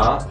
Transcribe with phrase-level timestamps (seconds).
[0.00, 0.26] Ja,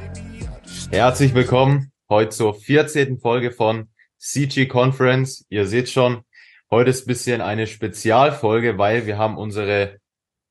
[0.90, 3.20] herzlich willkommen heute zur 14.
[3.20, 5.46] Folge von CG Conference.
[5.50, 6.24] Ihr seht schon,
[6.72, 10.00] heute ist bisschen eine Spezialfolge, weil wir haben unsere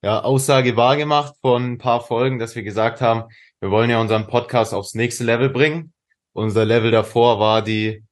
[0.05, 3.25] ja, Aussage wahrgemacht von ein paar Folgen, dass wir gesagt haben,
[3.59, 5.92] wir wollen ja unseren Podcast aufs nächste Level bringen.
[6.33, 8.05] Unser Level davor war die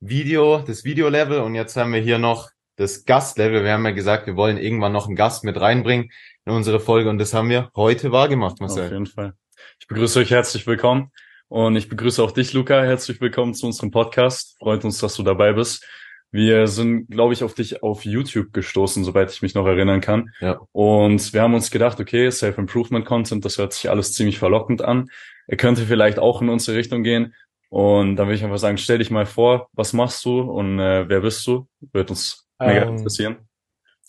[0.00, 3.64] Video, das Video-Level und jetzt haben wir hier noch das Gastlevel.
[3.64, 6.10] Wir haben ja gesagt, wir wollen irgendwann noch einen Gast mit reinbringen
[6.46, 8.86] in unsere Folge und das haben wir heute wahrgemacht, Marcel.
[8.86, 9.34] Auf jeden Fall.
[9.84, 11.10] Ich begrüße euch herzlich willkommen
[11.48, 12.82] und ich begrüße auch dich, Luca.
[12.82, 14.56] Herzlich willkommen zu unserem Podcast.
[14.58, 15.86] Freut uns, dass du dabei bist.
[16.30, 20.30] Wir sind, glaube ich, auf dich auf YouTube gestoßen, soweit ich mich noch erinnern kann.
[20.40, 20.58] Ja.
[20.72, 25.10] Und wir haben uns gedacht, okay, Self-Improvement-Content, das hört sich alles ziemlich verlockend an.
[25.48, 27.34] Er könnte vielleicht auch in unsere Richtung gehen.
[27.68, 31.06] Und dann will ich einfach sagen, stell dich mal vor, was machst du und äh,
[31.10, 31.68] wer bist du?
[31.92, 33.36] Wird uns mega ähm, interessieren.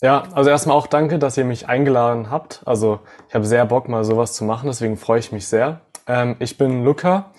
[0.02, 2.62] Ja, also erstmal auch danke, dass ihr mich eingeladen habt.
[2.66, 5.80] Also ich habe sehr Bock, mal sowas zu machen, deswegen freue ich mich sehr.
[6.06, 7.32] Ähm, ich bin Luca.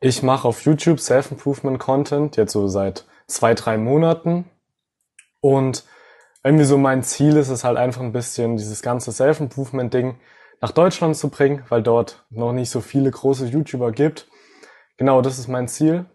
[0.00, 4.44] Ich mache auf YouTube Self-Improvement-Content, jetzt so seit zwei, drei Monaten.
[5.40, 5.84] Und
[6.44, 10.20] irgendwie so mein Ziel ist es halt einfach ein bisschen dieses ganze Self-Improvement-Ding
[10.60, 14.28] nach Deutschland zu bringen, weil dort noch nicht so viele große YouTuber gibt.
[14.98, 16.06] Genau, das ist mein Ziel.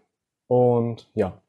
[0.46, 1.40] Und ja.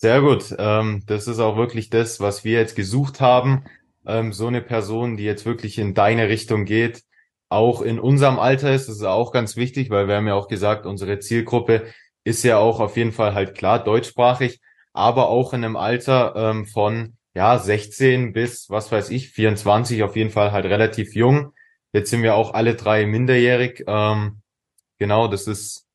[0.00, 0.54] Sehr gut.
[0.58, 3.64] Ähm, das ist auch wirklich das, was wir jetzt gesucht haben.
[4.06, 7.02] Ähm, so eine Person, die jetzt wirklich in deine Richtung geht,
[7.48, 8.88] auch in unserem Alter ist.
[8.88, 11.86] Das ist auch ganz wichtig, weil wir haben ja auch gesagt, unsere Zielgruppe
[12.24, 14.60] ist ja auch auf jeden Fall halt klar deutschsprachig
[14.98, 20.16] aber auch in einem Alter ähm, von ja 16 bis was weiß ich 24 auf
[20.16, 21.52] jeden Fall halt relativ jung.
[21.92, 23.84] Jetzt sind wir auch alle drei minderjährig.
[23.86, 24.42] Ähm,
[24.98, 25.86] genau, das ist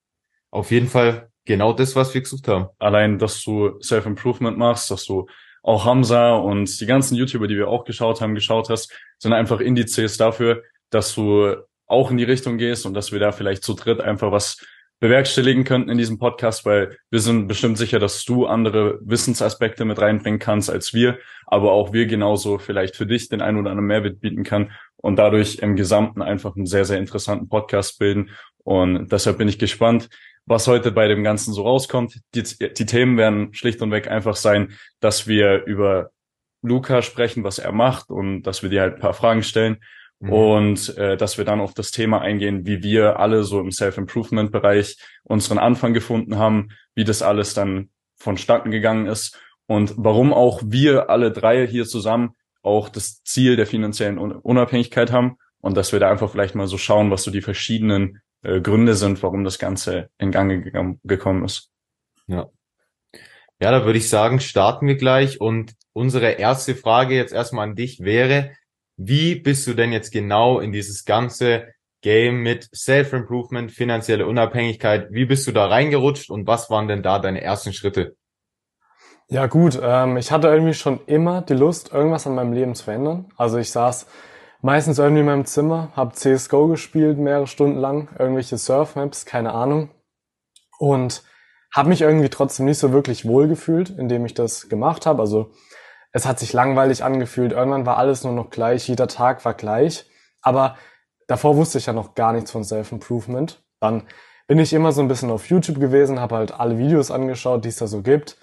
[0.51, 2.67] auf jeden Fall genau das, was wir gesucht haben.
[2.79, 5.27] Allein, dass du Self-Improvement machst, dass du
[5.61, 9.59] auch Hamza und die ganzen YouTuber, die wir auch geschaut haben, geschaut hast, sind einfach
[9.59, 11.55] Indizes dafür, dass du
[11.87, 14.57] auch in die Richtung gehst und dass wir da vielleicht zu dritt einfach was
[14.99, 19.99] bewerkstelligen könnten in diesem Podcast, weil wir sind bestimmt sicher, dass du andere Wissensaspekte mit
[19.99, 23.87] reinbringen kannst als wir, aber auch wir genauso vielleicht für dich den einen oder anderen
[23.87, 28.29] Mehrwert bieten kann und dadurch im Gesamten einfach einen sehr, sehr interessanten Podcast bilden.
[28.63, 30.07] Und deshalb bin ich gespannt,
[30.45, 32.19] was heute bei dem Ganzen so rauskommt.
[32.35, 36.11] Die, die Themen werden schlicht und weg einfach sein, dass wir über
[36.61, 39.79] Luca sprechen, was er macht und dass wir dir halt ein paar Fragen stellen
[40.23, 40.31] Mhm.
[40.31, 44.97] Und äh, dass wir dann auf das Thema eingehen, wie wir alle so im Self-Improvement-Bereich
[45.23, 49.37] unseren Anfang gefunden haben, wie das alles dann vonstatten gegangen ist
[49.67, 55.37] und warum auch wir alle drei hier zusammen auch das Ziel der finanziellen Unabhängigkeit haben
[55.59, 58.95] und dass wir da einfach vielleicht mal so schauen, was so die verschiedenen äh, Gründe
[58.95, 61.71] sind, warum das Ganze in Gang gekommen ist.
[62.27, 62.49] Ja.
[63.59, 67.75] Ja, da würde ich sagen, starten wir gleich und unsere erste Frage jetzt erstmal an
[67.75, 68.51] dich wäre,
[68.97, 75.25] wie bist du denn jetzt genau in dieses ganze Game mit Self-Improvement, finanzielle Unabhängigkeit, wie
[75.25, 78.17] bist du da reingerutscht und was waren denn da deine ersten Schritte?
[79.29, 82.83] Ja gut, ähm, ich hatte irgendwie schon immer die Lust, irgendwas an meinem Leben zu
[82.83, 83.29] verändern.
[83.37, 84.05] Also ich saß
[84.63, 89.91] meistens irgendwie in meinem Zimmer, habe CSGO gespielt, mehrere Stunden lang, irgendwelche Surfmaps, keine Ahnung.
[90.79, 91.23] Und
[91.75, 95.21] habe mich irgendwie trotzdem nicht so wirklich wohl gefühlt, indem ich das gemacht habe.
[95.21, 95.51] Also
[96.13, 97.51] es hat sich langweilig angefühlt.
[97.51, 100.05] Irgendwann war alles nur noch gleich, jeder Tag war gleich.
[100.41, 100.77] Aber
[101.27, 103.61] davor wusste ich ja noch gar nichts von Self-Improvement.
[103.81, 104.03] Dann
[104.47, 107.69] bin ich immer so ein bisschen auf YouTube gewesen, habe halt alle Videos angeschaut, die
[107.69, 108.37] es da so gibt.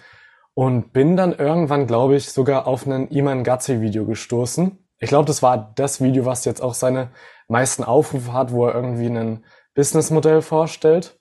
[0.52, 4.89] Und bin dann irgendwann, glaube ich, sogar auf einen Iman Gatzi-Video gestoßen.
[5.00, 7.10] Ich glaube, das war das Video, was jetzt auch seine
[7.48, 9.44] meisten Aufrufe hat, wo er irgendwie ein
[9.74, 11.18] Businessmodell vorstellt.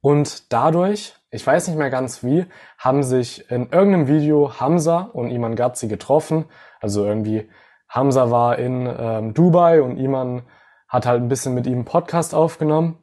[0.00, 2.46] Und dadurch ich weiß nicht mehr ganz wie,
[2.78, 6.46] haben sich in irgendeinem Video Hamza und Iman Ghazi getroffen.
[6.80, 7.50] Also irgendwie
[7.88, 10.42] Hamza war in ähm, Dubai und Iman
[10.88, 12.98] hat halt ein bisschen mit ihm Podcast aufgenommen.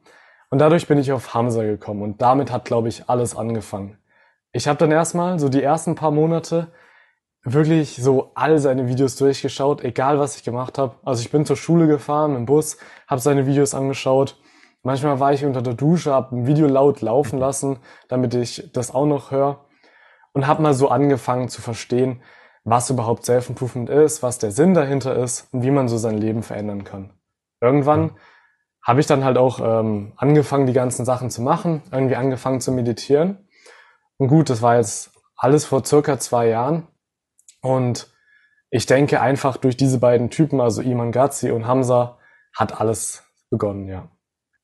[0.50, 3.98] Und dadurch bin ich auf Hamza gekommen und damit hat, glaube ich, alles angefangen.
[4.50, 6.72] Ich habe dann erstmal so die ersten paar Monate
[7.52, 10.96] wirklich so all seine Videos durchgeschaut, egal was ich gemacht habe.
[11.04, 12.76] Also ich bin zur Schule gefahren im Bus,
[13.06, 14.36] habe seine Videos angeschaut
[14.86, 18.94] Manchmal war ich unter der Dusche, habe ein Video laut laufen lassen, damit ich das
[18.94, 19.64] auch noch höre
[20.32, 22.22] und habe mal so angefangen zu verstehen,
[22.62, 26.44] was überhaupt Self-Improvement ist, was der Sinn dahinter ist und wie man so sein Leben
[26.44, 27.10] verändern kann.
[27.60, 28.12] Irgendwann
[28.80, 32.70] habe ich dann halt auch ähm, angefangen, die ganzen Sachen zu machen, irgendwie angefangen zu
[32.70, 33.48] meditieren.
[34.18, 36.86] Und gut, das war jetzt alles vor circa zwei Jahren.
[37.66, 38.08] Und
[38.70, 42.18] ich denke einfach durch diese beiden Typen, also Iman Ghazi und Hamza,
[42.54, 44.08] hat alles begonnen, ja.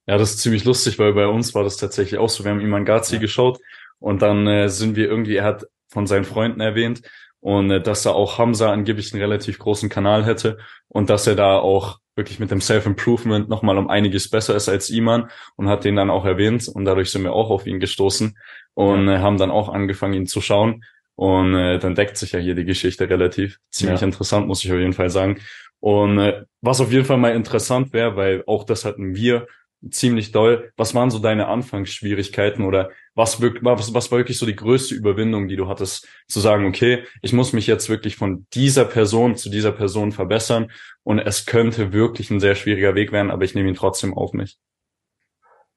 [0.07, 2.45] Ja, das ist ziemlich lustig, weil bei uns war das tatsächlich auch so.
[2.45, 3.21] Wir haben Iman Gazi ja.
[3.21, 3.61] geschaut
[4.01, 7.03] und dann äh, sind wir irgendwie, er hat von seinen Freunden erwähnt
[7.41, 10.59] und äh, dass er auch Hamza angeblich einen relativ großen Kanal hätte
[10.89, 14.91] und dass er da auch wirklich mit dem Self-Improvement nochmal um einiges besser ist als
[14.91, 18.37] Iman und hat den dann auch erwähnt und dadurch sind wir auch auf ihn gestoßen
[18.75, 19.15] und ja.
[19.15, 20.85] Äh, haben dann auch angefangen, ihn zu schauen
[21.23, 23.61] und äh, dann deckt sich ja hier die Geschichte relativ.
[23.71, 24.07] Ziemlich ja.
[24.09, 25.39] interessant, muss ich auf jeden Fall sagen.
[25.79, 29.47] Und äh, was auf jeden Fall mal interessant wäre, weil auch das hatten wir
[29.89, 30.73] ziemlich doll.
[30.77, 35.47] Was waren so deine Anfangsschwierigkeiten oder was, was, was war wirklich so die größte Überwindung,
[35.47, 39.49] die du hattest, zu sagen, okay, ich muss mich jetzt wirklich von dieser Person zu
[39.49, 40.73] dieser Person verbessern
[41.05, 44.33] und es könnte wirklich ein sehr schwieriger Weg werden, aber ich nehme ihn trotzdem auf
[44.33, 44.59] mich?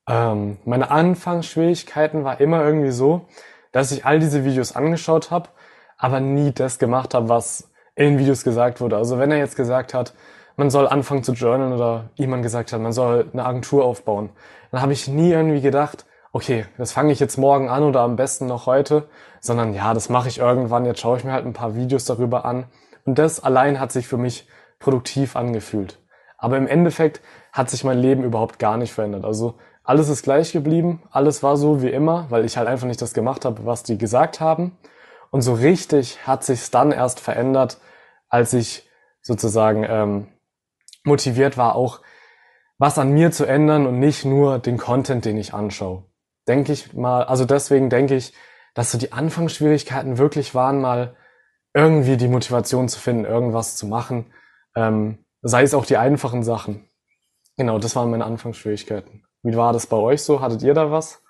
[0.09, 3.27] Ähm, meine Anfangsschwierigkeiten war immer irgendwie so,
[3.75, 5.49] dass ich all diese Videos angeschaut habe,
[5.97, 8.95] aber nie das gemacht habe, was in Videos gesagt wurde.
[8.95, 10.13] Also wenn er jetzt gesagt hat,
[10.55, 14.29] man soll anfangen zu journalen oder jemand gesagt hat, man soll eine Agentur aufbauen.
[14.71, 18.15] Dann habe ich nie irgendwie gedacht, okay, das fange ich jetzt morgen an oder am
[18.15, 19.09] besten noch heute,
[19.41, 22.45] sondern ja, das mache ich irgendwann, jetzt schaue ich mir halt ein paar Videos darüber
[22.45, 22.67] an.
[23.03, 24.47] Und das allein hat sich für mich
[24.79, 25.99] produktiv angefühlt.
[26.37, 27.19] Aber im Endeffekt
[27.51, 29.25] hat sich mein Leben überhaupt gar nicht verändert.
[29.25, 29.55] Also
[29.85, 33.13] alles ist gleich geblieben, alles war so wie immer, weil ich halt einfach nicht das
[33.13, 34.77] gemacht habe, was die gesagt haben.
[35.29, 37.77] Und so richtig hat sich's dann erst verändert,
[38.27, 38.89] als ich
[39.21, 40.27] sozusagen ähm,
[41.03, 42.01] motiviert war, auch
[42.77, 46.05] was an mir zu ändern und nicht nur den Content, den ich anschaue.
[46.47, 48.33] Denke ich mal, also deswegen denke ich,
[48.73, 51.15] dass so die Anfangsschwierigkeiten wirklich waren, mal
[51.73, 54.33] irgendwie die Motivation zu finden, irgendwas zu machen.
[54.75, 56.87] Ähm, sei es auch die einfachen Sachen.
[57.57, 59.24] Genau, das waren meine Anfangsschwierigkeiten.
[59.45, 60.41] Wie war das bei euch so?
[60.41, 61.21] Hattet ihr da was?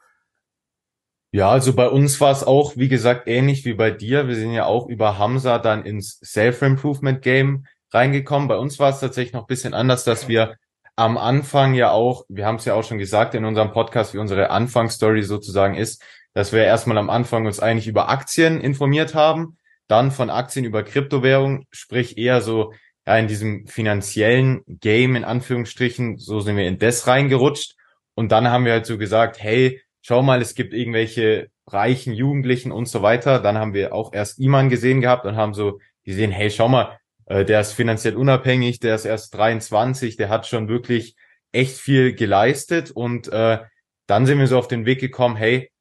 [1.33, 4.29] Ja, also bei uns war es auch, wie gesagt, ähnlich wie bei dir.
[4.29, 8.47] Wir sind ja auch über Hamza dann ins Self-Improvement-Game reingekommen.
[8.47, 10.55] Bei uns war es tatsächlich noch ein bisschen anders, dass wir
[10.95, 14.17] am Anfang ja auch, wir haben es ja auch schon gesagt in unserem Podcast, wie
[14.17, 16.01] unsere Anfangsstory sozusagen ist,
[16.33, 19.57] dass wir erstmal am Anfang uns eigentlich über Aktien informiert haben,
[19.89, 22.71] dann von Aktien über Kryptowährung, sprich eher so
[23.05, 27.75] ja, in diesem finanziellen Game in Anführungsstrichen, so sind wir in das reingerutscht
[28.15, 32.71] und dann haben wir halt so gesagt, hey, schau mal, es gibt irgendwelche reichen Jugendlichen
[32.71, 33.39] und so weiter.
[33.39, 36.99] Dann haben wir auch erst Iman gesehen gehabt und haben so gesehen, hey, schau mal,
[37.25, 41.15] äh, der ist finanziell unabhängig, der ist erst 23, der hat schon wirklich
[41.51, 43.59] echt viel geleistet und äh,
[44.07, 45.71] dann sind wir so auf den Weg gekommen, hey,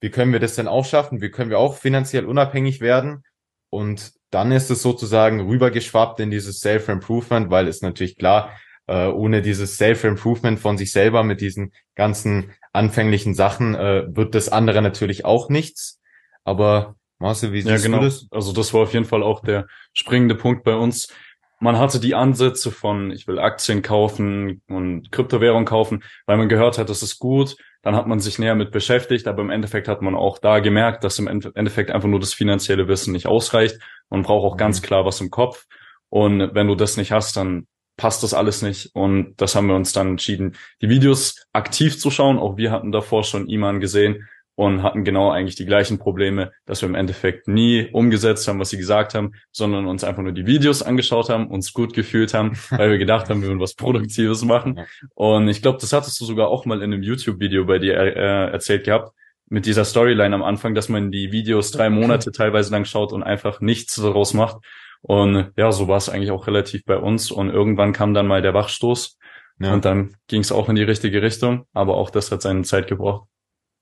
[0.00, 1.20] wie können wir das denn auch schaffen?
[1.20, 3.24] Wie können wir auch finanziell unabhängig werden?
[3.70, 8.50] Und dann ist es sozusagen rübergeschwappt in dieses Self-Improvement, weil es natürlich klar,
[8.86, 14.48] äh, ohne dieses Self-Improvement von sich selber mit diesen ganzen anfänglichen Sachen äh, wird das
[14.48, 16.00] andere natürlich auch nichts.
[16.44, 17.98] Aber Marcel, wie siehst ja, genau.
[17.98, 18.26] du das?
[18.30, 21.08] Also das war auf jeden Fall auch der springende Punkt bei uns.
[21.60, 26.76] Man hatte die Ansätze von, ich will Aktien kaufen und Kryptowährung kaufen, weil man gehört
[26.78, 27.56] hat, das ist gut.
[27.80, 31.04] Dann hat man sich näher mit beschäftigt, aber im Endeffekt hat man auch da gemerkt,
[31.04, 33.78] dass im Endeffekt einfach nur das finanzielle Wissen nicht ausreicht.
[34.10, 34.58] Man braucht auch mhm.
[34.58, 35.66] ganz klar was im Kopf.
[36.08, 38.90] Und wenn du das nicht hast, dann passt das alles nicht.
[38.94, 42.38] Und das haben wir uns dann entschieden, die Videos aktiv zu schauen.
[42.38, 46.82] Auch wir hatten davor schon Iman gesehen und hatten genau eigentlich die gleichen Probleme, dass
[46.82, 50.46] wir im Endeffekt nie umgesetzt haben, was sie gesagt haben, sondern uns einfach nur die
[50.46, 54.44] Videos angeschaut haben, uns gut gefühlt haben, weil wir gedacht haben, wir würden was Produktives
[54.44, 54.80] machen.
[55.14, 58.52] Und ich glaube, das hattest du sogar auch mal in einem YouTube-Video bei dir äh,
[58.52, 59.12] erzählt gehabt,
[59.48, 63.22] mit dieser Storyline am Anfang, dass man die Videos drei Monate teilweise lang schaut und
[63.22, 64.58] einfach nichts daraus macht.
[65.06, 67.30] Und ja, so war es eigentlich auch relativ bei uns.
[67.30, 69.18] Und irgendwann kam dann mal der Wachstoß.
[69.58, 69.74] Ja.
[69.74, 71.66] Und dann ging es auch in die richtige Richtung.
[71.74, 73.28] Aber auch das hat seine Zeit gebraucht.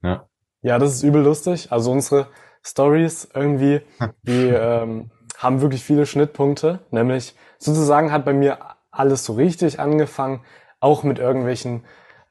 [0.02, 0.26] Ja.
[0.62, 1.71] Ja, das ist übel lustig.
[1.71, 2.26] Also unsere
[2.64, 3.83] Stories irgendwie,
[4.23, 6.81] die ähm, haben wirklich viele Schnittpunkte.
[6.91, 8.59] Nämlich sozusagen hat bei mir
[8.91, 10.41] alles so richtig angefangen,
[10.81, 11.85] auch mit irgendwelchen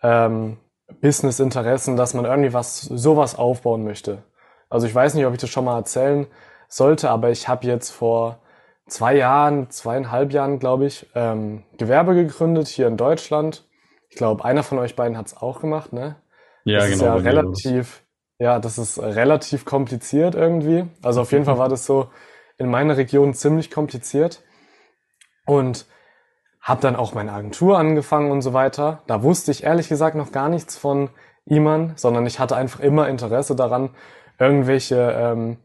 [0.04, 0.58] ähm,
[1.00, 4.24] Business-Interessen, dass man irgendwie was sowas aufbauen möchte.
[4.70, 6.28] Also ich weiß nicht, ob ich das schon mal erzählen
[6.68, 8.41] sollte, aber ich habe jetzt vor
[8.92, 13.66] zwei Jahren, zweieinhalb Jahren, glaube ich, ähm, Gewerbe gegründet hier in Deutschland.
[14.10, 16.18] Ich glaube, einer von euch beiden hat es auch gemacht, ne?
[16.66, 17.18] Ja, das genau.
[17.18, 18.04] Ist ja relativ,
[18.38, 20.86] ja, das ist relativ kompliziert irgendwie.
[21.02, 22.10] Also auf jeden Fall war das so
[22.58, 24.44] in meiner Region ziemlich kompliziert.
[25.46, 25.88] Und
[26.62, 29.02] habe dann auch meine Agentur angefangen und so weiter.
[29.08, 31.10] Da wusste ich ehrlich gesagt noch gar nichts von
[31.46, 33.90] Iman, sondern ich hatte einfach immer Interesse daran,
[34.38, 35.58] irgendwelche ähm,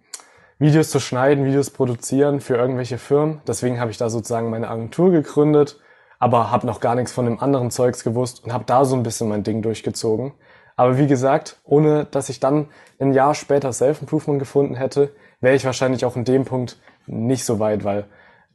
[0.58, 3.42] Videos zu schneiden, Videos produzieren für irgendwelche Firmen.
[3.46, 5.78] Deswegen habe ich da sozusagen meine Agentur gegründet,
[6.18, 9.02] aber habe noch gar nichts von dem anderen Zeugs gewusst und habe da so ein
[9.02, 10.32] bisschen mein Ding durchgezogen.
[10.74, 15.66] Aber wie gesagt, ohne dass ich dann ein Jahr später Self-Improvement gefunden hätte, wäre ich
[15.66, 18.06] wahrscheinlich auch in dem Punkt nicht so weit, weil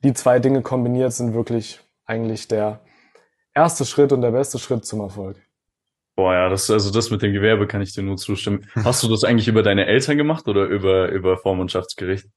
[0.04, 2.82] die zwei Dinge kombiniert sind wirklich eigentlich der
[3.54, 5.38] erste Schritt und der beste Schritt zum Erfolg.
[6.22, 8.68] Boah, ja, das, also das mit dem Gewerbe kann ich dir nur zustimmen.
[8.76, 12.28] Hast du das eigentlich über deine Eltern gemacht oder über, über Vormundschaftsgericht?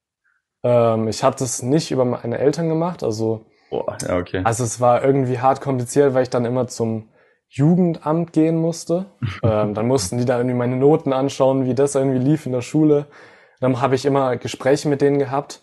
[0.63, 3.03] Ähm, ich habe das nicht über meine Eltern gemacht.
[3.03, 4.41] Also Boah, ja, okay.
[4.43, 7.11] Also es war irgendwie hart kompliziert, weil ich dann immer zum
[7.47, 9.05] Jugendamt gehen musste.
[9.43, 12.63] ähm, dann mussten die da irgendwie meine Noten anschauen, wie das irgendwie lief in der
[12.63, 13.05] Schule.
[13.61, 15.61] Dann habe ich immer Gespräche mit denen gehabt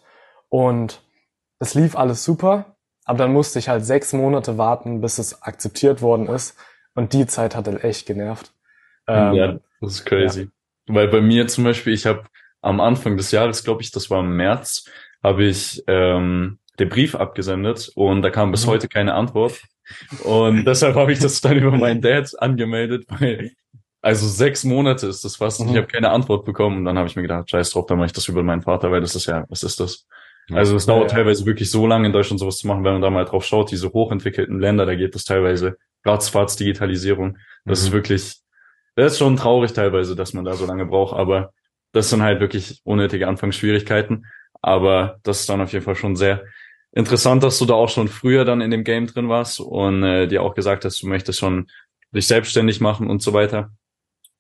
[0.48, 1.01] und
[1.58, 6.04] es lief alles super, aber dann musste ich halt sechs Monate warten, bis es akzeptiert
[6.04, 6.56] worden ist.
[6.96, 8.54] Und die Zeit hat halt echt genervt.
[9.08, 10.50] Ähm, ja, das ist crazy.
[10.88, 10.96] Ja.
[10.96, 12.24] Weil bei mir zum Beispiel, ich habe
[12.62, 14.86] am Anfang des Jahres, glaube ich, das war im März,
[15.24, 18.72] habe ich ähm, den Brief abgesendet und da kam bis mhm.
[18.72, 19.62] heute keine Antwort.
[20.24, 23.52] Und deshalb habe ich das dann über meinen Dad angemeldet, weil
[24.02, 25.62] also sechs Monate ist das fast.
[25.62, 25.70] Mhm.
[25.70, 28.08] Ich habe keine Antwort bekommen und dann habe ich mir gedacht, scheiß drauf, dann mache
[28.08, 30.08] ich das über meinen Vater, weil das ist ja, was ist das?
[30.52, 33.02] Also es dauert ja, teilweise wirklich so lange in Deutschland sowas zu machen, wenn man
[33.02, 37.38] da mal drauf schaut, diese hochentwickelten Länder, da geht das teilweise ratzfatz Digitalisierung.
[37.65, 37.88] Das mhm.
[37.88, 38.38] ist wirklich,
[38.96, 41.53] das ist schon traurig teilweise, dass man da so lange braucht, aber
[41.91, 44.25] das sind halt wirklich unnötige Anfangsschwierigkeiten.
[44.62, 46.43] Aber das ist dann auf jeden Fall schon sehr
[46.91, 50.27] interessant, dass du da auch schon früher dann in dem Game drin warst und äh,
[50.27, 51.67] dir auch gesagt hast, du möchtest schon
[52.13, 53.72] dich selbstständig machen und so weiter.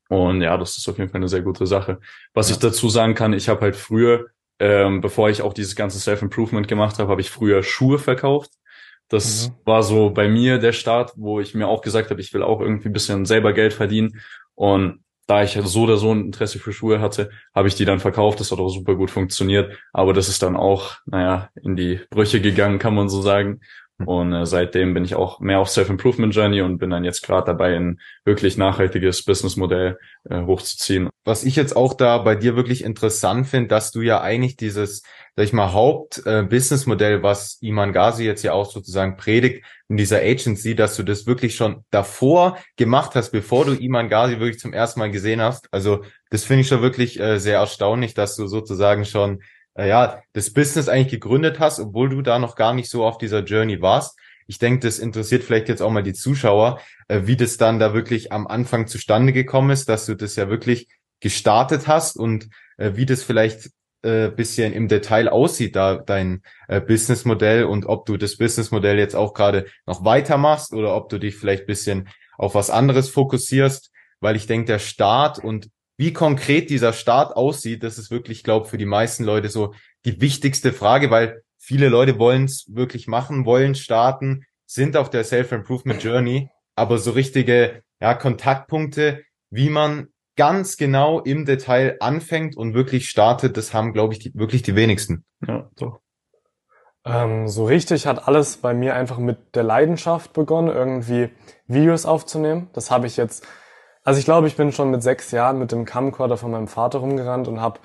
[0.09, 1.99] Und ja, das ist auf jeden Fall eine sehr gute Sache.
[2.33, 2.55] Was ja.
[2.55, 4.27] ich dazu sagen kann, ich habe halt früher,
[4.59, 8.51] ähm, bevor ich auch dieses ganze Self-Improvement gemacht habe, habe ich früher Schuhe verkauft.
[9.11, 9.53] Das mhm.
[9.65, 12.61] war so bei mir der Start, wo ich mir auch gesagt habe, ich will auch
[12.61, 14.21] irgendwie ein bisschen selber Geld verdienen.
[14.55, 17.99] Und da ich so oder so ein Interesse für Schuhe hatte, habe ich die dann
[17.99, 18.39] verkauft.
[18.39, 19.77] Das hat auch super gut funktioniert.
[19.91, 23.59] Aber das ist dann auch, naja, in die Brüche gegangen, kann man so sagen.
[24.05, 27.75] Und äh, seitdem bin ich auch mehr auf Self-Improvement-Journey und bin dann jetzt gerade dabei,
[27.75, 29.97] ein wirklich nachhaltiges Businessmodell
[30.29, 31.09] äh, hochzuziehen.
[31.23, 35.03] Was ich jetzt auch da bei dir wirklich interessant finde, dass du ja eigentlich dieses,
[35.35, 40.19] sag ich mal, Haupt-Businessmodell, äh, was Iman Ghazi jetzt ja auch sozusagen predigt in dieser
[40.19, 44.73] Agency, dass du das wirklich schon davor gemacht hast, bevor du Iman Ghazi wirklich zum
[44.73, 45.67] ersten Mal gesehen hast.
[45.73, 49.41] Also das finde ich schon wirklich äh, sehr erstaunlich, dass du sozusagen schon
[49.77, 53.43] ja, das Business eigentlich gegründet hast, obwohl du da noch gar nicht so auf dieser
[53.43, 54.17] Journey warst.
[54.47, 57.93] Ich denke, das interessiert vielleicht jetzt auch mal die Zuschauer, äh, wie das dann da
[57.93, 60.89] wirklich am Anfang zustande gekommen ist, dass du das ja wirklich
[61.21, 63.69] gestartet hast und äh, wie das vielleicht
[64.03, 69.15] äh, bisschen im Detail aussieht, da dein äh, Businessmodell und ob du das Businessmodell jetzt
[69.15, 74.35] auch gerade noch weitermachst oder ob du dich vielleicht bisschen auf was anderes fokussierst, weil
[74.35, 75.69] ich denke, der Start und
[76.01, 80.19] wie konkret dieser Start aussieht, das ist wirklich, glaube für die meisten Leute so die
[80.19, 86.03] wichtigste Frage, weil viele Leute wollen es wirklich machen, wollen starten, sind auf der Self-Improvement
[86.03, 93.07] Journey, aber so richtige ja, Kontaktpunkte, wie man ganz genau im Detail anfängt und wirklich
[93.07, 95.23] startet, das haben, glaube ich, die, wirklich die wenigsten.
[95.47, 95.99] Ja, doch.
[97.05, 101.29] Ähm, so richtig hat alles bei mir einfach mit der Leidenschaft begonnen, irgendwie
[101.67, 102.71] Videos aufzunehmen.
[102.73, 103.45] Das habe ich jetzt
[104.03, 106.99] also ich glaube, ich bin schon mit sechs Jahren mit dem Camcorder von meinem Vater
[106.99, 107.79] rumgerannt und habe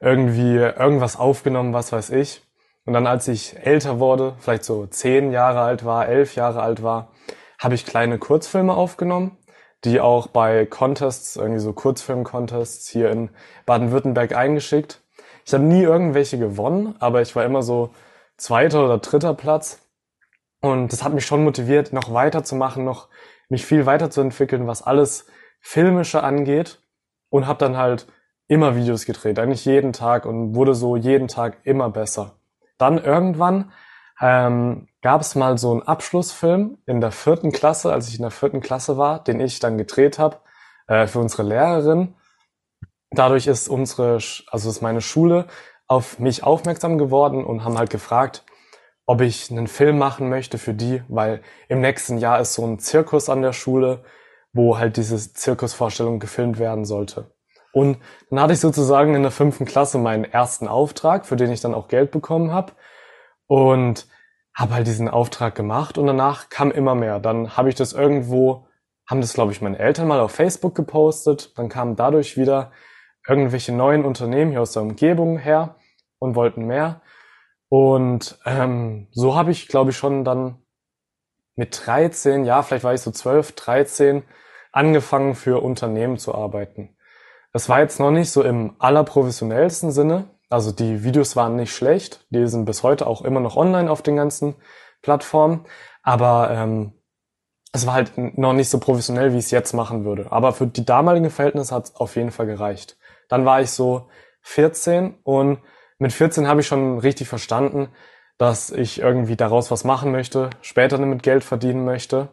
[0.00, 2.42] irgendwie irgendwas aufgenommen, was weiß ich.
[2.84, 6.82] Und dann, als ich älter wurde, vielleicht so zehn Jahre alt war, elf Jahre alt
[6.82, 7.12] war,
[7.58, 9.36] habe ich kleine Kurzfilme aufgenommen,
[9.84, 13.30] die auch bei Contests, irgendwie so Kurzfilm-Contests hier in
[13.66, 15.02] Baden-Württemberg eingeschickt.
[15.44, 17.90] Ich habe nie irgendwelche gewonnen, aber ich war immer so
[18.36, 19.80] zweiter oder dritter Platz.
[20.60, 23.08] Und das hat mich schon motiviert, noch weiterzumachen, noch
[23.48, 25.26] mich viel weiterzuentwickeln, was alles
[25.60, 26.80] filmische angeht
[27.30, 28.06] und habe dann halt
[28.46, 32.38] immer Videos gedreht, eigentlich jeden Tag und wurde so jeden Tag immer besser.
[32.78, 33.72] Dann irgendwann
[34.20, 38.30] ähm, gab es mal so einen Abschlussfilm in der vierten Klasse, als ich in der
[38.30, 40.38] vierten Klasse war, den ich dann gedreht habe
[40.86, 42.14] äh, für unsere Lehrerin.
[43.10, 44.18] Dadurch ist unsere,
[44.50, 45.46] also ist meine Schule
[45.86, 48.44] auf mich aufmerksam geworden und haben halt gefragt,
[49.06, 52.78] ob ich einen Film machen möchte für die, weil im nächsten Jahr ist so ein
[52.78, 54.04] Zirkus an der Schule
[54.52, 57.32] wo halt diese Zirkusvorstellung gefilmt werden sollte.
[57.72, 57.98] Und
[58.30, 61.74] dann hatte ich sozusagen in der fünften Klasse meinen ersten Auftrag, für den ich dann
[61.74, 62.72] auch Geld bekommen habe.
[63.46, 64.06] Und
[64.54, 67.20] habe halt diesen Auftrag gemacht und danach kam immer mehr.
[67.20, 68.66] Dann habe ich das irgendwo,
[69.08, 71.56] haben das, glaube ich, meine Eltern mal auf Facebook gepostet.
[71.56, 72.72] Dann kamen dadurch wieder
[73.26, 75.76] irgendwelche neuen Unternehmen hier aus der Umgebung her
[76.18, 77.02] und wollten mehr.
[77.68, 80.56] Und ähm, so habe ich, glaube ich, schon dann
[81.58, 84.22] mit 13, ja, vielleicht war ich so 12, 13,
[84.70, 86.96] angefangen für Unternehmen zu arbeiten.
[87.52, 90.30] Das war jetzt noch nicht so im allerprofessionellsten Sinne.
[90.48, 94.02] Also die Videos waren nicht schlecht, die sind bis heute auch immer noch online auf
[94.02, 94.54] den ganzen
[95.02, 95.66] Plattformen,
[96.02, 96.92] aber ähm,
[97.72, 100.30] es war halt noch nicht so professionell, wie ich es jetzt machen würde.
[100.30, 102.96] Aber für die damaligen Verhältnisse hat es auf jeden Fall gereicht.
[103.28, 104.08] Dann war ich so
[104.42, 105.58] 14 und
[105.98, 107.88] mit 14 habe ich schon richtig verstanden,
[108.38, 112.28] dass ich irgendwie daraus was machen möchte, später damit Geld verdienen möchte.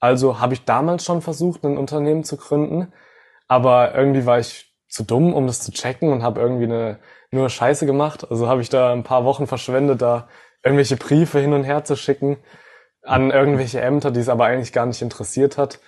[0.00, 2.92] Also habe ich damals schon versucht, ein Unternehmen zu gründen,
[3.48, 6.98] aber irgendwie war ich zu dumm, um das zu checken und habe irgendwie eine,
[7.30, 8.30] nur Scheiße gemacht.
[8.30, 10.28] Also habe ich da ein paar Wochen verschwendet, da
[10.62, 12.36] irgendwelche Briefe hin und her zu schicken
[13.02, 15.78] an irgendwelche Ämter, die es aber eigentlich gar nicht interessiert hat.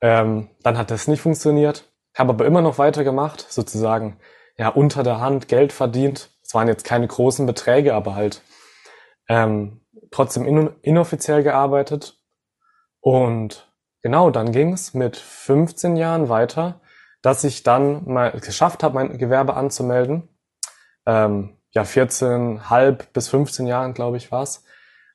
[0.00, 1.90] Ähm, dann hat das nicht funktioniert.
[2.16, 4.18] Habe aber immer noch weitergemacht, sozusagen
[4.56, 6.30] ja unter der Hand Geld verdient.
[6.42, 8.42] Es waren jetzt keine großen Beträge, aber halt
[9.32, 12.18] ähm, trotzdem in, inoffiziell gearbeitet.
[13.00, 13.72] Und
[14.02, 16.80] genau, dann ging es mit 15 Jahren weiter,
[17.22, 20.28] dass ich dann mal geschafft habe, mein Gewerbe anzumelden.
[21.06, 24.64] Ähm, ja, 14, halb bis 15 Jahren, glaube ich, war's,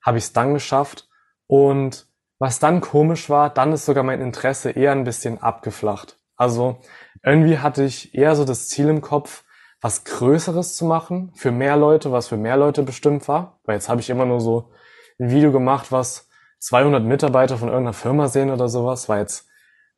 [0.03, 1.07] habe ich es dann geschafft.
[1.45, 2.07] Und
[2.39, 6.17] was dann komisch war, dann ist sogar mein Interesse eher ein bisschen abgeflacht.
[6.35, 6.81] Also
[7.23, 9.43] irgendwie hatte ich eher so das Ziel im Kopf,
[9.81, 13.59] was Größeres zu machen, für mehr Leute, was für mehr Leute bestimmt war.
[13.65, 14.71] Weil jetzt habe ich immer nur so
[15.19, 16.27] ein Video gemacht, was
[16.59, 19.47] 200 Mitarbeiter von irgendeiner Firma sehen oder sowas, war jetzt,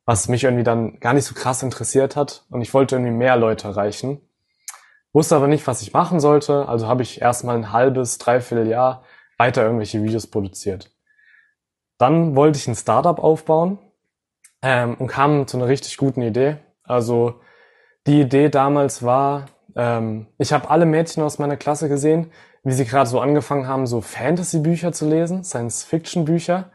[0.04, 2.44] was mich irgendwie dann gar nicht so krass interessiert hat.
[2.50, 4.20] Und ich wollte irgendwie mehr Leute erreichen.
[5.12, 9.02] Wusste aber nicht, was ich machen sollte, also habe ich erstmal ein halbes, dreiviertel Jahr
[9.38, 10.90] weiter irgendwelche Videos produziert.
[11.98, 13.78] Dann wollte ich ein Startup aufbauen
[14.62, 16.58] ähm, und kam zu einer richtig guten Idee.
[16.84, 17.40] Also
[18.06, 19.46] die Idee damals war,
[19.76, 22.32] ähm, ich habe alle Mädchen aus meiner Klasse gesehen,
[22.64, 26.70] wie sie gerade so angefangen haben, so Fantasy-Bücher zu lesen, Science-Fiction-Bücher.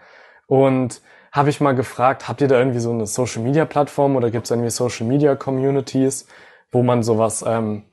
[0.47, 4.51] Und habe ich mal gefragt, habt ihr da irgendwie so eine Social-Media-Plattform oder gibt es
[4.51, 6.27] irgendwie Social-Media-Communities,
[6.71, 7.83] wo man sowas, ähm,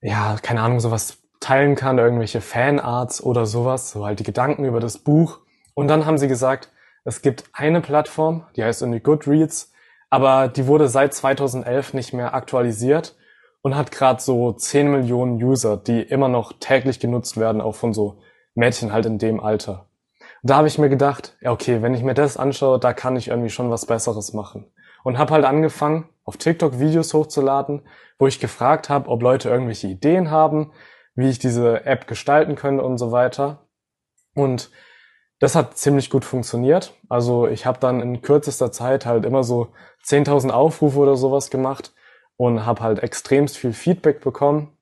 [0.00, 4.80] ja, keine Ahnung, sowas teilen kann, irgendwelche Fanarts oder sowas, so halt die Gedanken über
[4.80, 5.38] das Buch.
[5.74, 6.70] Und dann haben sie gesagt,
[7.04, 9.72] es gibt eine Plattform, die heißt irgendwie Goodreads,
[10.10, 13.16] aber die wurde seit 2011 nicht mehr aktualisiert
[13.62, 17.92] und hat gerade so 10 Millionen User, die immer noch täglich genutzt werden, auch von
[17.92, 18.20] so
[18.54, 19.86] Mädchen halt in dem Alter.
[20.42, 23.28] Da habe ich mir gedacht, ja okay, wenn ich mir das anschaue, da kann ich
[23.28, 24.70] irgendwie schon was Besseres machen.
[25.04, 27.86] Und habe halt angefangen, auf TikTok Videos hochzuladen,
[28.18, 30.72] wo ich gefragt habe, ob Leute irgendwelche Ideen haben,
[31.14, 33.66] wie ich diese App gestalten könnte und so weiter.
[34.34, 34.70] Und
[35.40, 36.94] das hat ziemlich gut funktioniert.
[37.08, 39.68] Also ich habe dann in kürzester Zeit halt immer so
[40.04, 41.92] 10.000 Aufrufe oder sowas gemacht
[42.38, 44.74] und habe halt extremst viel Feedback bekommen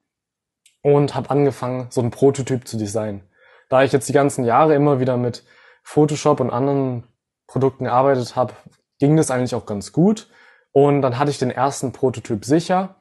[0.83, 3.23] und habe angefangen, so einen Prototyp zu designen.
[3.69, 5.43] Da ich jetzt die ganzen Jahre immer wieder mit
[5.83, 7.03] Photoshop und anderen
[7.49, 8.55] Produkten gearbeitet habe,
[9.01, 10.31] ging das eigentlich auch ganz gut.
[10.71, 12.95] Und dann hatte ich den ersten Prototyp sicher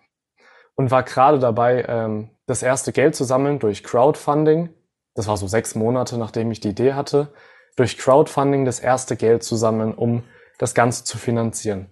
[0.73, 4.69] und war gerade dabei, ähm, das erste Geld zu sammeln durch Crowdfunding
[5.15, 7.29] das war so sechs Monate, nachdem ich die Idee hatte,
[7.77, 10.23] durch Crowdfunding das erste Geld zu sammeln, um
[10.59, 11.89] das Ganze zu finanzieren.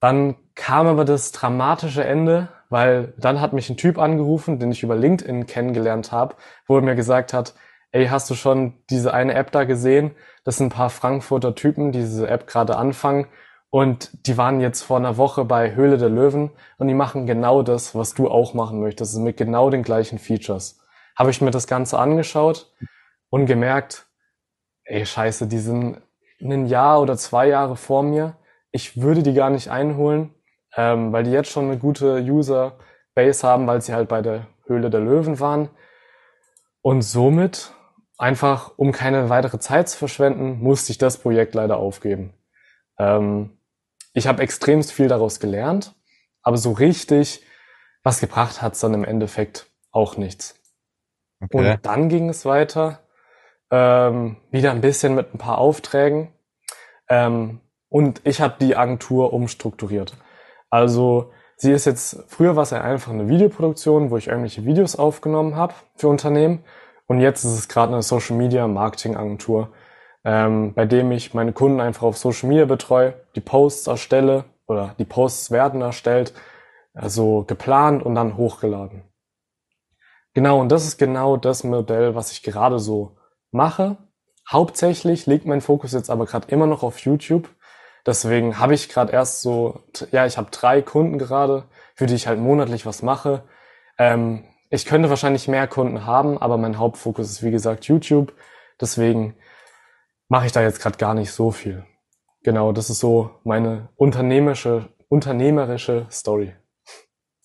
[0.00, 4.82] Dann kam aber das dramatische Ende, weil dann hat mich ein Typ angerufen, den ich
[4.82, 7.54] über LinkedIn kennengelernt habe, wo er mir gesagt hat,
[7.92, 10.12] ey, hast du schon diese eine App da gesehen?
[10.44, 13.26] Das sind ein paar Frankfurter Typen, die diese App gerade anfangen
[13.70, 17.62] und die waren jetzt vor einer Woche bei Höhle der Löwen und die machen genau
[17.62, 20.78] das, was du auch machen möchtest, mit genau den gleichen Features
[21.18, 22.72] habe ich mir das Ganze angeschaut
[23.28, 24.06] und gemerkt,
[24.84, 26.00] ey, scheiße, die sind
[26.40, 28.36] ein Jahr oder zwei Jahre vor mir.
[28.70, 30.34] Ich würde die gar nicht einholen,
[30.76, 34.90] ähm, weil die jetzt schon eine gute User-Base haben, weil sie halt bei der Höhle
[34.90, 35.70] der Löwen waren.
[36.82, 37.72] Und somit,
[38.18, 42.34] einfach um keine weitere Zeit zu verschwenden, musste ich das Projekt leider aufgeben.
[42.98, 43.58] Ähm,
[44.12, 45.94] ich habe extremst viel daraus gelernt,
[46.42, 47.44] aber so richtig
[48.02, 50.54] was gebracht hat's dann im Endeffekt auch nichts.
[51.40, 51.72] Okay.
[51.72, 53.00] Und dann ging es weiter,
[53.70, 56.32] ähm, wieder ein bisschen mit ein paar Aufträgen.
[57.08, 60.14] Ähm, und ich habe die Agentur umstrukturiert.
[60.70, 64.96] Also sie ist jetzt, früher war es ja einfach eine Videoproduktion, wo ich irgendwelche Videos
[64.96, 66.64] aufgenommen habe für Unternehmen.
[67.06, 69.72] Und jetzt ist es gerade eine Social Media Marketing Agentur,
[70.24, 74.94] ähm, bei dem ich meine Kunden einfach auf Social Media betreue, die Posts erstelle oder
[74.98, 76.34] die Posts werden erstellt,
[76.92, 79.04] also geplant und dann hochgeladen.
[80.34, 83.16] Genau, und das ist genau das Modell, was ich gerade so
[83.50, 83.96] mache.
[84.50, 87.48] Hauptsächlich liegt mein Fokus jetzt aber gerade immer noch auf YouTube.
[88.08, 92.26] Deswegen habe ich gerade erst so, ja, ich habe drei Kunden gerade, für die ich
[92.26, 93.42] halt monatlich was mache.
[93.98, 98.32] Ähm, ich könnte wahrscheinlich mehr Kunden haben, aber mein Hauptfokus ist wie gesagt YouTube.
[98.80, 99.34] Deswegen
[100.28, 101.84] mache ich da jetzt gerade gar nicht so viel.
[102.44, 106.54] Genau, das ist so meine unternehmerische, unternehmerische Story.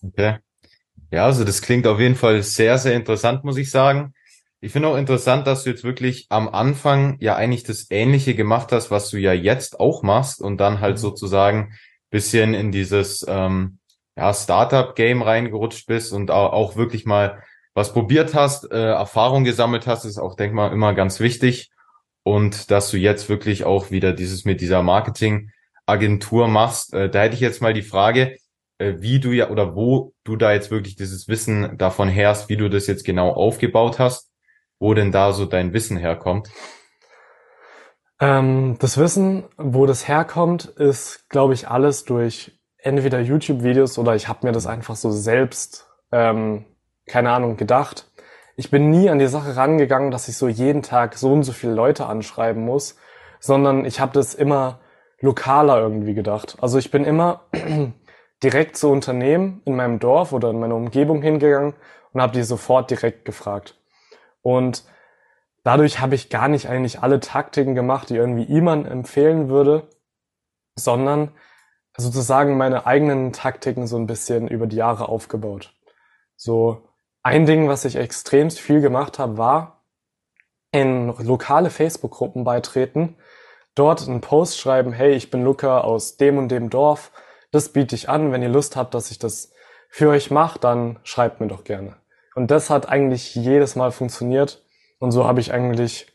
[0.02, 0.38] Okay.
[1.10, 4.13] Ja, also das klingt auf jeden Fall sehr, sehr interessant, muss ich sagen.
[4.64, 8.72] Ich finde auch interessant, dass du jetzt wirklich am Anfang ja eigentlich das Ähnliche gemacht
[8.72, 11.00] hast, was du ja jetzt auch machst und dann halt mhm.
[11.00, 11.74] sozusagen
[12.08, 13.78] bisschen in dieses ähm,
[14.16, 17.42] ja, Startup-Game reingerutscht bist und auch, auch wirklich mal
[17.74, 21.70] was probiert hast, äh, Erfahrung gesammelt hast, ist auch, denk mal, immer ganz wichtig.
[22.22, 26.94] Und dass du jetzt wirklich auch wieder dieses mit dieser Marketing-Agentur machst.
[26.94, 28.38] Äh, da hätte ich jetzt mal die Frage,
[28.78, 32.56] äh, wie du ja oder wo du da jetzt wirklich dieses Wissen davon herst, wie
[32.56, 34.30] du das jetzt genau aufgebaut hast
[34.84, 36.50] wo denn da so dein Wissen herkommt?
[38.20, 44.28] Ähm, das Wissen, wo das herkommt, ist, glaube ich, alles durch entweder YouTube-Videos oder ich
[44.28, 46.66] habe mir das einfach so selbst, ähm,
[47.06, 48.10] keine Ahnung, gedacht.
[48.56, 51.52] Ich bin nie an die Sache rangegangen, dass ich so jeden Tag so und so
[51.52, 52.96] viele Leute anschreiben muss,
[53.40, 54.80] sondern ich habe das immer
[55.18, 56.58] lokaler irgendwie gedacht.
[56.60, 57.46] Also ich bin immer
[58.42, 61.72] direkt zu Unternehmen in meinem Dorf oder in meiner Umgebung hingegangen
[62.12, 63.78] und habe die sofort direkt gefragt.
[64.44, 64.84] Und
[65.64, 69.88] dadurch habe ich gar nicht eigentlich alle Taktiken gemacht, die irgendwie jemand empfehlen würde,
[70.76, 71.32] sondern
[71.96, 75.72] sozusagen meine eigenen Taktiken so ein bisschen über die Jahre aufgebaut.
[76.36, 76.88] So
[77.22, 79.84] ein Ding, was ich extremst viel gemacht habe, war
[80.72, 83.16] in lokale Facebook-Gruppen beitreten,
[83.74, 87.12] dort einen Post schreiben, hey, ich bin Luca aus dem und dem Dorf,
[87.50, 89.52] das biete ich an, wenn ihr Lust habt, dass ich das
[89.88, 91.96] für euch mache, dann schreibt mir doch gerne.
[92.34, 94.62] Und das hat eigentlich jedes Mal funktioniert
[94.98, 96.06] und so habe ich eigentlich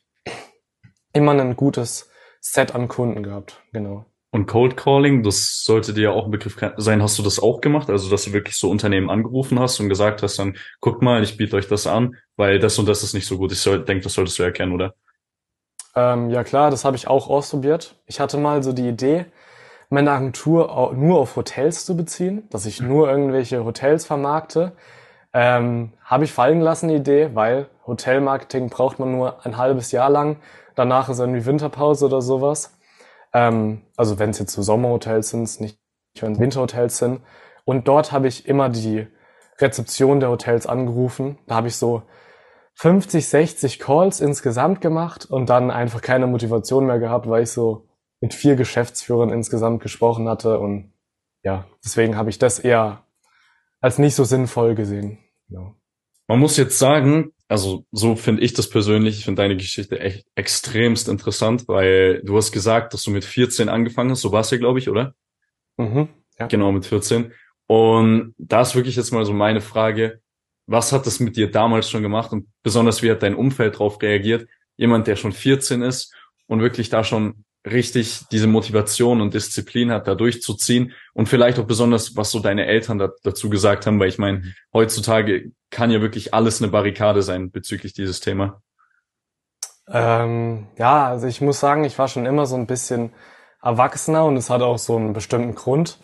[1.13, 2.09] immer ein gutes
[2.41, 4.05] Set an Kunden gehabt, genau.
[4.31, 7.01] Und Cold Calling, das sollte dir ja auch ein Begriff sein.
[7.01, 7.89] Hast du das auch gemacht?
[7.89, 11.35] Also, dass du wirklich so Unternehmen angerufen hast und gesagt hast, dann guckt mal, ich
[11.35, 13.51] biete euch das an, weil das und das ist nicht so gut.
[13.51, 14.93] Ich soll, denke, das solltest du erkennen, oder?
[15.95, 17.95] Ähm, ja klar, das habe ich auch ausprobiert.
[18.05, 19.25] Ich hatte mal so die Idee,
[19.89, 24.73] meine Agentur nur auf Hotels zu beziehen, dass ich nur irgendwelche Hotels vermarkte.
[25.33, 30.09] Ähm, habe ich fallen gelassen, die Idee, weil Hotelmarketing braucht man nur ein halbes Jahr
[30.09, 30.37] lang.
[30.75, 32.77] Danach ist irgendwie Winterpause oder sowas.
[33.33, 35.79] Ähm, also wenn es jetzt so Sommerhotels sind, nicht
[36.19, 37.21] wenn Winterhotels sind.
[37.65, 39.07] Und dort habe ich immer die
[39.59, 41.37] Rezeption der Hotels angerufen.
[41.47, 42.03] Da habe ich so
[42.75, 47.87] 50, 60 Calls insgesamt gemacht und dann einfach keine Motivation mehr gehabt, weil ich so
[48.21, 50.93] mit vier Geschäftsführern insgesamt gesprochen hatte und
[51.43, 53.03] ja, deswegen habe ich das eher
[53.81, 55.19] als nicht so sinnvoll gesehen.
[55.47, 55.75] Ja.
[56.27, 60.27] Man muss jetzt sagen, also so finde ich das persönlich, ich finde deine Geschichte echt
[60.35, 64.51] extremst interessant, weil du hast gesagt, dass du mit 14 angefangen hast, so war es
[64.51, 65.15] ja, glaube ich, oder?
[65.77, 66.47] Mhm, ja.
[66.47, 67.31] Genau, mit 14.
[67.65, 70.21] Und da ist wirklich jetzt mal so meine Frage,
[70.67, 73.99] was hat das mit dir damals schon gemacht und besonders wie hat dein Umfeld darauf
[74.01, 74.47] reagiert?
[74.77, 76.13] Jemand, der schon 14 ist
[76.45, 81.65] und wirklich da schon richtig diese Motivation und Disziplin hat, da durchzuziehen und vielleicht auch
[81.65, 84.43] besonders, was so deine Eltern da, dazu gesagt haben, weil ich meine,
[84.73, 88.61] heutzutage kann ja wirklich alles eine Barrikade sein bezüglich dieses Thema.
[89.91, 93.11] Ähm, ja, also ich muss sagen, ich war schon immer so ein bisschen
[93.61, 95.99] erwachsener und es hat auch so einen bestimmten Grund.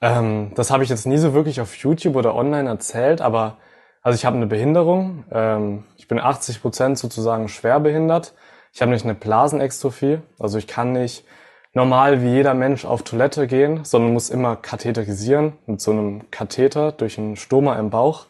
[0.00, 3.58] Ähm, das habe ich jetzt nie so wirklich auf YouTube oder online erzählt, aber
[4.02, 5.24] also ich habe eine Behinderung.
[5.30, 8.34] Ähm, ich bin 80 Prozent sozusagen schwer behindert.
[8.78, 11.24] Ich habe nicht eine Blasenextrophie, also ich kann nicht
[11.72, 16.92] normal wie jeder Mensch auf Toilette gehen, sondern muss immer katheterisieren mit so einem Katheter
[16.92, 18.26] durch einen Stoma im Bauch.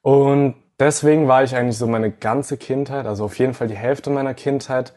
[0.00, 4.10] Und deswegen war ich eigentlich so meine ganze Kindheit, also auf jeden Fall die Hälfte
[4.10, 4.94] meiner Kindheit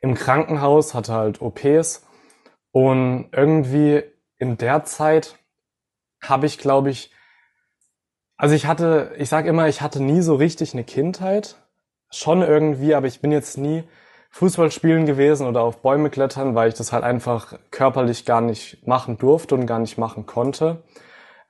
[0.00, 2.06] im Krankenhaus, hatte halt OPs
[2.72, 4.04] und irgendwie
[4.38, 5.36] in der Zeit
[6.22, 7.12] habe ich, glaube ich,
[8.38, 11.56] also ich hatte, ich sage immer, ich hatte nie so richtig eine Kindheit,
[12.10, 13.84] schon irgendwie, aber ich bin jetzt nie
[14.30, 18.86] Fußball spielen gewesen oder auf Bäume klettern, weil ich das halt einfach körperlich gar nicht
[18.86, 20.82] machen durfte und gar nicht machen konnte.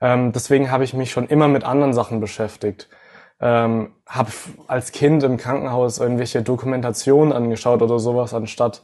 [0.01, 2.89] Ähm, deswegen habe ich mich schon immer mit anderen Sachen beschäftigt.
[3.41, 4.31] Ähm, habe
[4.67, 8.81] als Kind im Krankenhaus irgendwelche Dokumentationen angeschaut oder sowas, anstatt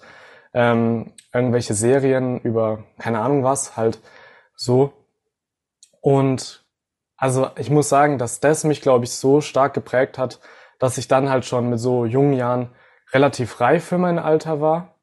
[0.53, 3.99] ähm, irgendwelche Serien über keine Ahnung was, halt
[4.55, 4.93] so.
[6.01, 6.65] Und
[7.17, 10.39] also ich muss sagen, dass das mich, glaube ich, so stark geprägt hat,
[10.79, 12.69] dass ich dann halt schon mit so jungen Jahren
[13.13, 14.95] relativ reif für mein Alter war.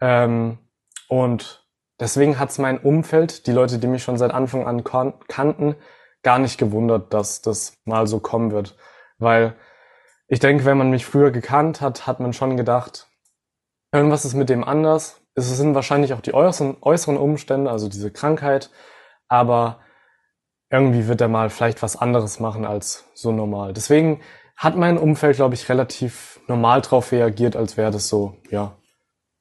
[0.00, 0.58] Ähm,
[1.08, 1.66] und
[2.00, 5.76] deswegen hat's mein Umfeld, die Leute, die mich schon seit Anfang an kannten,
[6.22, 8.76] gar nicht gewundert, dass das mal so kommen wird.
[9.18, 9.54] Weil
[10.26, 13.08] ich denke, wenn man mich früher gekannt hat, hat man schon gedacht,
[13.92, 15.20] irgendwas ist mit dem anders.
[15.34, 18.70] Es sind wahrscheinlich auch die äußeren, äußeren Umstände, also diese Krankheit,
[19.28, 19.80] aber
[20.70, 23.72] irgendwie wird er mal vielleicht was anderes machen als so normal.
[23.72, 24.20] Deswegen
[24.58, 28.76] hat mein Umfeld, glaube ich, relativ normal drauf reagiert, als wäre das so, ja,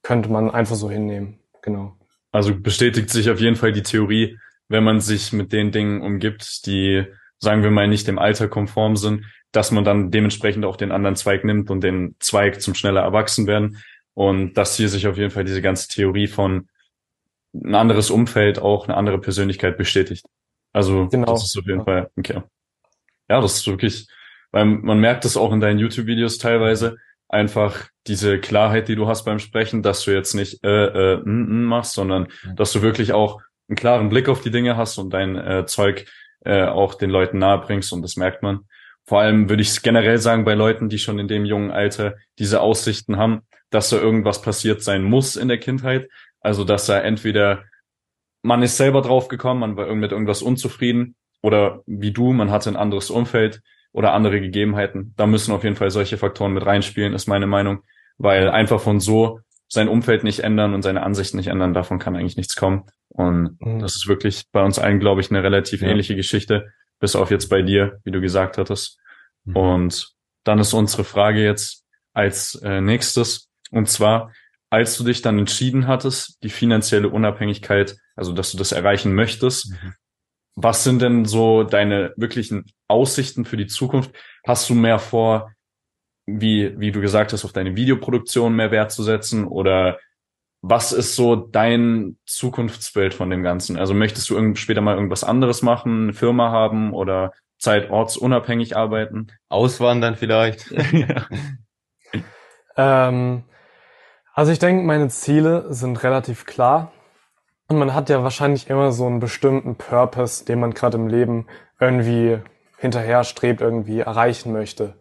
[0.03, 1.39] könnte man einfach so hinnehmen.
[1.63, 1.97] Genau.
[2.31, 4.37] Also bestätigt sich auf jeden Fall die Theorie,
[4.69, 7.03] wenn man sich mit den Dingen umgibt, die,
[7.39, 11.15] sagen wir mal, nicht dem Alter konform sind, dass man dann dementsprechend auch den anderen
[11.15, 13.81] Zweig nimmt und den Zweig zum schneller erwachsen werden.
[14.13, 16.69] Und dass hier sich auf jeden Fall diese ganze Theorie von
[17.53, 20.27] ein anderes Umfeld auch eine andere Persönlichkeit bestätigt.
[20.73, 21.31] Also genau.
[21.31, 21.85] das ist auf jeden ja.
[21.85, 22.43] Fall okay.
[23.29, 24.07] Ja, das ist wirklich
[24.51, 26.97] weil man merkt das auch in deinen YouTube-Videos teilweise,
[27.29, 31.47] einfach diese Klarheit, die du hast beim Sprechen, dass du jetzt nicht äh, äh, n,
[31.49, 35.13] n machst, sondern dass du wirklich auch einen klaren Blick auf die Dinge hast und
[35.13, 36.05] dein äh, Zeug
[36.45, 38.61] äh, auch den Leuten nahe bringst und das merkt man.
[39.05, 42.15] vor allem würde ich es generell sagen bei Leuten, die schon in dem jungen Alter
[42.39, 46.09] diese Aussichten haben, dass da irgendwas passiert sein muss in der Kindheit.
[46.41, 47.63] Also dass da entweder
[48.41, 52.75] man ist selber draufgekommen, man war mit irgendwas unzufrieden oder wie du, man hatte ein
[52.75, 53.61] anderes Umfeld
[53.97, 55.15] oder andere Gegebenheiten.
[55.17, 57.79] Da müssen auf jeden Fall solche Faktoren mit reinspielen, ist meine Meinung,
[58.19, 62.15] weil einfach von so sein Umfeld nicht ändern und seine Ansichten nicht ändern, davon kann
[62.15, 62.83] eigentlich nichts kommen.
[63.07, 63.79] Und mhm.
[63.79, 65.87] das ist wirklich bei uns allen, glaube ich, eine relativ ja.
[65.87, 68.99] ähnliche Geschichte, bis auf jetzt bei dir, wie du gesagt hattest.
[69.45, 69.55] Mhm.
[69.55, 70.09] Und
[70.43, 71.83] dann ist unsere Frage jetzt
[72.13, 74.31] als äh, nächstes, und zwar,
[74.69, 79.71] als du dich dann entschieden hattest, die finanzielle Unabhängigkeit, also dass du das erreichen möchtest,
[79.71, 79.93] mhm.
[80.59, 84.11] Was sind denn so deine wirklichen Aussichten für die Zukunft?
[84.45, 85.51] Hast du mehr vor,
[86.25, 89.99] wie, wie du gesagt hast, auf deine Videoproduktion mehr Wert zu setzen oder
[90.63, 93.77] was ist so dein Zukunftsbild von dem Ganzen?
[93.77, 99.27] Also möchtest du später mal irgendwas anderes machen, eine Firma haben oder zeitortsunabhängig arbeiten?
[99.49, 100.71] Auswandern vielleicht?
[102.77, 103.43] ähm,
[104.33, 106.91] also ich denke, meine Ziele sind relativ klar.
[107.67, 111.47] Und man hat ja wahrscheinlich immer so einen bestimmten Purpose, den man gerade im Leben
[111.79, 112.39] irgendwie
[112.77, 114.95] hinterher strebt, irgendwie erreichen möchte.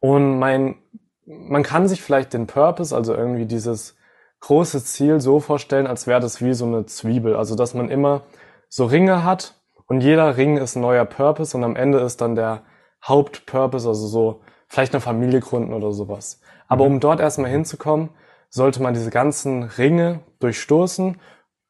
[0.00, 0.76] Und mein,
[1.24, 3.96] man kann sich vielleicht den Purpose, also irgendwie dieses
[4.40, 7.36] große Ziel so vorstellen, als wäre das wie so eine Zwiebel.
[7.36, 8.22] Also, dass man immer
[8.68, 9.54] so Ringe hat
[9.86, 12.62] und jeder Ring ist ein neuer Purpose und am Ende ist dann der
[13.04, 16.40] Hauptpurpose, also so vielleicht eine Familie gründen oder sowas.
[16.68, 16.94] Aber mhm.
[16.94, 18.10] um dort erstmal hinzukommen,
[18.50, 21.20] sollte man diese ganzen Ringe durchstoßen,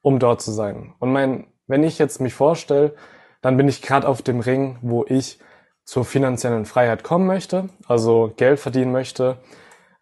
[0.03, 0.95] um dort zu sein.
[0.99, 2.95] Und mein, wenn ich jetzt mich vorstelle,
[3.41, 5.39] dann bin ich gerade auf dem Ring, wo ich
[5.85, 9.39] zur finanziellen Freiheit kommen möchte, also Geld verdienen möchte.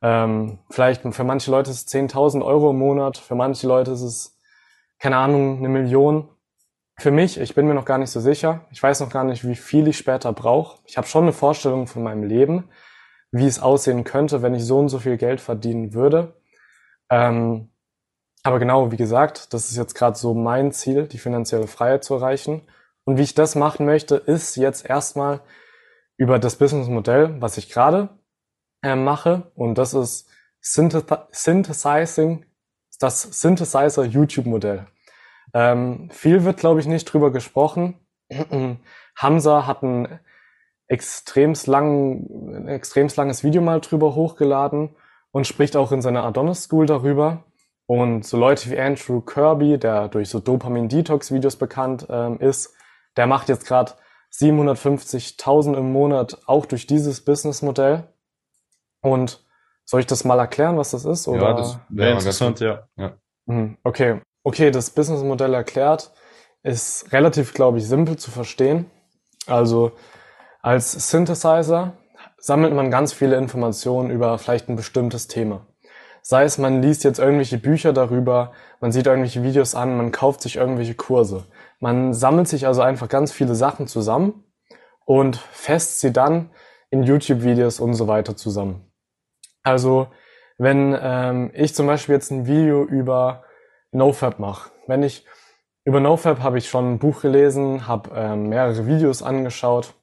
[0.02, 4.02] Ähm, vielleicht für manche Leute ist es 10.000 Euro im Monat, für manche Leute ist
[4.02, 4.38] es,
[4.98, 6.28] keine Ahnung, eine Million.
[6.98, 8.66] Für mich, ich bin mir noch gar nicht so sicher.
[8.70, 10.78] Ich weiß noch gar nicht, wie viel ich später brauche.
[10.84, 12.68] Ich habe schon eine Vorstellung von meinem Leben,
[13.30, 16.34] wie es aussehen könnte, wenn ich so und so viel Geld verdienen würde.
[17.08, 17.70] Ähm,
[18.48, 22.14] aber genau, wie gesagt, das ist jetzt gerade so mein Ziel, die finanzielle Freiheit zu
[22.14, 22.62] erreichen.
[23.04, 25.42] Und wie ich das machen möchte, ist jetzt erstmal
[26.16, 28.08] über das Businessmodell, was ich gerade
[28.82, 29.52] äh, mache.
[29.54, 30.30] Und das ist
[30.62, 32.46] Synthesizing,
[32.98, 34.86] das Synthesizer YouTube-Modell.
[35.52, 38.00] Ähm, viel wird, glaube ich, nicht drüber gesprochen.
[39.14, 40.20] Hamza hat ein
[40.86, 44.96] extremst, lang, ein extremst langes Video mal drüber hochgeladen
[45.32, 47.44] und spricht auch in seiner Adonis School darüber.
[47.88, 52.74] Und so Leute wie Andrew Kirby, der durch so Dopamin-Detox-Videos bekannt ähm, ist,
[53.16, 53.92] der macht jetzt gerade
[54.30, 58.04] 750.000 im Monat auch durch dieses Businessmodell.
[59.00, 59.42] Und
[59.86, 61.28] soll ich das mal erklären, was das ist?
[61.28, 61.40] Oder?
[61.40, 62.86] Ja, das wäre interessant, ja.
[62.96, 63.14] ja.
[63.46, 64.20] Mhm, okay.
[64.42, 66.12] Okay, das Businessmodell erklärt
[66.62, 68.90] ist relativ, glaube ich, simpel zu verstehen.
[69.46, 69.92] Also
[70.60, 71.94] als Synthesizer
[72.36, 75.66] sammelt man ganz viele Informationen über vielleicht ein bestimmtes Thema.
[76.30, 80.42] Sei es, man liest jetzt irgendwelche Bücher darüber, man sieht irgendwelche Videos an, man kauft
[80.42, 81.46] sich irgendwelche Kurse.
[81.80, 84.44] Man sammelt sich also einfach ganz viele Sachen zusammen
[85.06, 86.50] und fest sie dann
[86.90, 88.92] in YouTube-Videos und so weiter zusammen.
[89.62, 90.08] Also
[90.58, 93.44] wenn ähm, ich zum Beispiel jetzt ein Video über
[93.92, 95.24] NoFap mache, wenn ich
[95.84, 99.94] über NoFap habe ich schon ein Buch gelesen, habe ähm, mehrere Videos angeschaut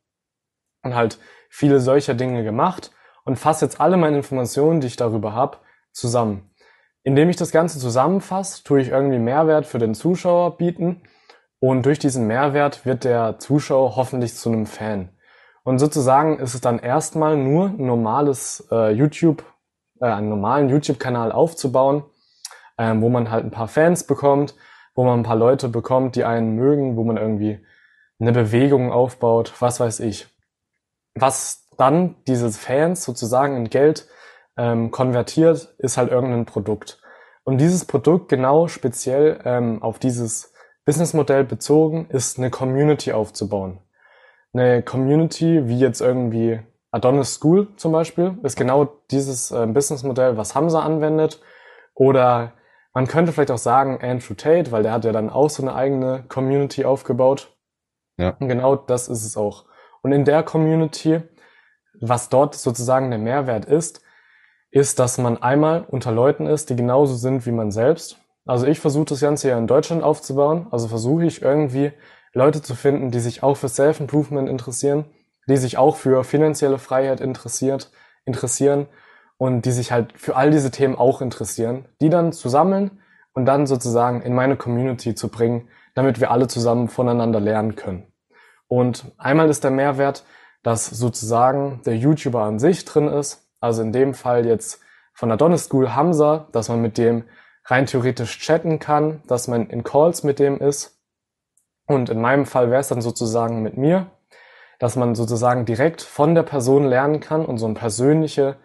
[0.82, 2.90] und halt viele solcher Dinge gemacht
[3.26, 5.60] und fasse jetzt alle meine Informationen, die ich darüber habe,
[5.96, 6.52] zusammen.
[7.04, 11.04] Indem ich das Ganze zusammenfasse, tue ich irgendwie Mehrwert für den Zuschauer bieten
[11.60, 15.10] und durch diesen Mehrwert wird der Zuschauer hoffentlich zu einem Fan.
[15.64, 19.44] Und sozusagen ist es dann erstmal nur ein normales äh, YouTube,
[20.00, 22.04] äh, einen normalen YouTube-Kanal aufzubauen,
[22.78, 24.54] ähm, wo man halt ein paar Fans bekommt,
[24.94, 27.66] wo man ein paar Leute bekommt, die einen mögen, wo man irgendwie
[28.20, 30.28] eine Bewegung aufbaut, was weiß ich.
[31.16, 34.08] Was dann diese Fans sozusagen in Geld
[34.58, 37.02] ähm, konvertiert, ist halt irgendein Produkt.
[37.44, 40.54] Und dieses Produkt genau speziell ähm, auf dieses
[40.86, 43.80] Businessmodell bezogen ist, eine Community aufzubauen.
[44.54, 50.56] Eine Community, wie jetzt irgendwie Adonis School zum Beispiel, ist genau dieses äh, Businessmodell, was
[50.56, 51.42] Hamza anwendet.
[51.94, 52.54] Oder
[52.94, 55.76] man könnte vielleicht auch sagen Andrew Tate, weil der hat ja dann auch so eine
[55.76, 57.52] eigene Community aufgebaut.
[58.18, 58.38] Ja.
[58.40, 59.66] Und genau das ist es auch.
[60.02, 61.22] Und in der Community,
[62.00, 64.05] was dort sozusagen der Mehrwert ist,
[64.76, 68.18] ist, dass man einmal unter Leuten ist, die genauso sind wie man selbst.
[68.46, 70.68] Also ich versuche das Ganze ja in Deutschland aufzubauen.
[70.70, 71.94] Also versuche ich irgendwie
[72.34, 75.06] Leute zu finden, die sich auch für Self-Improvement interessieren,
[75.48, 77.90] die sich auch für finanzielle Freiheit interessiert,
[78.26, 78.88] interessieren
[79.38, 83.00] und die sich halt für all diese Themen auch interessieren, die dann zu sammeln
[83.32, 88.12] und dann sozusagen in meine Community zu bringen, damit wir alle zusammen voneinander lernen können.
[88.68, 90.26] Und einmal ist der Mehrwert,
[90.64, 93.45] dass sozusagen der YouTuber an sich drin ist.
[93.60, 94.82] Also in dem Fall jetzt
[95.14, 97.24] von Adonis School Hamza, dass man mit dem
[97.66, 101.02] rein theoretisch chatten kann, dass man in Calls mit dem ist.
[101.88, 104.12] Und in meinem Fall wäre es dann sozusagen mit mir,
[104.80, 108.56] dass man sozusagen direkt von der Person lernen kann und so einen persönlichen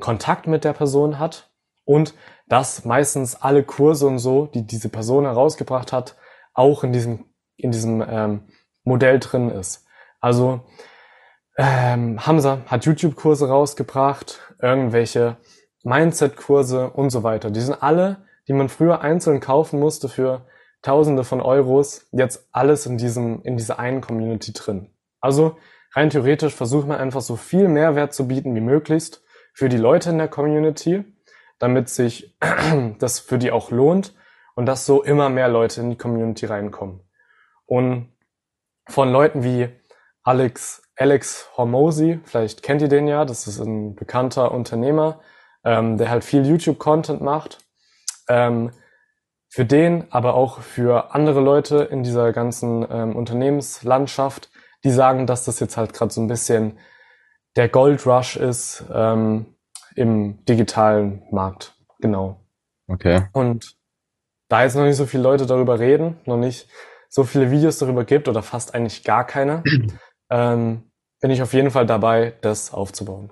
[0.00, 1.50] Kontakt mit der Person hat
[1.84, 2.14] und
[2.48, 6.16] dass meistens alle Kurse und so, die diese Person herausgebracht hat,
[6.54, 7.24] auch in diesem,
[7.56, 8.48] in diesem ähm,
[8.84, 9.86] Modell drin ist.
[10.20, 10.60] Also
[11.56, 15.36] ähm, Hamza hat YouTube-Kurse rausgebracht, irgendwelche
[15.84, 17.50] Mindset-Kurse und so weiter.
[17.50, 20.46] Die sind alle, die man früher einzeln kaufen musste für
[20.82, 24.90] Tausende von Euros, jetzt alles in diesem, in dieser einen Community drin.
[25.20, 25.56] Also
[25.94, 29.22] rein theoretisch versucht man einfach so viel Mehrwert zu bieten wie möglichst
[29.54, 31.04] für die Leute in der Community,
[31.60, 32.36] damit sich
[32.98, 34.12] das für die auch lohnt
[34.56, 37.00] und dass so immer mehr Leute in die Community reinkommen.
[37.64, 38.12] Und
[38.88, 39.68] von Leuten wie
[40.24, 45.20] Alex, Alex Hormozy, vielleicht kennt ihr den ja, das ist ein bekannter Unternehmer,
[45.64, 47.58] ähm, der halt viel YouTube-Content macht.
[48.28, 48.70] Ähm,
[49.48, 54.48] für den, aber auch für andere Leute in dieser ganzen ähm, Unternehmenslandschaft
[54.84, 56.78] die sagen, dass das jetzt halt gerade so ein bisschen
[57.56, 59.46] der Gold Rush ist ähm,
[59.94, 61.74] im digitalen Markt.
[62.00, 62.40] Genau.
[62.88, 63.28] Okay.
[63.32, 63.76] Und
[64.48, 66.68] da jetzt noch nicht so viele Leute darüber reden, noch nicht
[67.08, 69.62] so viele Videos darüber gibt oder fast eigentlich gar keine,
[70.30, 70.90] ähm,
[71.22, 73.30] bin ich auf jeden Fall dabei, das aufzubauen.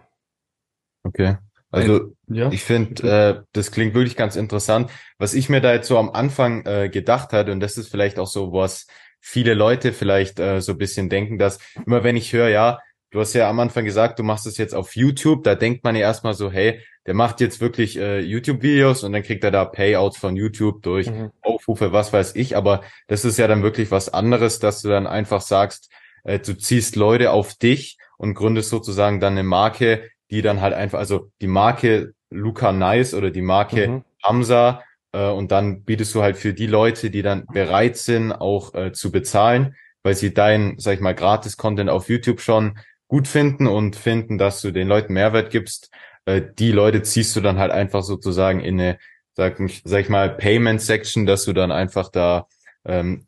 [1.02, 1.36] Okay.
[1.72, 2.50] Also ja.
[2.50, 4.90] ich finde, äh, das klingt wirklich ganz interessant.
[5.18, 8.18] Was ich mir da jetzt so am Anfang äh, gedacht hatte, und das ist vielleicht
[8.18, 8.86] auch so was,
[9.20, 12.78] viele Leute vielleicht äh, so ein bisschen denken, dass immer wenn ich höre, ja,
[13.10, 15.94] du hast ja am Anfang gesagt, du machst es jetzt auf YouTube, da denkt man
[15.94, 19.64] ja erstmal so, hey, der macht jetzt wirklich äh, YouTube-Videos und dann kriegt er da
[19.64, 21.30] Payouts von YouTube durch mhm.
[21.40, 25.06] Aufrufe, was weiß ich, aber das ist ja dann wirklich was anderes, dass du dann
[25.06, 25.90] einfach sagst,
[26.24, 30.74] äh, du ziehst Leute auf dich und gründest sozusagen dann eine Marke, die dann halt
[30.74, 34.04] einfach, also die Marke Luca Nice oder die Marke mhm.
[34.22, 38.74] Hamza äh, und dann bietest du halt für die Leute, die dann bereit sind, auch
[38.74, 42.78] äh, zu bezahlen, weil sie dein, sag ich mal, Gratis-Content auf YouTube schon
[43.08, 45.90] gut finden und finden, dass du den Leuten Mehrwert gibst.
[46.26, 48.98] Äh, die Leute ziehst du dann halt einfach sozusagen in eine,
[49.34, 52.46] sag, sag ich mal, Payment-Section, dass du dann einfach da
[52.84, 53.26] ähm,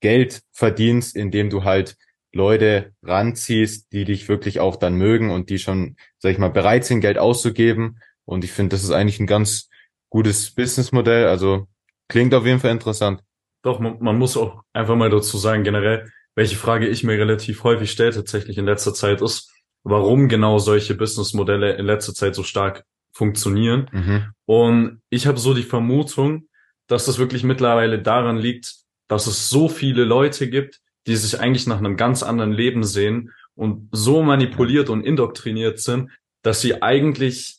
[0.00, 1.96] Geld verdienst, indem du halt
[2.34, 6.84] Leute ranziehst, die dich wirklich auch dann mögen und die schon, sag ich mal, bereit
[6.84, 8.00] sind, Geld auszugeben.
[8.24, 9.68] Und ich finde, das ist eigentlich ein ganz
[10.10, 11.28] gutes Businessmodell.
[11.28, 11.66] Also
[12.08, 13.22] klingt auf jeden Fall interessant.
[13.62, 17.64] Doch, man, man muss auch einfach mal dazu sagen, generell, welche Frage ich mir relativ
[17.64, 19.52] häufig stelle tatsächlich in letzter Zeit ist,
[19.84, 23.88] warum genau solche Businessmodelle in letzter Zeit so stark funktionieren.
[23.92, 24.24] Mhm.
[24.46, 26.48] Und ich habe so die Vermutung,
[26.88, 28.74] dass das wirklich mittlerweile daran liegt,
[29.08, 33.32] dass es so viele Leute gibt, die sich eigentlich nach einem ganz anderen Leben sehen
[33.54, 36.10] und so manipuliert und indoktriniert sind,
[36.42, 37.58] dass sie eigentlich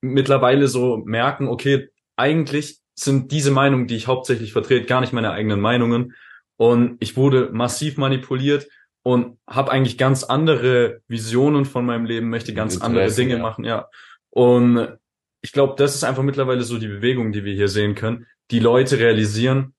[0.00, 5.32] mittlerweile so merken, okay, eigentlich sind diese Meinungen, die ich hauptsächlich vertrete, gar nicht meine
[5.32, 6.14] eigenen Meinungen.
[6.56, 8.68] Und ich wurde massiv manipuliert
[9.02, 13.42] und habe eigentlich ganz andere Visionen von meinem Leben, möchte ganz Interesse, andere Dinge ja.
[13.42, 13.88] machen, ja.
[14.28, 14.98] Und
[15.42, 18.26] ich glaube, das ist einfach mittlerweile so die Bewegung, die wir hier sehen können.
[18.50, 19.74] Die Leute realisieren,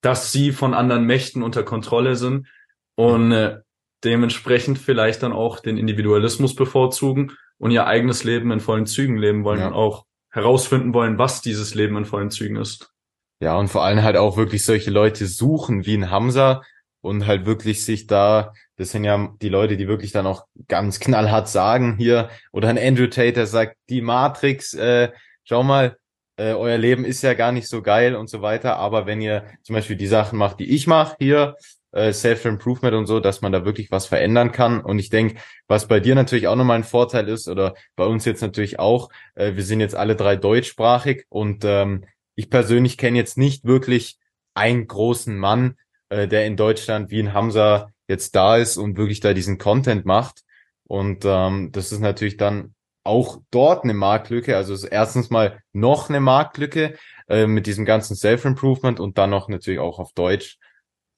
[0.00, 2.46] dass sie von anderen Mächten unter Kontrolle sind
[2.94, 3.58] und äh,
[4.04, 9.44] dementsprechend vielleicht dann auch den Individualismus bevorzugen und ihr eigenes Leben in vollen Zügen leben
[9.44, 9.68] wollen ja.
[9.68, 12.92] und auch herausfinden wollen, was dieses Leben in vollen Zügen ist.
[13.40, 16.62] Ja, und vor allem halt auch wirklich solche Leute suchen wie ein Hamza
[17.00, 21.00] und halt wirklich sich da, das sind ja die Leute, die wirklich dann auch ganz
[21.00, 25.10] knallhart sagen hier, oder ein Andrew Tate, der sagt, die Matrix, äh,
[25.44, 25.96] schau mal,
[26.40, 29.44] äh, euer Leben ist ja gar nicht so geil und so weiter, aber wenn ihr
[29.62, 31.56] zum Beispiel die Sachen macht, die ich mache hier,
[31.92, 34.80] äh, Self-Improvement und so, dass man da wirklich was verändern kann.
[34.80, 38.24] Und ich denke, was bei dir natürlich auch nochmal ein Vorteil ist, oder bei uns
[38.24, 42.04] jetzt natürlich auch, äh, wir sind jetzt alle drei deutschsprachig und ähm,
[42.36, 44.18] ich persönlich kenne jetzt nicht wirklich
[44.54, 45.76] einen großen Mann,
[46.08, 50.06] äh, der in Deutschland wie ein Hamza jetzt da ist und wirklich da diesen Content
[50.06, 50.42] macht.
[50.84, 52.74] Und ähm, das ist natürlich dann
[53.04, 54.56] auch dort eine Marktlücke.
[54.56, 56.96] Also erstens mal noch eine Marktlücke
[57.28, 60.58] äh, mit diesem ganzen Self-Improvement und dann noch natürlich auch auf Deutsch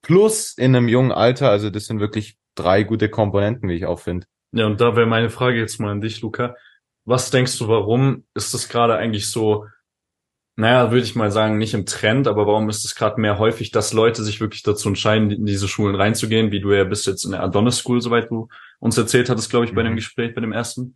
[0.02, 1.50] plus in einem jungen Alter.
[1.50, 4.26] Also das sind wirklich drei gute Komponenten, wie ich auch finde.
[4.52, 6.54] Ja, und da wäre meine Frage jetzt mal an dich, Luca.
[7.04, 9.66] Was denkst du, warum ist das gerade eigentlich so,
[10.56, 13.70] naja, würde ich mal sagen, nicht im Trend, aber warum ist es gerade mehr häufig,
[13.70, 17.24] dass Leute sich wirklich dazu entscheiden, in diese Schulen reinzugehen, wie du ja bist jetzt
[17.24, 19.96] in der Adonis School, soweit du uns erzählt hattest, glaube ich, bei dem mhm.
[19.96, 20.94] Gespräch, bei dem ersten.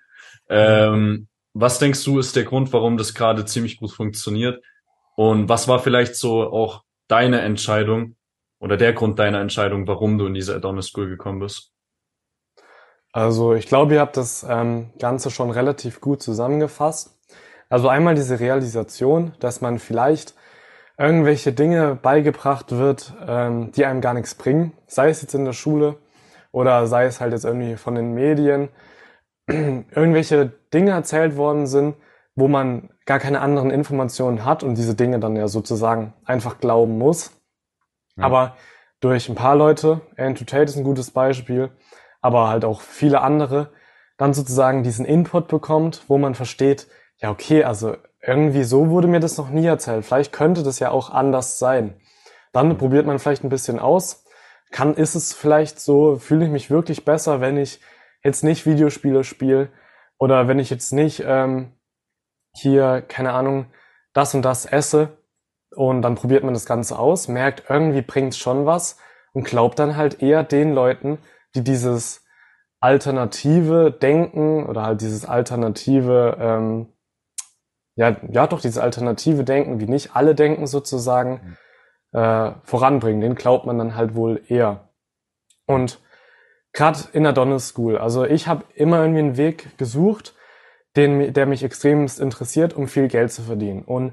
[0.49, 4.63] Ähm, was denkst du, ist der Grund, warum das gerade ziemlich gut funktioniert?
[5.17, 8.17] Und was war vielleicht so auch deine Entscheidung,
[8.59, 11.73] oder der Grund deiner Entscheidung, warum du in diese Adonis School gekommen bist?
[13.13, 17.19] Also ich glaube, ihr habt das ähm, Ganze schon relativ gut zusammengefasst.
[17.69, 20.35] Also einmal diese Realisation, dass man vielleicht
[20.99, 25.53] irgendwelche Dinge beigebracht wird, ähm, die einem gar nichts bringen, sei es jetzt in der
[25.53, 25.97] Schule
[26.53, 28.69] oder sei es halt jetzt irgendwie von den Medien,
[29.49, 31.97] irgendwelche Dinge erzählt worden sind,
[32.35, 36.99] wo man gar keine anderen Informationen hat und diese Dinge dann ja sozusagen einfach glauben
[36.99, 37.33] muss.
[38.17, 38.25] Ja.
[38.25, 38.57] Aber
[39.01, 41.71] durch ein paar Leute, Andrew Tate ist ein gutes Beispiel,
[42.21, 43.71] aber halt auch viele andere,
[44.17, 46.89] dann sozusagen diesen Input bekommt, wo man versteht,
[47.19, 50.05] ja okay, also irgendwie so wurde mir das noch nie erzählt.
[50.05, 52.01] Vielleicht könnte das ja auch anders sein.
[52.53, 52.79] Dann mhm.
[52.79, 54.25] probiert man vielleicht ein bisschen aus.
[54.73, 57.81] Kann, ist es vielleicht so, fühle ich mich wirklich besser, wenn ich
[58.27, 59.71] jetzt nicht Videospiele spiele
[60.19, 61.73] oder wenn ich jetzt nicht ähm,
[62.55, 63.67] hier, keine Ahnung,
[64.13, 65.17] das und das esse
[65.75, 68.99] und dann probiert man das Ganze aus, merkt, irgendwie bringt's schon was
[69.33, 71.19] und glaubt dann halt eher den Leuten,
[71.55, 72.25] die dieses
[72.81, 76.93] alternative Denken oder halt dieses alternative ähm,
[77.97, 81.57] ja, ja doch, dieses alternative Denken, wie nicht alle denken sozusagen,
[82.13, 82.21] mhm.
[82.21, 83.23] äh, voranbringen.
[83.23, 84.91] Den glaubt man dann halt wohl eher.
[85.67, 85.99] Und
[86.77, 90.35] gerade in der Donner School, also ich habe immer irgendwie einen Weg gesucht,
[90.95, 93.83] den, der mich extremst interessiert, um viel Geld zu verdienen.
[93.83, 94.13] Und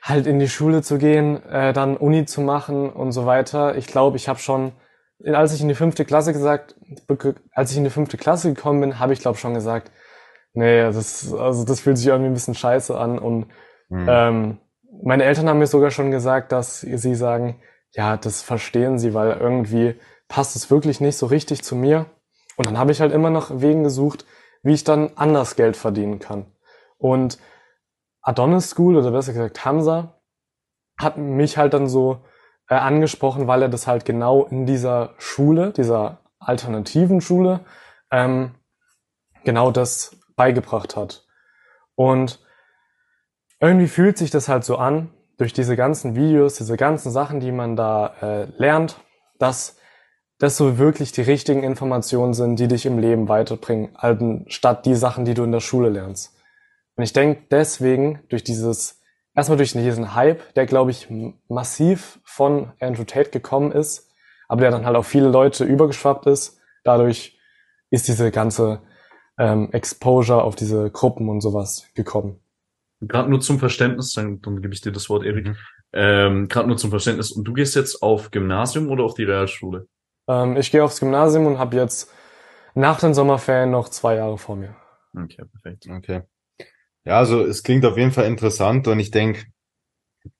[0.00, 3.76] halt in die Schule zu gehen, äh, dann Uni zu machen und so weiter.
[3.76, 4.72] Ich glaube, ich habe schon,
[5.26, 6.76] als ich in die fünfte Klasse gesagt,
[7.52, 9.90] als ich in die fünfte Klasse gekommen bin, habe ich glaube schon gesagt,
[10.54, 13.18] Nee, das, also das fühlt sich irgendwie ein bisschen scheiße an.
[13.18, 13.48] Und
[13.88, 14.06] mhm.
[14.08, 14.58] ähm,
[15.02, 19.32] meine Eltern haben mir sogar schon gesagt, dass sie sagen, ja, das verstehen sie, weil
[19.32, 19.96] irgendwie
[20.28, 22.06] passt es wirklich nicht so richtig zu mir.
[22.56, 24.24] Und dann habe ich halt immer nach Wegen gesucht,
[24.62, 26.46] wie ich dann anders Geld verdienen kann.
[26.98, 27.38] Und
[28.22, 30.20] Adonis School, oder besser gesagt Hamza,
[30.98, 32.24] hat mich halt dann so
[32.68, 37.60] äh, angesprochen, weil er das halt genau in dieser Schule, dieser alternativen Schule,
[38.10, 38.54] ähm,
[39.44, 41.26] genau das beigebracht hat.
[41.94, 42.40] Und
[43.60, 47.52] irgendwie fühlt sich das halt so an, durch diese ganzen Videos, diese ganzen Sachen, die
[47.52, 48.96] man da äh, lernt,
[49.38, 49.76] dass
[50.38, 55.24] das so wirklich die richtigen Informationen sind, die dich im Leben weiterbringen, statt die Sachen,
[55.24, 56.36] die du in der Schule lernst.
[56.96, 59.00] Und ich denke deswegen, durch dieses,
[59.34, 61.08] erstmal durch diesen Hype, der glaube ich
[61.48, 64.10] massiv von Andrew Tate gekommen ist,
[64.48, 67.38] aber der dann halt auf viele Leute übergeschwappt ist, dadurch
[67.90, 68.82] ist diese ganze
[69.38, 72.40] ähm, Exposure auf diese Gruppen und sowas gekommen.
[73.00, 75.46] Gerade nur zum Verständnis, dann, dann gebe ich dir das Wort, Erik.
[75.46, 75.56] Mhm.
[75.92, 77.32] Ähm, Gerade nur zum Verständnis.
[77.32, 79.86] Und du gehst jetzt auf Gymnasium oder auf die Realschule?
[80.28, 82.10] Ähm, ich gehe aufs Gymnasium und habe jetzt
[82.74, 84.74] nach den Sommerferien noch zwei Jahre vor mir.
[85.16, 85.86] Okay, perfekt.
[85.88, 86.22] Okay.
[87.04, 89.44] Ja, also es klingt auf jeden Fall interessant und ich denke,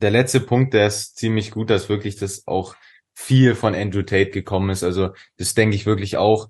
[0.00, 2.74] der letzte Punkt, der ist ziemlich gut, dass wirklich das auch
[3.14, 4.82] viel von Andrew Tate gekommen ist.
[4.82, 6.48] Also das denke ich wirklich auch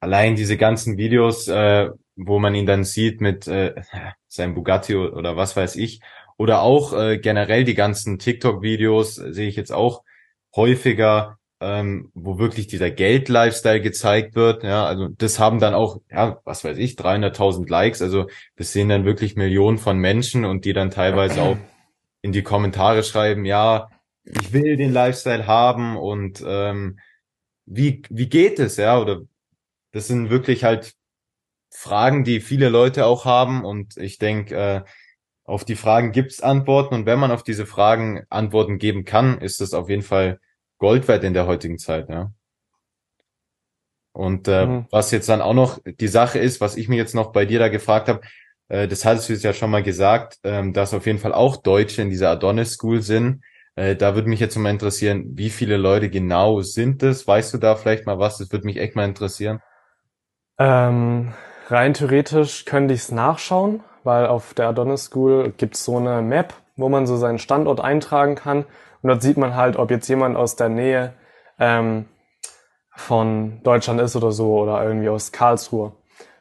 [0.00, 3.74] allein diese ganzen Videos, äh, wo man ihn dann sieht mit äh,
[4.28, 6.00] seinem Bugatti oder was weiß ich,
[6.36, 10.04] oder auch äh, generell die ganzen TikTok-Videos äh, sehe ich jetzt auch
[10.54, 14.62] häufiger, ähm, wo wirklich dieser Geld-Lifestyle gezeigt wird.
[14.62, 18.02] Ja, also das haben dann auch, ja, was weiß ich, 300.000 Likes.
[18.02, 21.56] Also das sehen dann wirklich Millionen von Menschen und die dann teilweise auch
[22.22, 23.90] in die Kommentare schreiben, ja,
[24.24, 26.98] ich will den Lifestyle haben und ähm,
[27.66, 29.22] wie wie geht es, ja, oder
[29.92, 30.94] das sind wirklich halt
[31.70, 34.82] Fragen, die viele Leute auch haben und ich denke, äh,
[35.44, 39.60] auf die Fragen gibt's Antworten und wenn man auf diese Fragen Antworten geben kann, ist
[39.60, 40.40] es auf jeden Fall
[40.78, 42.32] Gold wert in der heutigen Zeit, ja.
[44.12, 44.86] Und äh, mhm.
[44.90, 47.58] was jetzt dann auch noch die Sache ist, was ich mir jetzt noch bei dir
[47.58, 48.20] da gefragt habe,
[48.68, 51.56] äh, das hattest du jetzt ja schon mal gesagt, äh, dass auf jeden Fall auch
[51.56, 53.42] Deutsche in dieser Adonis School sind.
[53.76, 57.28] Äh, da würde mich jetzt mal interessieren, wie viele Leute genau sind es?
[57.28, 58.38] Weißt du da vielleicht mal was?
[58.38, 59.60] Das würde mich echt mal interessieren.
[60.58, 61.32] Ähm,
[61.68, 66.22] rein theoretisch könnte ich es nachschauen, weil auf der Adonis School gibt es so eine
[66.22, 68.64] Map, wo man so seinen Standort eintragen kann.
[69.02, 71.14] Und dort sieht man halt, ob jetzt jemand aus der Nähe
[71.58, 72.06] ähm,
[72.94, 75.92] von Deutschland ist oder so oder irgendwie aus Karlsruhe.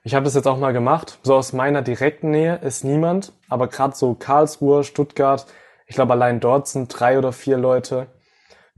[0.03, 1.19] Ich habe das jetzt auch mal gemacht.
[1.23, 5.45] So aus meiner direkten Nähe ist niemand, aber gerade so Karlsruhe, Stuttgart,
[5.85, 8.07] ich glaube allein dort sind drei oder vier Leute.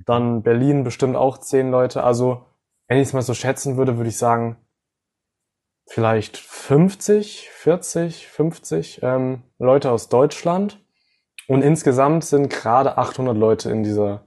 [0.05, 2.03] Dann Berlin bestimmt auch zehn Leute.
[2.03, 2.45] Also
[2.87, 4.57] wenn ich es mal so schätzen würde, würde ich sagen
[5.85, 10.79] vielleicht 50, 40, 50 ähm, Leute aus Deutschland.
[11.49, 14.23] Und insgesamt sind gerade 800 Leute in dieser,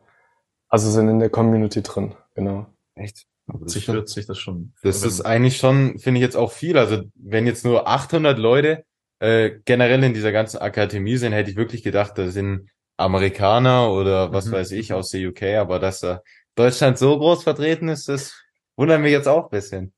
[0.69, 2.67] also sind in der Community drin, genau.
[2.97, 3.27] Echt?
[3.49, 4.73] 50, 40, das schon.
[4.83, 6.77] Das ist eigentlich schon, finde ich jetzt auch viel.
[6.77, 8.85] Also wenn jetzt nur 800 Leute
[9.21, 14.33] äh, generell in dieser ganzen Akademie sind, hätte ich wirklich gedacht, da sind Amerikaner oder
[14.33, 14.53] was mhm.
[14.53, 16.23] weiß ich aus der UK, aber dass da
[16.57, 18.35] Deutschland so groß vertreten ist, das
[18.77, 19.93] wundert mich jetzt auch ein bisschen.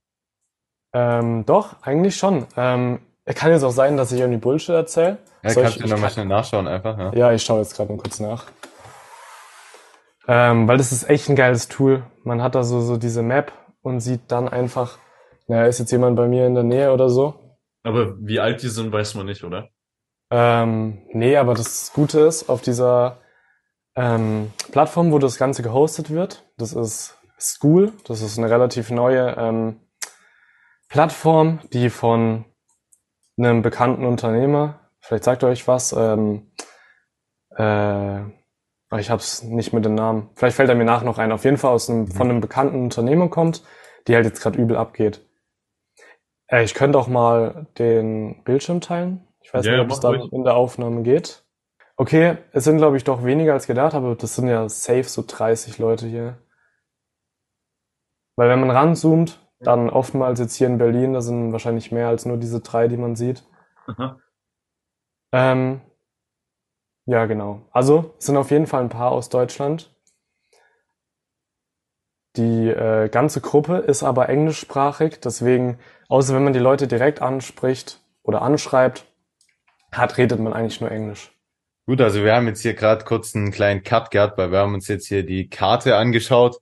[0.93, 2.47] Ähm, doch, eigentlich schon.
[2.55, 3.01] Ähm,
[3.33, 5.17] kann jetzt auch sein, dass ich irgendwie Bullshit erzähle.
[5.43, 7.13] Ja, Soll kannst ich- du nochmal kann- schnell nachschauen einfach, ja.
[7.15, 8.45] Ja, ich schaue jetzt gerade mal kurz nach.
[10.27, 12.03] Ähm, weil das ist echt ein geiles Tool.
[12.23, 13.53] Man hat da so, so diese Map
[13.83, 14.99] und sieht dann einfach,
[15.47, 17.59] naja, ist jetzt jemand bei mir in der Nähe oder so.
[17.83, 19.69] Aber wie alt die sind, weiß man nicht, oder?
[20.31, 23.19] Ähm, nee, aber das Gute ist, auf dieser
[23.95, 29.37] ähm, Plattform, wo das Ganze gehostet wird, das ist School, das ist eine relativ neue
[29.39, 29.81] ähm,
[30.89, 32.47] Plattform, die von
[33.39, 36.51] einem bekannten Unternehmer, vielleicht sagt ihr euch was, ähm,
[37.57, 38.21] äh,
[38.99, 41.57] ich hab's nicht mit dem Namen, vielleicht fällt er mir nach noch ein, auf jeden
[41.57, 43.63] Fall aus einem, von einem bekannten Unternehmer kommt,
[44.07, 45.21] die halt jetzt gerade übel abgeht.
[46.49, 49.27] Äh, ich könnte auch mal den Bildschirm teilen.
[49.41, 50.33] Ich weiß Ja, nicht, ob es mach da ruhig.
[50.33, 51.45] in der Aufnahme geht.
[51.97, 55.23] Okay, es sind glaube ich doch weniger als gedacht, aber das sind ja safe so
[55.27, 56.39] 30 Leute hier.
[58.37, 62.27] Weil wenn man ranzoomt, dann oftmals jetzt hier in Berlin, da sind wahrscheinlich mehr als
[62.27, 63.45] nur diese drei, die man sieht.
[63.87, 64.19] Aha.
[65.33, 65.81] Ähm,
[67.07, 67.63] ja, genau.
[67.73, 69.91] Also es sind auf jeden Fall ein paar aus Deutschland.
[72.37, 78.01] Die äh, ganze Gruppe ist aber englischsprachig, deswegen, außer wenn man die Leute direkt anspricht
[78.23, 79.07] oder anschreibt,
[79.93, 81.31] hat, redet man eigentlich nur Englisch.
[81.87, 84.75] Gut, also wir haben jetzt hier gerade kurz einen kleinen Cut gehabt, weil wir haben
[84.75, 86.57] uns jetzt hier die Karte angeschaut,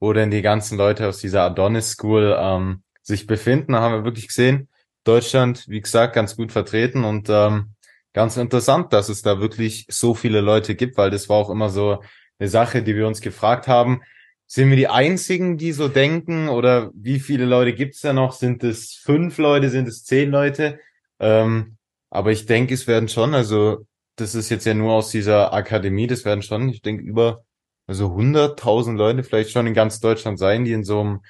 [0.00, 3.72] wo denn die ganzen Leute aus dieser Adonis School ähm, sich befinden.
[3.72, 4.68] Da haben wir wirklich gesehen,
[5.04, 7.74] Deutschland, wie gesagt, ganz gut vertreten und ähm,
[8.12, 11.70] ganz interessant, dass es da wirklich so viele Leute gibt, weil das war auch immer
[11.70, 12.02] so
[12.38, 14.02] eine Sache, die wir uns gefragt haben.
[14.46, 18.32] Sind wir die einzigen, die so denken oder wie viele Leute gibt's da noch?
[18.32, 20.80] Sind es fünf Leute, sind es zehn Leute?
[21.18, 21.76] Ähm,
[22.10, 23.86] aber ich denke, es werden schon, also
[24.16, 27.44] das ist jetzt ja nur aus dieser Akademie, das werden schon, ich denke, über
[27.86, 31.20] also 100.000 Leute vielleicht schon in ganz Deutschland sein, die in so einem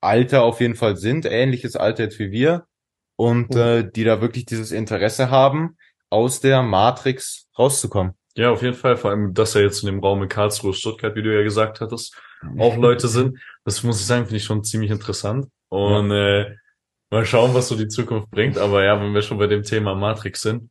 [0.00, 2.64] Alter auf jeden Fall sind, ähnliches Alter jetzt wie wir
[3.16, 3.60] und Mhm.
[3.60, 5.76] äh, die da wirklich dieses Interesse haben,
[6.10, 8.12] aus der Matrix rauszukommen.
[8.34, 8.96] Ja, auf jeden Fall.
[8.96, 11.80] Vor allem, dass er jetzt in dem Raum in Karlsruhe, Stuttgart, wie du ja gesagt
[11.80, 12.16] hattest,
[12.58, 13.38] auch Leute sind.
[13.64, 15.46] Das muss ich sagen, finde ich schon ziemlich interessant.
[15.68, 16.56] Und äh,
[17.10, 18.58] mal schauen, was so die Zukunft bringt.
[18.58, 20.70] Aber ja, wenn wir schon bei dem Thema Matrix sind,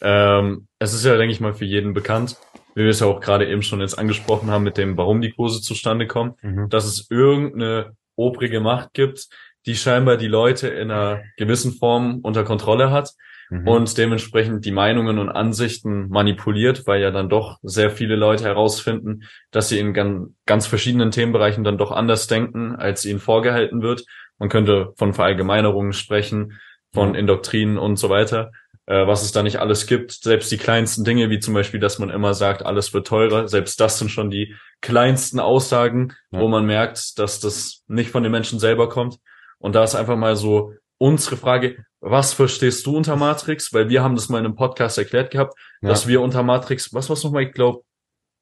[0.00, 2.36] ähm, es ist ja, denke ich mal, für jeden bekannt,
[2.74, 5.32] wie wir es ja auch gerade eben schon jetzt angesprochen haben, mit dem, warum die
[5.32, 6.68] Kurse zustande kommen, Mhm.
[6.68, 9.28] dass es irgendeine obrige Macht gibt,
[9.66, 13.10] die scheinbar die Leute in einer gewissen Form unter Kontrolle hat
[13.50, 13.66] Mhm.
[13.68, 19.22] und dementsprechend die Meinungen und Ansichten manipuliert, weil ja dann doch sehr viele Leute herausfinden,
[19.50, 24.04] dass sie in ganz, ganz verschiedenen Themenbereichen dann doch anders denken, als ihnen vorgehalten wird.
[24.38, 26.58] Man könnte von Verallgemeinerungen sprechen,
[26.92, 27.20] von Ja.
[27.20, 28.50] Indoktrinen und so weiter,
[28.88, 30.12] äh, was es da nicht alles gibt.
[30.12, 33.78] Selbst die kleinsten Dinge, wie zum Beispiel, dass man immer sagt, alles wird teurer, selbst
[33.80, 36.40] das sind schon die kleinsten Aussagen, Ja.
[36.40, 39.18] wo man merkt, dass das nicht von den Menschen selber kommt.
[39.58, 43.72] Und da ist einfach mal so unsere Frage, was verstehst du unter Matrix?
[43.74, 45.90] Weil wir haben das mal in einem Podcast erklärt gehabt, Ja.
[45.90, 47.82] dass wir unter Matrix, was war's nochmal, ich glaube,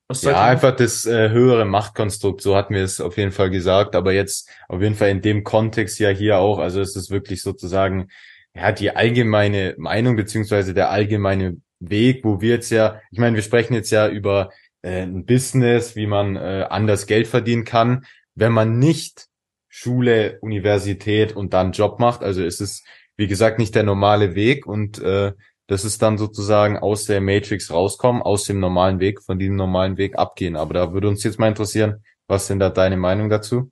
[0.09, 3.97] was Ja, einfach das äh, höhere Machtkonstrukt, so hatten wir es auf jeden Fall gesagt,
[3.97, 7.43] aber jetzt auf jeden Fall in dem Kontext ja hier auch, also es ist wirklich
[7.43, 8.09] sozusagen
[8.57, 13.43] ja die allgemeine Meinung beziehungsweise der allgemeine Weg, wo wir jetzt ja, ich meine, wir
[13.43, 14.51] sprechen jetzt ja über
[14.83, 19.27] äh, ein Business, wie man äh, anders Geld verdienen kann, wenn man nicht
[19.69, 22.87] Schule, Universität und dann Job macht, also es ist
[23.17, 25.33] wie gesagt nicht der normale Weg und äh,
[25.67, 29.97] das ist dann sozusagen aus der Matrix rauskommen, aus dem normalen Weg, von diesem normalen
[29.97, 30.55] Weg abgehen.
[30.55, 33.71] Aber da würde uns jetzt mal interessieren, was sind da deine Meinung dazu?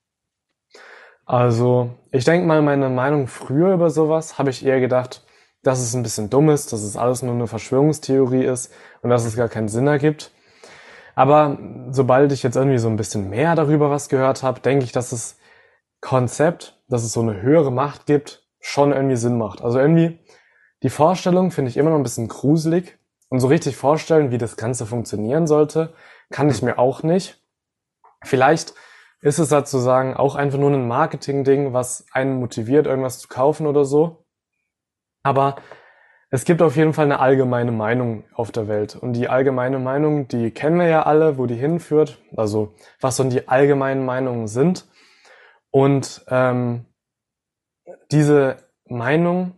[1.24, 5.24] Also, ich denke mal, meine Meinung früher über sowas habe ich eher gedacht,
[5.64, 9.24] dass es ein bisschen dumm ist, dass es alles nur eine Verschwörungstheorie ist und dass
[9.24, 10.30] es gar keinen Sinn ergibt.
[11.16, 11.58] Aber
[11.90, 15.10] sobald ich jetzt irgendwie so ein bisschen mehr darüber was gehört habe, denke ich, dass
[15.10, 15.38] das
[16.00, 19.60] Konzept, dass es so eine höhere Macht gibt, schon irgendwie Sinn macht.
[19.60, 20.20] Also irgendwie
[20.84, 22.96] die Vorstellung finde ich immer noch ein bisschen gruselig
[23.28, 25.92] und so richtig vorstellen, wie das Ganze funktionieren sollte,
[26.30, 27.42] kann ich mir auch nicht.
[28.22, 28.74] Vielleicht
[29.24, 33.86] ist es sozusagen auch einfach nur ein Marketing-Ding, was einen motiviert, irgendwas zu kaufen oder
[33.86, 34.26] so.
[35.22, 35.56] Aber
[36.28, 38.96] es gibt auf jeden Fall eine allgemeine Meinung auf der Welt.
[38.96, 42.18] Und die allgemeine Meinung, die kennen wir ja alle, wo die hinführt.
[42.36, 44.86] Also was so die allgemeinen Meinungen sind.
[45.70, 46.84] Und ähm,
[48.12, 49.54] diese Meinung,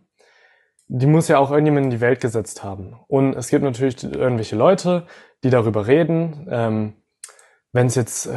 [0.87, 2.97] die muss ja auch irgendjemand in die Welt gesetzt haben.
[3.07, 5.07] Und es gibt natürlich irgendwelche Leute,
[5.43, 6.47] die darüber reden.
[6.49, 6.93] Ähm,
[7.77, 8.33] Wenn es jetzt, äh,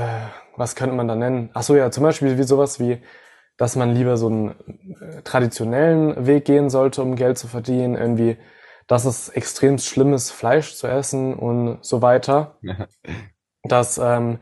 [0.58, 1.48] was könnte man da nennen?
[1.54, 3.00] Ach so, ja, zum Beispiel wie sowas wie,
[3.56, 4.50] dass man lieber so einen
[5.00, 7.94] äh, traditionellen Weg gehen sollte, um Geld zu verdienen.
[7.94, 8.36] Irgendwie,
[8.86, 12.58] dass es extrem schlimm ist, Fleisch zu essen und so weiter.
[13.62, 14.40] Dass ähm,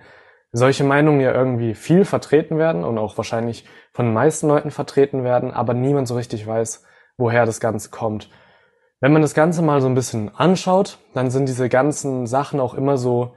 [0.51, 5.23] solche Meinungen ja irgendwie viel vertreten werden und auch wahrscheinlich von den meisten Leuten vertreten
[5.23, 6.85] werden, aber niemand so richtig weiß,
[7.17, 8.31] woher das Ganze kommt.
[8.99, 12.75] Wenn man das Ganze mal so ein bisschen anschaut, dann sind diese ganzen Sachen auch
[12.75, 13.37] immer so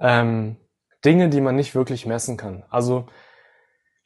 [0.00, 0.56] ähm,
[1.06, 2.64] Dinge, die man nicht wirklich messen kann.
[2.68, 3.06] Also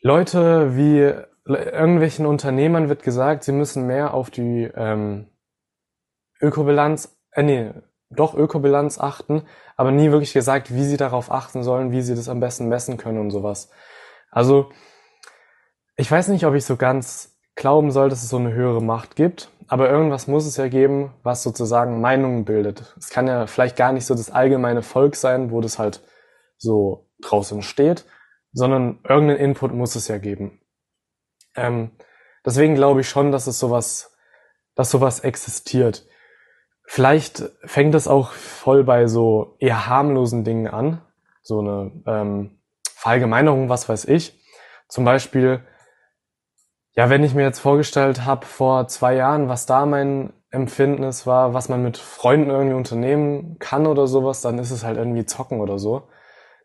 [0.02, 1.12] Leute wie
[1.46, 5.28] irgendwelchen Unternehmern wird gesagt, sie müssen mehr auf die ähm,
[6.40, 7.70] Ökobilanz, äh, nee,
[8.10, 9.42] doch Ökobilanz achten,
[9.76, 12.96] aber nie wirklich gesagt, wie sie darauf achten sollen, wie sie das am besten messen
[12.96, 13.70] können und sowas.
[14.30, 14.70] Also
[15.96, 19.16] ich weiß nicht, ob ich so ganz glauben soll, dass es so eine höhere Macht
[19.16, 22.94] gibt, aber irgendwas muss es ja geben, was sozusagen Meinungen bildet.
[22.98, 26.02] Es kann ja vielleicht gar nicht so das allgemeine Volk sein, wo das halt
[26.60, 28.04] so draußen steht,
[28.52, 30.60] sondern irgendeinen Input muss es ja geben.
[31.56, 31.92] Ähm,
[32.44, 34.16] deswegen glaube ich schon, dass es sowas,
[34.74, 36.06] dass sowas existiert.
[36.84, 41.02] Vielleicht fängt es auch voll bei so eher harmlosen Dingen an.
[41.42, 42.60] So eine ähm,
[42.94, 44.44] Verallgemeinerung, was weiß ich.
[44.88, 45.64] Zum Beispiel,
[46.96, 51.26] ja, wenn ich mir jetzt vorgestellt habe vor zwei Jahren, was da mein Empfinden ist,
[51.26, 55.24] war, was man mit Freunden irgendwie unternehmen kann oder sowas, dann ist es halt irgendwie
[55.24, 56.08] zocken oder so.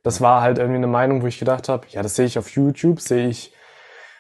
[0.06, 2.49] Das war halt irgendwie eine Meinung, wo ich gedacht habe, ja, das sehe ich auf
[2.51, 3.53] YouTube, sehe ich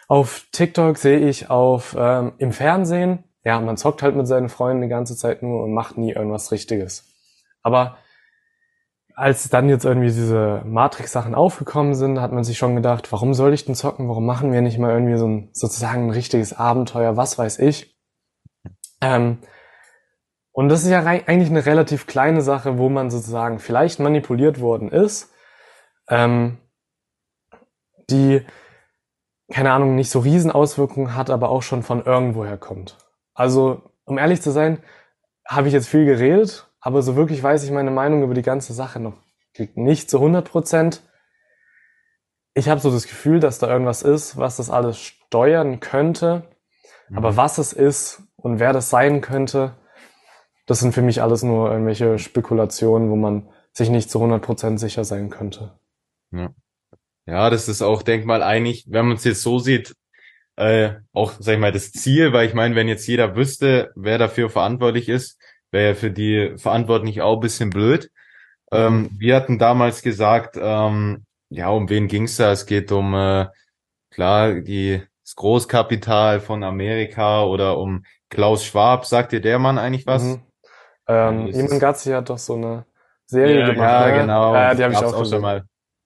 [0.07, 4.81] auf TikTok, sehe ich auf ähm, im Fernsehen ja, man zockt halt mit seinen Freunden
[4.81, 7.07] die ganze Zeit nur und macht nie irgendwas Richtiges.
[7.61, 7.97] Aber
[9.13, 13.53] als dann jetzt irgendwie diese Matrix-Sachen aufgekommen sind, hat man sich schon gedacht, warum soll
[13.53, 14.09] ich denn zocken?
[14.09, 17.15] Warum machen wir nicht mal irgendwie so ein sozusagen ein richtiges Abenteuer?
[17.15, 17.95] Was weiß ich?
[18.99, 19.37] Ähm,
[20.51, 24.89] und das ist ja eigentlich eine relativ kleine Sache, wo man sozusagen vielleicht manipuliert worden
[24.89, 25.31] ist,
[26.09, 26.57] ähm,
[28.09, 28.45] die
[29.51, 32.97] keine Ahnung nicht so Riesenauswirkungen hat, aber auch schon von irgendwoher kommt.
[33.33, 34.79] Also, um ehrlich zu sein,
[35.47, 38.73] habe ich jetzt viel geredet, aber so wirklich weiß ich meine Meinung über die ganze
[38.73, 39.13] Sache noch
[39.75, 41.01] nicht zu 100 Prozent.
[42.53, 46.43] Ich habe so das Gefühl, dass da irgendwas ist, was das alles steuern könnte.
[47.09, 47.17] Mhm.
[47.17, 49.75] Aber was es ist und wer das sein könnte,
[50.65, 54.79] das sind für mich alles nur irgendwelche Spekulationen, wo man sich nicht zu 100 Prozent
[54.79, 55.77] sicher sein könnte.
[56.35, 56.49] Ja.
[57.25, 59.95] ja, das ist auch, denk mal, eigentlich, wenn man es jetzt so sieht,
[60.57, 64.17] äh, auch, sag ich mal, das Ziel, weil ich meine, wenn jetzt jeder wüsste, wer
[64.17, 65.39] dafür verantwortlich ist,
[65.71, 68.09] wäre ja für die Verantwortlichen auch ein bisschen blöd.
[68.71, 72.51] Ähm, wir hatten damals gesagt, ähm, ja, um wen ging's da?
[72.51, 73.47] Es geht um, äh,
[74.11, 79.05] klar, die, das Großkapital von Amerika oder um Klaus Schwab.
[79.05, 80.23] Sagt dir der Mann eigentlich was?
[80.23, 80.41] Mhm.
[81.07, 82.85] Ähm, Iman Gazzi hat doch so eine
[83.25, 83.89] Serie ja, gemacht.
[83.89, 84.21] Ja, ne?
[84.21, 84.53] genau.
[84.55, 85.65] Ja, die habe ich auch, auch schon mal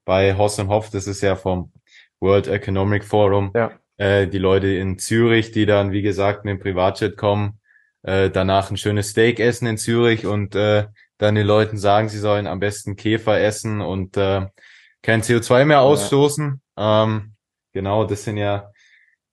[0.09, 0.89] bei Horst und Hoff.
[0.89, 1.71] Das ist ja vom
[2.19, 3.51] World Economic Forum.
[3.55, 7.59] Ja äh, die Leute in Zürich, die dann, wie gesagt, mit dem Privatjet kommen,
[8.01, 10.87] äh, danach ein schönes Steak essen in Zürich und äh,
[11.17, 14.47] dann den Leuten sagen, sie sollen am besten Käfer essen und äh,
[15.03, 16.61] kein CO2 mehr ausstoßen.
[16.77, 17.03] Ja.
[17.03, 17.33] Ähm,
[17.73, 18.71] genau, das sind ja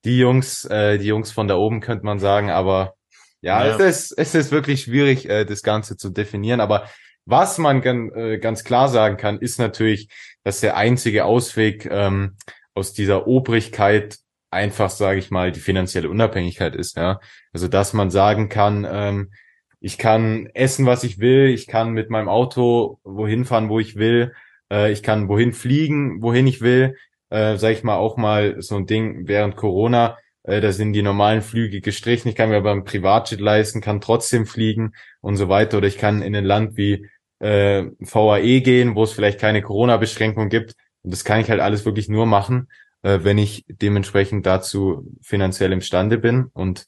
[0.03, 2.95] die Jungs, äh, die Jungs von da oben, könnte man sagen, aber
[3.39, 3.77] ja, ja.
[3.77, 6.89] Es, ist, es ist wirklich schwierig, äh, das Ganze zu definieren, aber
[7.27, 10.09] was man gan, äh, ganz klar sagen kann, ist natürlich,
[10.43, 12.37] dass der einzige Ausweg ähm,
[12.73, 14.17] aus dieser Obrigkeit
[14.49, 16.95] einfach, sage ich mal, die finanzielle Unabhängigkeit ist.
[16.95, 17.19] Ja,
[17.51, 19.31] also dass man sagen kann, ähm,
[19.79, 23.97] ich kann essen, was ich will, ich kann mit meinem Auto wohin fahren, wo ich
[23.97, 24.33] will,
[24.71, 26.95] äh, ich kann wohin fliegen, wohin ich will.
[27.29, 30.17] Äh, sag ich mal auch mal so ein Ding während Corona.
[30.43, 32.29] Äh, da sind die normalen Flüge gestrichen.
[32.29, 35.77] Ich kann mir aber ein Privatjet leisten, kann trotzdem fliegen und so weiter.
[35.77, 37.05] Oder ich kann in ein Land wie
[37.39, 40.75] äh, VAE gehen, wo es vielleicht keine Corona-Beschränkung gibt.
[41.03, 42.69] Und das kann ich halt alles wirklich nur machen,
[43.03, 46.49] äh, wenn ich dementsprechend dazu finanziell imstande bin.
[46.53, 46.87] Und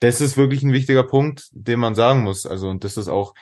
[0.00, 2.46] das ist wirklich ein wichtiger Punkt, den man sagen muss.
[2.46, 3.34] Also, und das ist auch,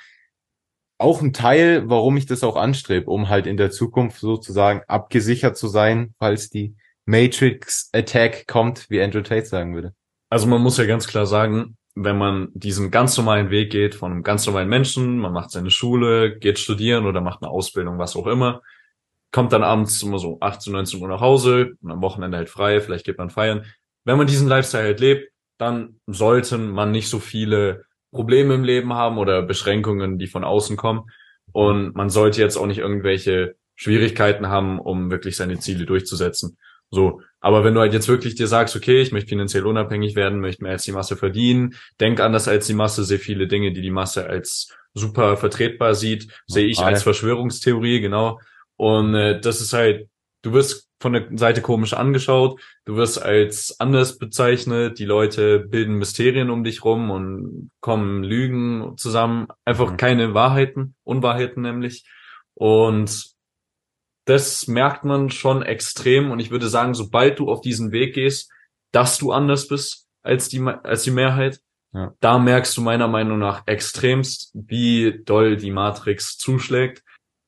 [0.99, 5.57] auch ein Teil, warum ich das auch anstrebe, um halt in der Zukunft sozusagen abgesichert
[5.57, 9.95] zu sein, falls die Matrix Attack kommt, wie Andrew Tate sagen würde.
[10.31, 14.13] Also man muss ja ganz klar sagen, wenn man diesen ganz normalen Weg geht von
[14.13, 18.15] einem ganz normalen Menschen, man macht seine Schule, geht studieren oder macht eine Ausbildung, was
[18.17, 18.61] auch immer,
[19.33, 22.81] kommt dann abends immer so 18, 19 Uhr nach Hause und am Wochenende halt frei,
[22.81, 23.65] vielleicht geht man feiern.
[24.05, 28.93] Wenn man diesen Lifestyle halt lebt, dann sollte man nicht so viele Probleme im Leben
[28.93, 31.11] haben oder Beschränkungen, die von außen kommen.
[31.53, 36.59] Und man sollte jetzt auch nicht irgendwelche Schwierigkeiten haben, um wirklich seine Ziele durchzusetzen.
[36.91, 37.21] So.
[37.41, 40.65] Aber wenn du halt jetzt wirklich dir sagst, okay, ich möchte finanziell unabhängig werden, möchte
[40.65, 43.91] mehr als die Masse verdienen, denk anders als die Masse, sehr viele Dinge, die die
[43.91, 48.41] Masse als super vertretbar sieht, sehe ich als Verschwörungstheorie, genau.
[48.77, 50.09] Und äh, das ist halt,
[50.43, 55.95] du wirst von der Seite komisch angeschaut, du wirst als anders bezeichnet, die Leute bilden
[55.95, 59.97] Mysterien um dich rum und kommen Lügen zusammen, einfach mhm.
[59.99, 62.07] keine Wahrheiten, Unwahrheiten nämlich.
[62.55, 63.36] Und
[64.27, 66.31] das merkt man schon extrem.
[66.31, 68.53] Und ich würde sagen, sobald du auf diesen Weg gehst,
[68.93, 71.61] dass du anders bist als die, als die Mehrheit,
[71.93, 72.13] ja.
[72.21, 77.03] da merkst du meiner Meinung nach extremst, wie doll die Matrix zuschlägt.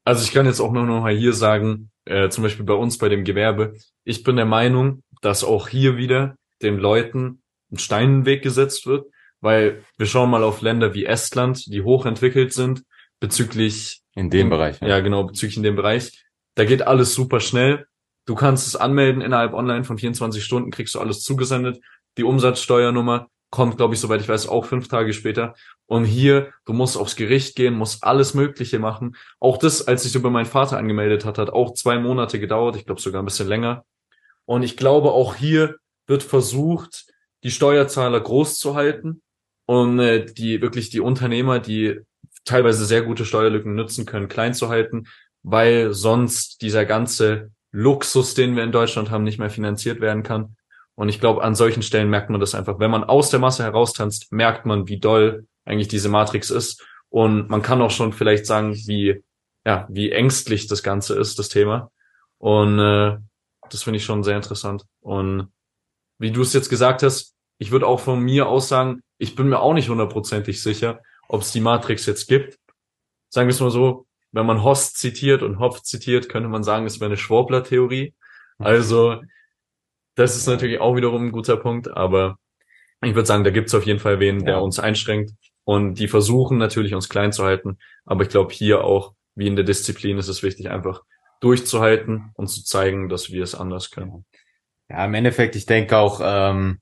[0.04, 2.96] Also ich kann jetzt auch nur noch mal hier sagen, äh, zum Beispiel bei uns
[2.96, 3.74] bei dem Gewerbe,
[4.04, 8.42] ich bin der Meinung, dass auch hier wieder den Leuten ein Stein in den Weg
[8.42, 9.10] gesetzt wird,
[9.40, 12.84] weil wir schauen mal auf Länder wie Estland, die hochentwickelt sind,
[13.20, 14.80] bezüglich in dem Bereich.
[14.80, 14.88] Ja.
[14.88, 16.24] ja, genau, bezüglich in dem Bereich.
[16.58, 17.86] Da geht alles super schnell.
[18.26, 21.80] Du kannst es anmelden innerhalb online von 24 Stunden, kriegst du alles zugesendet.
[22.16, 25.54] Die Umsatzsteuernummer kommt, glaube ich, soweit ich weiß, auch fünf Tage später.
[25.86, 29.14] Und hier, du musst aufs Gericht gehen, musst alles Mögliche machen.
[29.38, 32.74] Auch das, als ich über meinen Vater angemeldet hat, hat auch zwei Monate gedauert.
[32.74, 33.84] Ich glaube sogar ein bisschen länger.
[34.44, 35.76] Und ich glaube, auch hier
[36.08, 37.06] wird versucht,
[37.44, 39.22] die Steuerzahler groß zu halten
[39.66, 42.00] und äh, die wirklich die Unternehmer, die
[42.44, 45.06] teilweise sehr gute Steuerlücken nutzen können, klein zu halten,
[45.50, 50.56] weil sonst dieser ganze Luxus, den wir in Deutschland haben, nicht mehr finanziert werden kann.
[50.94, 52.78] Und ich glaube, an solchen Stellen merkt man das einfach.
[52.78, 56.84] Wenn man aus der Masse heraustanzt, merkt man, wie doll eigentlich diese Matrix ist.
[57.08, 59.22] Und man kann auch schon vielleicht sagen, wie,
[59.64, 61.90] ja, wie ängstlich das Ganze ist, das Thema.
[62.38, 63.16] Und äh,
[63.70, 64.84] das finde ich schon sehr interessant.
[65.00, 65.52] Und
[66.18, 69.48] wie du es jetzt gesagt hast, ich würde auch von mir aus sagen, ich bin
[69.48, 72.58] mir auch nicht hundertprozentig sicher, ob es die Matrix jetzt gibt.
[73.30, 76.86] Sagen wir es mal so, wenn man Host zitiert und Hopf zitiert, könnte man sagen,
[76.86, 78.14] es wäre eine Schwurbler-Theorie.
[78.58, 79.22] Also,
[80.14, 82.38] das ist natürlich auch wiederum ein guter Punkt, aber
[83.02, 84.60] ich würde sagen, da gibt es auf jeden Fall wen, der ja.
[84.60, 85.32] uns einschränkt.
[85.64, 87.78] Und die versuchen natürlich, uns klein zu halten.
[88.04, 91.02] Aber ich glaube, hier auch, wie in der Disziplin, ist es wichtig, einfach
[91.40, 94.24] durchzuhalten und zu zeigen, dass wir es anders können.
[94.88, 96.80] Ja, im Endeffekt, ich denke auch, ähm,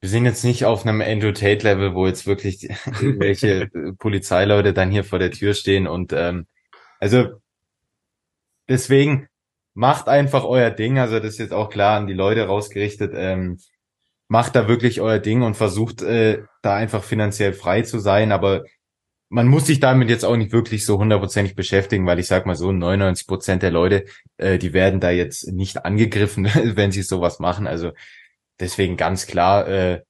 [0.00, 2.68] wir sind jetzt nicht auf einem Andrew Tate Level, wo jetzt wirklich
[3.00, 3.68] irgendwelche
[3.98, 6.46] Polizeileute dann hier vor der Tür stehen und ähm,
[7.00, 7.40] also
[8.68, 9.28] deswegen
[9.74, 10.98] macht einfach euer Ding.
[10.98, 13.12] Also das ist jetzt auch klar an die Leute rausgerichtet.
[13.14, 13.58] Ähm,
[14.28, 18.32] macht da wirklich euer Ding und versucht äh, da einfach finanziell frei zu sein.
[18.32, 18.64] Aber
[19.30, 22.56] man muss sich damit jetzt auch nicht wirklich so hundertprozentig beschäftigen, weil ich sag mal
[22.56, 24.04] so, 99 Prozent der Leute,
[24.36, 26.44] äh, die werden da jetzt nicht angegriffen,
[26.76, 27.66] wenn sie sowas machen.
[27.66, 27.92] Also
[28.60, 30.02] deswegen ganz klar, äh,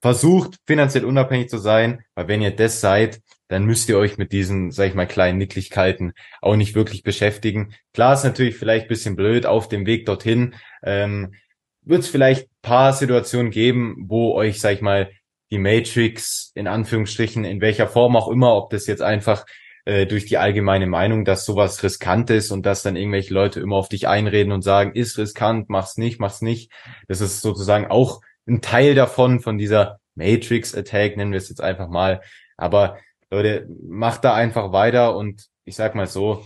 [0.00, 4.32] versucht finanziell unabhängig zu sein, weil wenn ihr das seid, dann müsst ihr euch mit
[4.32, 6.12] diesen, sag ich mal, kleinen Nicklichkeiten
[6.42, 7.74] auch nicht wirklich beschäftigen.
[7.92, 10.54] Klar ist natürlich vielleicht bisschen blöd auf dem Weg dorthin.
[10.82, 11.34] Ähm,
[11.82, 15.10] Wird es vielleicht paar Situationen geben, wo euch, sag ich mal,
[15.52, 19.46] die Matrix in Anführungsstrichen, in welcher Form auch immer, ob das jetzt einfach
[19.86, 23.76] äh, durch die allgemeine Meinung, dass sowas riskant ist und dass dann irgendwelche Leute immer
[23.76, 26.72] auf dich einreden und sagen, ist riskant, mach's nicht, mach's nicht.
[27.08, 31.88] Das ist sozusagen auch ein Teil davon, von dieser Matrix-Attack, nennen wir es jetzt einfach
[31.88, 32.20] mal.
[32.56, 32.98] Aber
[33.30, 36.44] Leute, macht da einfach weiter und ich sag mal so,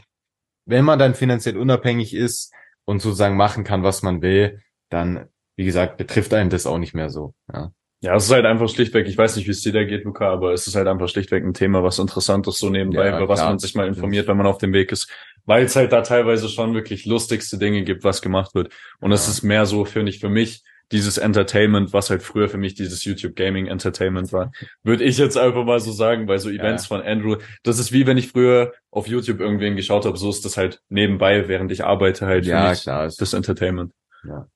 [0.66, 2.52] wenn man dann finanziell unabhängig ist
[2.84, 4.60] und sozusagen machen kann, was man will,
[4.90, 7.34] dann, wie gesagt, betrifft einem das auch nicht mehr so.
[7.52, 7.72] Ja.
[8.02, 10.30] Ja, es ist halt einfach schlichtweg, ich weiß nicht, wie es dir da geht, Luca,
[10.30, 13.28] aber es ist halt einfach schlichtweg ein Thema, was interessant ist, so nebenbei, ja, über
[13.28, 15.10] was man sich mal informiert, wenn man auf dem Weg ist.
[15.44, 18.72] Weil es halt da teilweise schon wirklich lustigste Dinge gibt, was gemacht wird.
[19.00, 22.58] Und es ist mehr so, finde ich, für mich, dieses Entertainment, was halt früher für
[22.58, 24.50] mich dieses YouTube Gaming Entertainment war,
[24.82, 26.96] würde ich jetzt einfach mal so sagen, weil so Events ja.
[26.96, 30.44] von Andrew, das ist wie wenn ich früher auf YouTube irgendwen geschaut habe, so ist
[30.44, 33.92] das halt nebenbei, während ich arbeite halt ja, klar, das Entertainment.
[34.24, 34.48] Ja.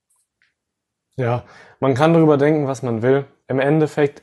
[1.17, 1.45] Ja,
[1.79, 3.27] man kann darüber denken, was man will.
[3.47, 4.23] Im Endeffekt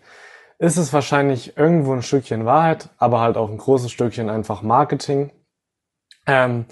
[0.60, 5.32] ist es wahrscheinlich irgendwo ein Stückchen Wahrheit, aber halt auch ein großes Stückchen einfach Marketing,
[6.28, 6.66] ähm,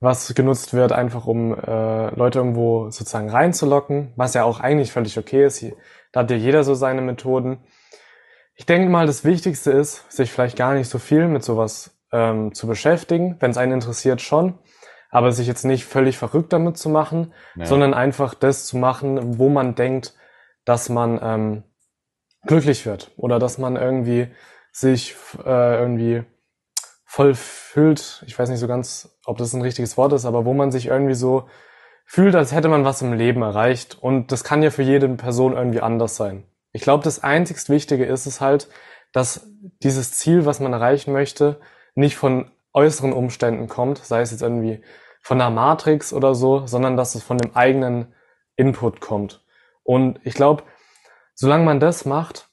[0.00, 5.18] was genutzt wird, einfach um äh, Leute irgendwo sozusagen reinzulocken, was ja auch eigentlich völlig
[5.18, 5.64] okay ist.
[6.12, 7.58] Da hat ja jeder so seine Methoden.
[8.54, 12.54] Ich denke mal, das Wichtigste ist, sich vielleicht gar nicht so viel mit sowas ähm,
[12.54, 14.58] zu beschäftigen, wenn es einen interessiert schon
[15.10, 17.66] aber sich jetzt nicht völlig verrückt damit zu machen, ja.
[17.66, 20.14] sondern einfach das zu machen, wo man denkt,
[20.64, 21.62] dass man ähm,
[22.46, 24.28] glücklich wird oder dass man irgendwie
[24.70, 26.24] sich äh, irgendwie
[27.04, 28.22] voll fühlt.
[28.26, 30.86] Ich weiß nicht so ganz, ob das ein richtiges Wort ist, aber wo man sich
[30.86, 31.48] irgendwie so
[32.04, 33.96] fühlt, als hätte man was im Leben erreicht.
[34.00, 36.44] Und das kann ja für jede Person irgendwie anders sein.
[36.72, 38.68] Ich glaube, das einzigst Wichtige ist es halt,
[39.12, 39.48] dass
[39.82, 41.60] dieses Ziel, was man erreichen möchte,
[41.94, 44.82] nicht von äußeren Umständen kommt, sei es jetzt irgendwie
[45.20, 48.14] von der Matrix oder so, sondern dass es von dem eigenen
[48.56, 49.44] Input kommt.
[49.82, 50.64] Und ich glaube,
[51.34, 52.48] solange man das macht,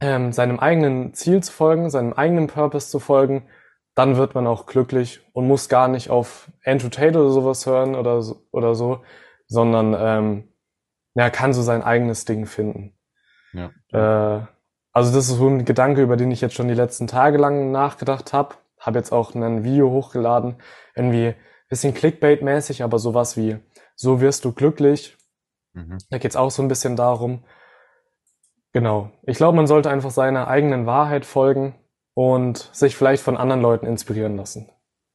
[0.00, 3.48] ähm, seinem eigenen Ziel zu folgen, seinem eigenen Purpose zu folgen,
[3.94, 7.96] dann wird man auch glücklich und muss gar nicht auf Andrew Tate oder sowas hören
[7.96, 9.02] oder so, oder so
[9.48, 10.48] sondern ähm,
[11.14, 12.94] ja, kann so sein eigenes Ding finden.
[13.52, 13.70] Ja.
[13.90, 14.46] Äh,
[14.92, 17.72] also das ist so ein Gedanke, über den ich jetzt schon die letzten Tage lang
[17.72, 20.56] nachgedacht habe habe jetzt auch ein Video hochgeladen,
[20.94, 21.34] irgendwie,
[21.68, 23.58] bisschen Clickbait-mäßig, aber sowas wie,
[23.94, 25.16] so wirst du glücklich.
[25.74, 25.98] Mhm.
[26.10, 27.44] Da geht's auch so ein bisschen darum.
[28.72, 29.10] Genau.
[29.22, 31.74] Ich glaube, man sollte einfach seiner eigenen Wahrheit folgen
[32.14, 34.70] und sich vielleicht von anderen Leuten inspirieren lassen.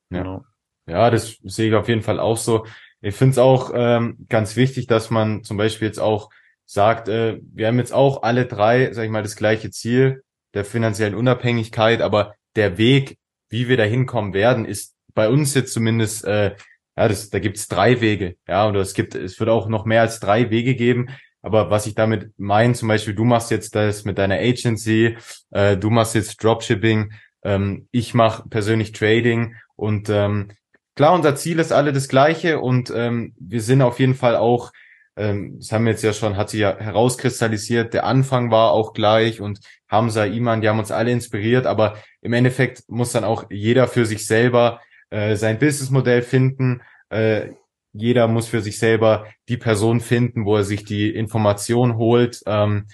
[0.09, 0.45] Ja, genau.
[0.85, 2.65] ja das sehe ich auf jeden Fall auch so.
[3.01, 6.29] Ich finde es auch ähm, ganz wichtig, dass man zum Beispiel jetzt auch
[6.65, 10.65] sagt, äh, wir haben jetzt auch alle drei, sag ich mal, das gleiche Ziel der
[10.65, 13.17] finanziellen Unabhängigkeit, aber der Weg,
[13.53, 16.55] wie wir da hinkommen werden, ist bei uns jetzt zumindest, äh,
[16.97, 20.01] ja, das, da gibt's drei Wege, ja, oder es gibt, es wird auch noch mehr
[20.01, 21.09] als drei Wege geben.
[21.41, 25.17] Aber was ich damit meine, zum Beispiel, du machst jetzt das mit deiner Agency,
[25.51, 30.49] äh, du machst jetzt Dropshipping, ähm, ich mache persönlich Trading und ähm,
[30.95, 34.71] klar, unser Ziel ist alle das gleiche und ähm, wir sind auf jeden Fall auch
[35.15, 38.93] ähm, das haben wir jetzt ja schon, hat sich ja herauskristallisiert, der Anfang war auch
[38.93, 39.59] gleich und
[39.93, 44.05] Hamza, Iman, die haben uns alle inspiriert, aber im Endeffekt muss dann auch jeder für
[44.05, 46.81] sich selber äh, sein Businessmodell finden.
[47.09, 47.51] Äh,
[47.93, 52.41] jeder muss für sich selber die Person finden, wo er sich die Information holt.
[52.47, 52.87] Ähm,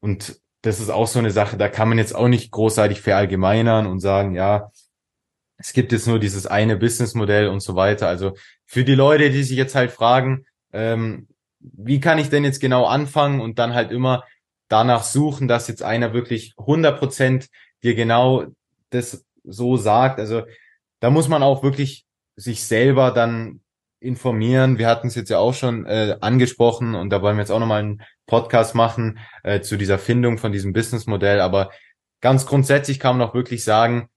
[0.00, 3.86] und das ist auch so eine Sache, da kann man jetzt auch nicht großartig verallgemeinern
[3.86, 4.70] und sagen, ja,
[5.56, 8.08] es gibt jetzt nur dieses eine Businessmodell und so weiter.
[8.08, 8.34] Also
[8.66, 11.28] für die Leute, die sich jetzt halt fragen, ähm,
[11.60, 14.24] wie kann ich denn jetzt genau anfangen und dann halt immer
[14.72, 17.48] danach suchen, dass jetzt einer wirklich 100 Prozent
[17.82, 18.46] dir genau
[18.90, 20.18] das so sagt.
[20.18, 20.42] Also
[21.00, 22.06] da muss man auch wirklich
[22.36, 23.60] sich selber dann
[24.00, 24.78] informieren.
[24.78, 27.60] Wir hatten es jetzt ja auch schon äh, angesprochen und da wollen wir jetzt auch
[27.60, 31.40] nochmal einen Podcast machen äh, zu dieser Findung von diesem Businessmodell.
[31.40, 31.70] Aber
[32.20, 34.08] ganz grundsätzlich kann man auch wirklich sagen,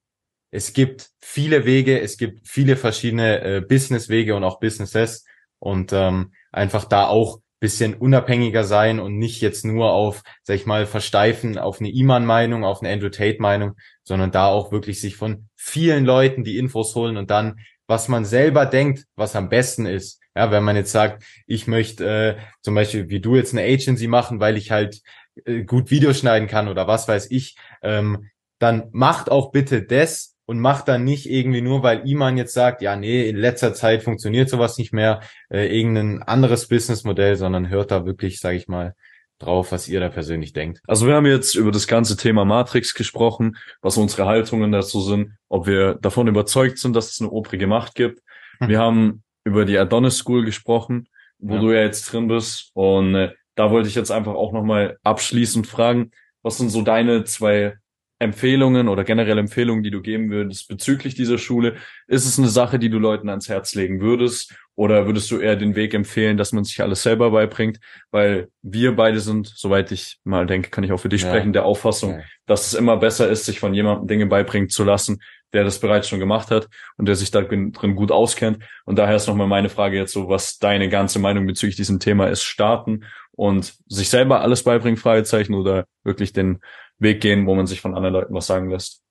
[0.51, 5.25] es gibt viele Wege, es gibt viele verschiedene äh, Businesswege und auch Businesses
[5.59, 10.65] und ähm, einfach da auch bisschen unabhängiger sein und nicht jetzt nur auf, sag ich
[10.65, 15.47] mal, versteifen auf eine Iman-Meinung, auf eine Andrew Tate-Meinung, sondern da auch wirklich sich von
[15.55, 20.21] vielen Leuten die Infos holen und dann, was man selber denkt, was am besten ist.
[20.35, 24.07] Ja, wenn man jetzt sagt, ich möchte äh, zum Beispiel wie du jetzt eine Agency
[24.07, 25.01] machen, weil ich halt
[25.45, 28.29] äh, gut Videos schneiden kann oder was weiß ich, ähm,
[28.59, 32.81] dann macht auch bitte das, und macht dann nicht irgendwie nur, weil Iman jetzt sagt,
[32.81, 37.91] ja, nee, in letzter Zeit funktioniert sowas nicht mehr, äh, irgendein anderes Businessmodell, sondern hört
[37.91, 38.95] da wirklich, sage ich mal,
[39.39, 40.81] drauf, was ihr da persönlich denkt.
[40.87, 45.33] Also wir haben jetzt über das ganze Thema Matrix gesprochen, was unsere Haltungen dazu sind,
[45.49, 48.21] ob wir davon überzeugt sind, dass es eine obrige Macht gibt.
[48.59, 48.69] Hm.
[48.69, 51.59] Wir haben über die Adonis School gesprochen, wo ja.
[51.59, 55.67] du ja jetzt drin bist und äh, da wollte ich jetzt einfach auch nochmal abschließend
[55.67, 57.75] fragen, was sind so deine zwei
[58.17, 61.75] Empfehlungen oder generell Empfehlungen, die du geben würdest bezüglich dieser Schule?
[62.07, 64.55] Ist es eine Sache, die du Leuten ans Herz legen würdest?
[64.75, 67.79] Oder würdest du eher den Weg empfehlen, dass man sich alles selber beibringt?
[68.11, 71.29] Weil wir beide sind, soweit ich mal denke, kann ich auch für dich ja.
[71.29, 72.23] sprechen, der Auffassung, ja.
[72.45, 75.21] dass es immer besser ist, sich von jemandem Dinge beibringen zu lassen,
[75.53, 78.59] der das bereits schon gemacht hat und der sich da drin gut auskennt.
[78.85, 82.27] Und daher ist nochmal meine Frage jetzt so, was deine ganze Meinung bezüglich diesem Thema
[82.27, 86.59] ist, starten und sich selber alles beibringen, Fragezeichen, oder wirklich den
[86.97, 89.01] Weg gehen, wo man sich von anderen Leuten was sagen lässt?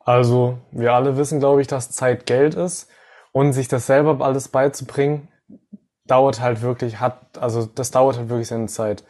[0.00, 2.88] Also, wir alle wissen, glaube ich, dass Zeit Geld ist
[3.32, 5.28] und sich das selber alles beizubringen,
[6.06, 9.04] dauert halt wirklich, hat, also das dauert halt wirklich seine Zeit.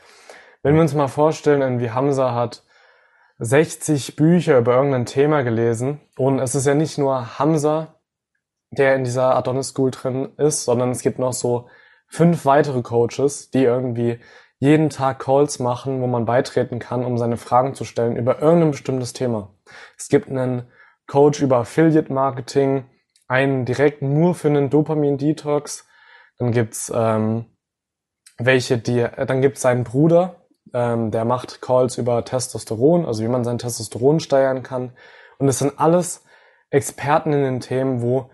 [0.63, 2.63] Wenn wir uns mal vorstellen, irgendwie Hamza hat
[3.39, 7.95] 60 Bücher über irgendein Thema gelesen und es ist ja nicht nur Hamza,
[8.71, 11.69] der in dieser Adonis School drin ist, sondern es gibt noch so
[12.09, 14.19] fünf weitere Coaches, die irgendwie
[14.59, 18.71] jeden Tag Calls machen, wo man beitreten kann, um seine Fragen zu stellen über irgendein
[18.71, 19.55] bestimmtes Thema.
[19.99, 20.71] Es gibt einen
[21.07, 22.85] Coach über Affiliate Marketing,
[23.29, 25.87] einen direkt nur für einen Dopamin-Detox.
[26.39, 27.47] Dann gibt's ähm,
[28.39, 33.29] welche, die, äh, dann gibt's seinen Bruder, ähm, der macht Calls über Testosteron, also wie
[33.29, 34.93] man sein Testosteron steigern kann.
[35.39, 36.25] Und es sind alles
[36.71, 38.31] Experten in den Themen, wo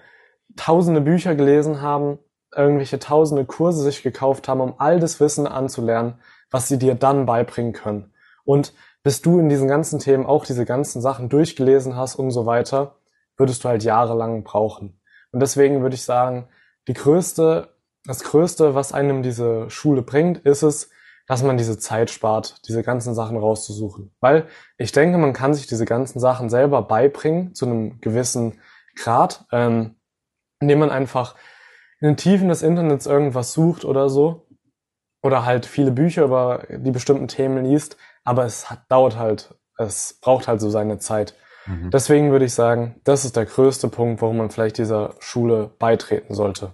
[0.56, 2.18] tausende Bücher gelesen haben,
[2.55, 6.14] irgendwelche tausende Kurse sich gekauft haben, um all das Wissen anzulernen,
[6.50, 8.12] was sie dir dann beibringen können.
[8.44, 8.72] Und
[9.03, 12.96] bis du in diesen ganzen Themen auch diese ganzen Sachen durchgelesen hast und so weiter,
[13.36, 15.00] würdest du halt jahrelang brauchen.
[15.32, 16.48] Und deswegen würde ich sagen,
[16.88, 17.68] die größte,
[18.05, 20.90] das größte, was einem diese Schule bringt, ist es,
[21.26, 24.14] dass man diese Zeit spart, diese ganzen Sachen rauszusuchen.
[24.20, 24.46] Weil
[24.76, 28.61] ich denke, man kann sich diese ganzen Sachen selber beibringen zu einem gewissen
[28.96, 29.96] Grad, ähm,
[30.61, 31.34] indem man einfach
[32.03, 34.48] in den Tiefen des Internets irgendwas sucht oder so.
[35.22, 37.96] Oder halt viele Bücher über die bestimmten Themen liest.
[38.24, 41.36] Aber es hat, dauert halt, es braucht halt so seine Zeit.
[41.66, 41.90] Mhm.
[41.90, 46.34] Deswegen würde ich sagen, das ist der größte Punkt, warum man vielleicht dieser Schule beitreten
[46.34, 46.72] sollte.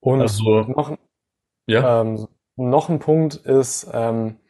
[0.00, 0.98] Und also, noch,
[1.66, 2.00] ja?
[2.00, 4.40] ähm, noch ein Punkt ist, ähm,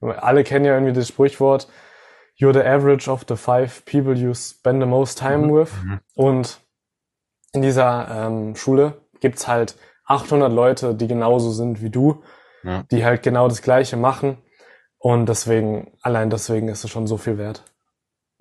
[0.00, 1.68] alle kennen ja irgendwie das Sprichwort,
[2.38, 5.54] you're the average of the five people you spend the most time mhm.
[5.54, 5.70] with.
[5.84, 6.00] Mhm.
[6.14, 6.60] Und
[7.52, 12.22] in dieser ähm, Schule gibt's halt 800 Leute, die genauso sind wie du,
[12.62, 12.82] ja.
[12.90, 14.36] die halt genau das Gleiche machen.
[14.98, 17.64] Und deswegen, allein deswegen ist es schon so viel wert.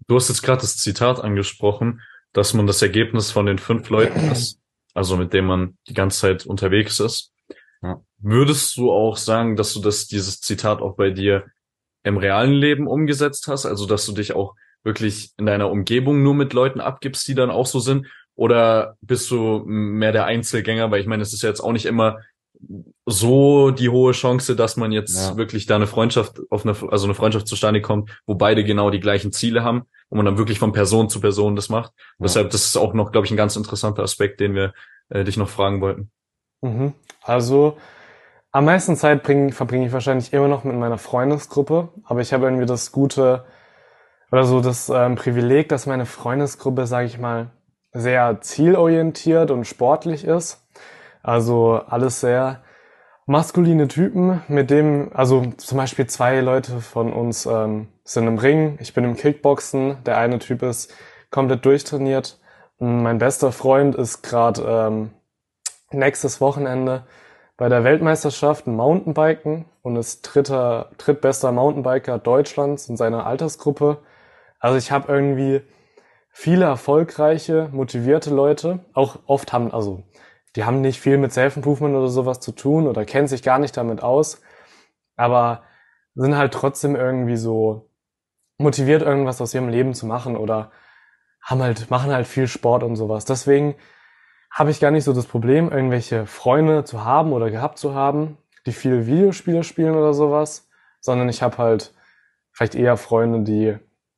[0.07, 2.01] Du hast jetzt gerade das Zitat angesprochen,
[2.34, 4.59] dass man das Ergebnis von den fünf Leuten ist,
[4.93, 7.32] also mit dem man die ganze Zeit unterwegs ist.
[7.82, 8.01] Ja.
[8.17, 11.45] Würdest du auch sagen, dass du das, dieses Zitat auch bei dir
[12.03, 13.65] im realen Leben umgesetzt hast?
[13.65, 17.49] Also, dass du dich auch wirklich in deiner Umgebung nur mit Leuten abgibst, die dann
[17.49, 18.07] auch so sind?
[18.36, 20.91] Oder bist du mehr der Einzelgänger?
[20.91, 22.19] Weil ich meine, es ist ja jetzt auch nicht immer
[23.05, 25.38] so die hohe Chance, dass man jetzt ja.
[25.38, 28.99] wirklich da eine Freundschaft auf eine, also eine Freundschaft zustande kommt, wo beide genau die
[28.99, 31.93] gleichen Ziele haben und man dann wirklich von Person zu Person das macht.
[31.97, 32.23] Ja.
[32.23, 34.73] Deshalb, das ist auch noch, glaube ich, ein ganz interessanter Aspekt, den wir
[35.09, 36.11] äh, dich noch fragen wollten.
[36.61, 36.93] Mhm.
[37.23, 37.77] Also
[38.51, 42.45] am meisten Zeit bring, verbringe ich wahrscheinlich immer noch mit meiner Freundesgruppe, aber ich habe
[42.45, 43.45] irgendwie das gute
[44.32, 47.51] oder so das ähm, Privileg, dass meine Freundesgruppe, sage ich mal,
[47.93, 50.65] sehr zielorientiert und sportlich ist.
[51.23, 52.61] Also alles sehr
[53.25, 58.77] maskuline Typen, mit dem, also zum Beispiel zwei Leute von uns ähm, sind im Ring,
[58.81, 60.93] ich bin im Kickboxen, der eine Typ ist
[61.29, 62.39] komplett durchtrainiert.
[62.79, 65.11] Mein bester Freund ist gerade ähm,
[65.91, 67.03] nächstes Wochenende
[67.57, 73.99] bei der Weltmeisterschaft Mountainbiken und ist dritter, drittbester Mountainbiker Deutschlands in seiner Altersgruppe.
[74.59, 75.61] Also ich habe irgendwie
[76.32, 80.03] viele erfolgreiche, motivierte Leute, auch oft haben, also
[80.55, 83.77] die haben nicht viel mit Self-Improvement oder sowas zu tun oder kennen sich gar nicht
[83.77, 84.41] damit aus,
[85.15, 85.63] aber
[86.15, 87.89] sind halt trotzdem irgendwie so
[88.57, 90.71] motiviert, irgendwas aus ihrem Leben zu machen oder
[91.41, 93.25] haben halt, machen halt viel Sport und sowas.
[93.25, 93.75] Deswegen
[94.51, 98.38] habe ich gar nicht so das Problem, irgendwelche Freunde zu haben oder gehabt zu haben,
[98.65, 100.69] die viele Videospiele spielen oder sowas,
[100.99, 101.93] sondern ich habe halt
[102.51, 103.77] vielleicht eher Freunde, die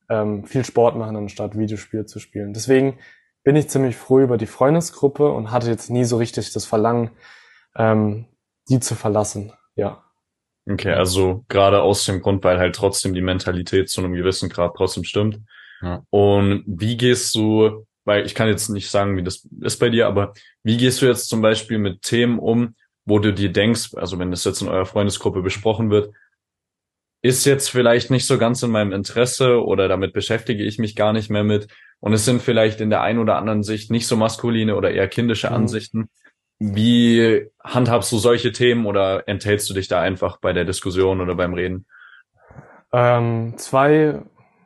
[0.10, 2.54] ähm, viel Sport machen, anstatt Videospiele zu spielen.
[2.54, 2.98] Deswegen
[3.44, 7.12] bin ich ziemlich froh über die Freundesgruppe und hatte jetzt nie so richtig das Verlangen,
[7.76, 8.26] ähm,
[8.70, 9.54] die zu verlassen.
[9.76, 10.04] Ja.
[10.70, 14.76] Okay, also gerade aus dem Grund, weil halt trotzdem die Mentalität zu einem gewissen Grad
[14.78, 15.40] trotzdem stimmt.
[15.82, 16.04] Ja.
[16.10, 20.08] Und wie gehst du, weil ich kann jetzt nicht sagen, wie das ist bei dir,
[20.08, 20.34] aber
[20.64, 22.76] wie gehst du jetzt zum Beispiel mit Themen um,
[23.06, 26.14] wo du dir denkst, also wenn das jetzt in eurer Freundesgruppe besprochen wird,
[27.24, 31.14] ist jetzt vielleicht nicht so ganz in meinem Interesse oder damit beschäftige ich mich gar
[31.14, 31.70] nicht mehr mit.
[32.02, 35.08] Und es sind vielleicht in der einen oder anderen Sicht nicht so maskuline oder eher
[35.08, 35.56] kindische mhm.
[35.56, 36.10] Ansichten.
[36.60, 41.34] Wie handhabst du solche Themen oder enthältst du dich da einfach bei der Diskussion oder
[41.36, 41.86] beim Reden?
[42.92, 44.22] Ähm, zwei,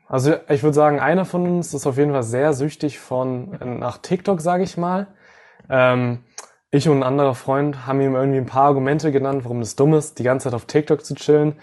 [0.08, 4.00] also ich würde sagen, einer von uns ist auf jeden Fall sehr süchtig von nach
[4.00, 5.08] TikTok, sage ich mal.
[5.70, 6.24] Ähm,
[6.72, 9.94] ich und ein anderer Freund haben ihm irgendwie ein paar Argumente genannt, warum das dumm
[9.94, 11.56] ist, die ganze Zeit auf TikTok zu chillen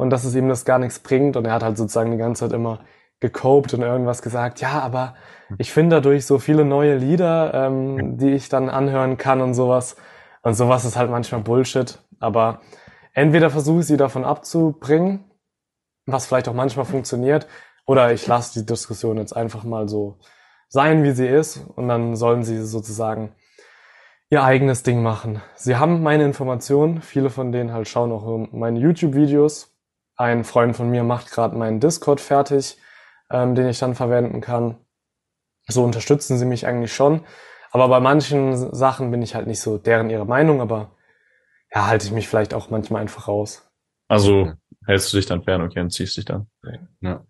[0.00, 1.36] und dass es ihm das gar nichts bringt.
[1.36, 2.80] Und er hat halt sozusagen die ganze Zeit immer
[3.20, 5.14] gecopt und irgendwas gesagt, ja, aber
[5.58, 9.96] ich finde dadurch so viele neue Lieder, ähm, die ich dann anhören kann und sowas.
[10.42, 11.98] Und sowas ist halt manchmal Bullshit.
[12.18, 12.62] Aber
[13.12, 15.30] entweder versuche ich sie davon abzubringen,
[16.06, 17.46] was vielleicht auch manchmal funktioniert,
[17.86, 20.18] oder ich lasse die Diskussion jetzt einfach mal so
[20.68, 23.34] sein, wie sie ist, und dann sollen sie sozusagen
[24.30, 25.42] ihr eigenes Ding machen.
[25.56, 29.69] Sie haben meine Informationen, viele von denen halt schauen auch meine YouTube-Videos
[30.20, 32.76] ein Freund von mir macht gerade meinen Discord fertig,
[33.30, 34.76] ähm, den ich dann verwenden kann.
[35.66, 37.24] So unterstützen sie mich eigentlich schon.
[37.70, 40.90] Aber bei manchen Sachen bin ich halt nicht so deren ihre Meinung, aber
[41.74, 43.66] ja, halte ich mich vielleicht auch manchmal einfach raus.
[44.08, 44.52] Also
[44.86, 46.48] hältst du dich dann fern, okay, und ziehst dich dann.
[47.00, 47.24] Ja.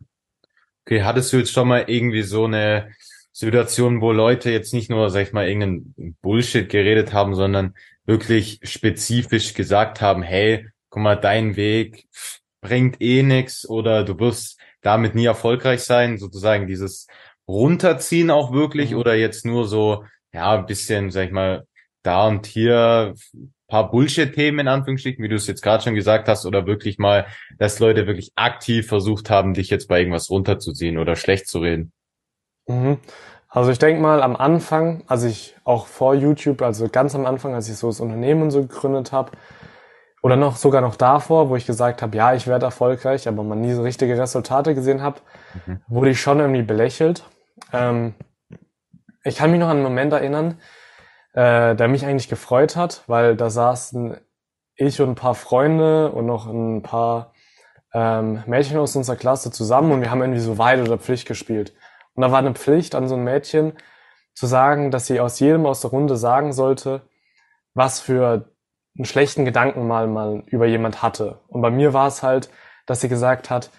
[0.85, 2.91] Okay, hattest du jetzt schon mal irgendwie so eine
[3.31, 7.75] Situation, wo Leute jetzt nicht nur, sag ich mal, irgendeinen Bullshit geredet haben, sondern
[8.05, 12.09] wirklich spezifisch gesagt haben, hey, guck mal, dein Weg,
[12.61, 17.07] bringt eh nix oder du wirst damit nie erfolgreich sein, sozusagen dieses
[17.49, 18.99] Runterziehen auch wirklich mhm.
[18.99, 21.67] oder jetzt nur so, ja, ein bisschen, sag ich mal,
[22.03, 23.15] da und hier
[23.71, 27.27] paar Bullshit-Themen in Anführungsstrichen, wie du es jetzt gerade schon gesagt hast, oder wirklich mal,
[27.59, 31.93] dass Leute wirklich aktiv versucht haben, dich jetzt bei irgendwas runterzuziehen oder schlecht zu reden?
[32.67, 32.99] Mhm.
[33.49, 37.55] Also ich denke mal am Anfang, als ich auch vor YouTube, also ganz am Anfang,
[37.55, 39.33] als ich so das Unternehmen so gegründet habe,
[40.23, 43.61] oder noch sogar noch davor, wo ich gesagt habe, ja, ich werde erfolgreich, aber man
[43.61, 45.21] nie so richtige Resultate gesehen habe,
[45.67, 45.81] mhm.
[45.89, 47.25] wurde ich schon irgendwie belächelt.
[47.73, 48.15] Ähm,
[49.25, 50.59] ich kann mich noch an einen Moment erinnern,
[51.33, 54.17] äh, der mich eigentlich gefreut hat, weil da saßen
[54.77, 57.33] ich und ein paar Freunde und noch ein paar
[57.93, 61.75] ähm, Mädchen aus unserer Klasse zusammen und wir haben irgendwie so Wahrheit oder Pflicht gespielt.
[62.15, 63.73] Und da war eine Pflicht an so ein Mädchen
[64.35, 67.03] zu sagen, dass sie aus jedem aus der Runde sagen sollte,
[67.75, 68.50] was für
[68.97, 71.41] einen schlechten Gedanken mal, mal über jemand hatte.
[71.49, 72.51] Und bei mir war es halt,
[72.87, 73.71] dass sie gesagt hat,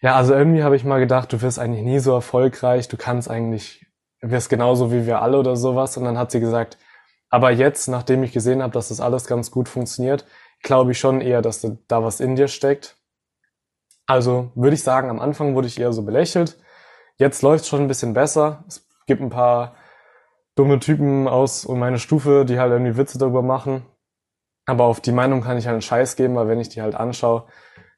[0.00, 3.30] ja, also irgendwie habe ich mal gedacht, du wirst eigentlich nie so erfolgreich, du kannst
[3.30, 3.86] eigentlich
[4.20, 5.96] wirst genauso wie wir alle oder sowas.
[5.96, 6.78] Und dann hat sie gesagt,
[7.30, 10.24] aber jetzt, nachdem ich gesehen habe, dass das alles ganz gut funktioniert,
[10.62, 12.96] glaube ich schon eher, dass da was in dir steckt.
[14.06, 16.58] Also würde ich sagen, am Anfang wurde ich eher so belächelt.
[17.16, 18.64] Jetzt läuft es schon ein bisschen besser.
[18.68, 19.74] Es gibt ein paar
[20.54, 23.84] dumme Typen aus um meine Stufe, die halt irgendwie Witze darüber machen.
[24.66, 26.94] Aber auf die Meinung kann ich halt einen Scheiß geben, weil wenn ich die halt
[26.94, 27.46] anschaue,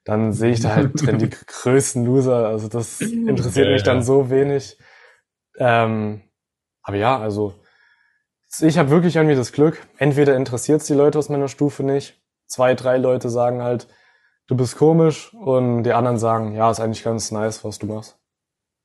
[0.05, 2.49] dann sehe ich da halt drin die größten Loser.
[2.49, 4.03] Also das interessiert ja, mich dann ja.
[4.03, 4.79] so wenig.
[5.59, 6.23] Ähm,
[6.83, 7.55] aber ja, also
[8.61, 12.21] ich habe wirklich irgendwie das Glück, entweder interessiert es die Leute aus meiner Stufe nicht,
[12.47, 13.89] zwei, drei Leute sagen halt,
[14.47, 18.19] du bist komisch und die anderen sagen, ja, ist eigentlich ganz nice, was du machst.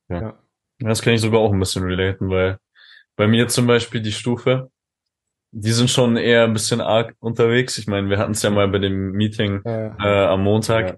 [0.09, 0.21] Ja.
[0.21, 0.39] ja.
[0.79, 2.57] Das kann ich sogar auch ein bisschen relaten, weil
[3.15, 4.70] bei mir zum Beispiel die Stufe,
[5.51, 7.77] die sind schon eher ein bisschen arg unterwegs.
[7.77, 9.95] Ich meine, wir hatten es ja mal bei dem Meeting ja.
[9.99, 10.89] äh, am Montag.
[10.89, 10.95] Ja.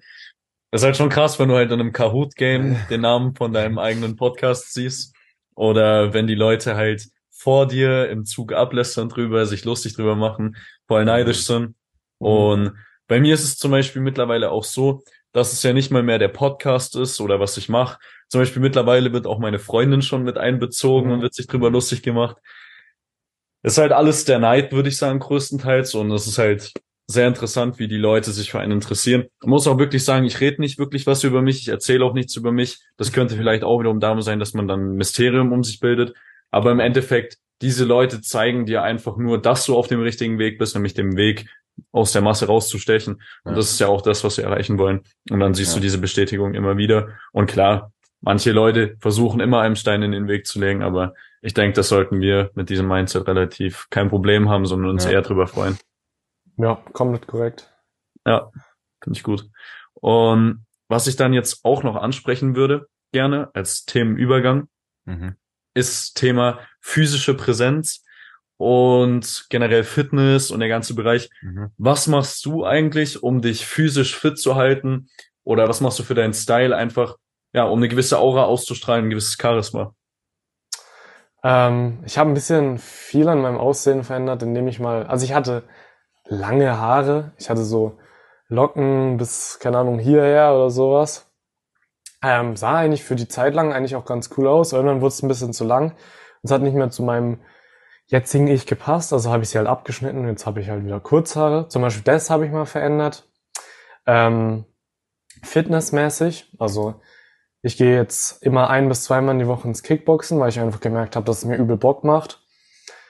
[0.72, 3.78] Das ist halt schon krass, wenn du halt in einem Kahoot-Game den Namen von deinem
[3.78, 5.16] eigenen Podcast siehst.
[5.56, 10.56] Oder wenn die Leute halt vor dir im Zug ablästern drüber, sich lustig drüber machen,
[10.88, 11.76] voll neidisch sind.
[12.20, 12.28] Mhm.
[12.28, 12.74] Und
[13.08, 16.20] bei mir ist es zum Beispiel mittlerweile auch so, dass es ja nicht mal mehr
[16.20, 18.00] der Podcast ist oder was ich mache.
[18.30, 21.16] Zum Beispiel mittlerweile wird auch meine Freundin schon mit einbezogen mhm.
[21.16, 22.38] und wird sich drüber lustig gemacht.
[23.64, 25.96] Ist halt alles der Neid, würde ich sagen, größtenteils.
[25.96, 26.74] Und es ist halt
[27.08, 29.26] sehr interessant, wie die Leute sich für einen interessieren.
[29.42, 32.14] Man muss auch wirklich sagen, ich rede nicht wirklich was über mich, ich erzähle auch
[32.14, 32.80] nichts über mich.
[32.98, 36.14] Das könnte vielleicht auch wiederum damit sein, dass man dann ein Mysterium um sich bildet.
[36.52, 40.60] Aber im Endeffekt, diese Leute zeigen dir einfach nur, dass du auf dem richtigen Weg
[40.60, 41.46] bist, nämlich dem Weg,
[41.92, 43.16] aus der Masse rauszustechen.
[43.44, 43.56] Und ja.
[43.56, 45.02] das ist ja auch das, was wir erreichen wollen.
[45.30, 45.76] Und dann siehst ja.
[45.76, 47.10] du diese Bestätigung immer wieder.
[47.32, 47.92] Und klar,
[48.22, 51.90] manche Leute versuchen immer einem Stein in den Weg zu legen, aber ich denke, das
[51.90, 55.12] sollten wir mit diesem Mindset relativ kein Problem haben, sondern uns ja.
[55.12, 55.78] eher drüber freuen.
[56.58, 57.70] Ja, komplett korrekt.
[58.26, 58.50] Ja,
[59.04, 59.50] finde ich gut.
[59.94, 64.70] Und was ich dann jetzt auch noch ansprechen würde, gerne als Themenübergang,
[65.04, 65.36] mhm.
[65.74, 68.06] ist Thema physische Präsenz
[68.56, 71.30] und generell Fitness und der ganze Bereich.
[71.42, 71.72] Mhm.
[71.78, 75.10] Was machst du eigentlich, um dich physisch fit zu halten?
[75.44, 77.18] Oder was machst du für deinen Style einfach,
[77.52, 79.94] ja, um eine gewisse Aura auszustrahlen, ein gewisses Charisma?
[81.44, 85.34] Ähm, ich habe ein bisschen viel an meinem Aussehen verändert, indem ich mal, also ich
[85.34, 85.64] hatte
[86.26, 87.98] lange Haare, ich hatte so
[88.48, 91.30] Locken bis, keine Ahnung, hierher oder sowas.
[92.22, 94.72] Ähm, sah eigentlich für die Zeit lang eigentlich auch ganz cool aus.
[94.72, 95.96] Irgendwann wurde es ein bisschen zu lang.
[96.44, 97.40] Es hat nicht mehr zu meinem
[98.06, 100.28] jetzigen Ich gepasst, also habe ich sie halt abgeschnitten.
[100.28, 101.68] Jetzt habe ich halt wieder Kurzhaare.
[101.68, 103.28] Zum Beispiel das habe ich mal verändert.
[104.06, 104.66] Ähm,
[105.42, 107.02] fitnessmäßig, also
[107.64, 110.82] ich gehe jetzt immer ein bis zweimal in die Woche ins Kickboxen, weil ich einfach
[110.82, 112.42] gemerkt habe, dass es mir übel Bock macht.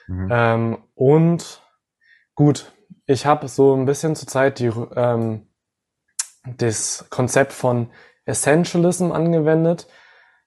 [0.06, 0.28] Mhm.
[0.30, 1.60] Ähm, und
[2.36, 2.72] gut,
[3.06, 5.48] ich habe so ein bisschen zurzeit die, ähm,
[6.56, 7.90] das Konzept von
[8.26, 9.88] Essentialism angewendet.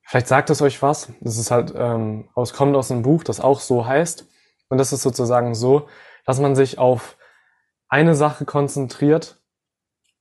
[0.03, 1.11] Vielleicht sagt es euch was.
[1.19, 4.25] Das ist halt ähm, aus, kommt aus einem Buch, das auch so heißt.
[4.69, 5.89] Und das ist sozusagen so,
[6.25, 7.17] dass man sich auf
[7.89, 9.41] eine Sache konzentriert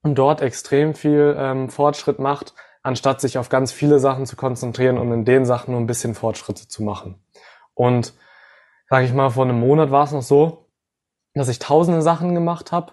[0.02, 2.54] und dort extrem viel ähm, Fortschritt macht,
[2.86, 6.14] anstatt sich auf ganz viele Sachen zu konzentrieren und in den Sachen nur ein bisschen
[6.14, 7.20] Fortschritte zu machen.
[7.74, 8.14] Und
[8.88, 10.68] sage ich mal, vor einem Monat war es noch so,
[11.34, 12.92] dass ich tausende Sachen gemacht habe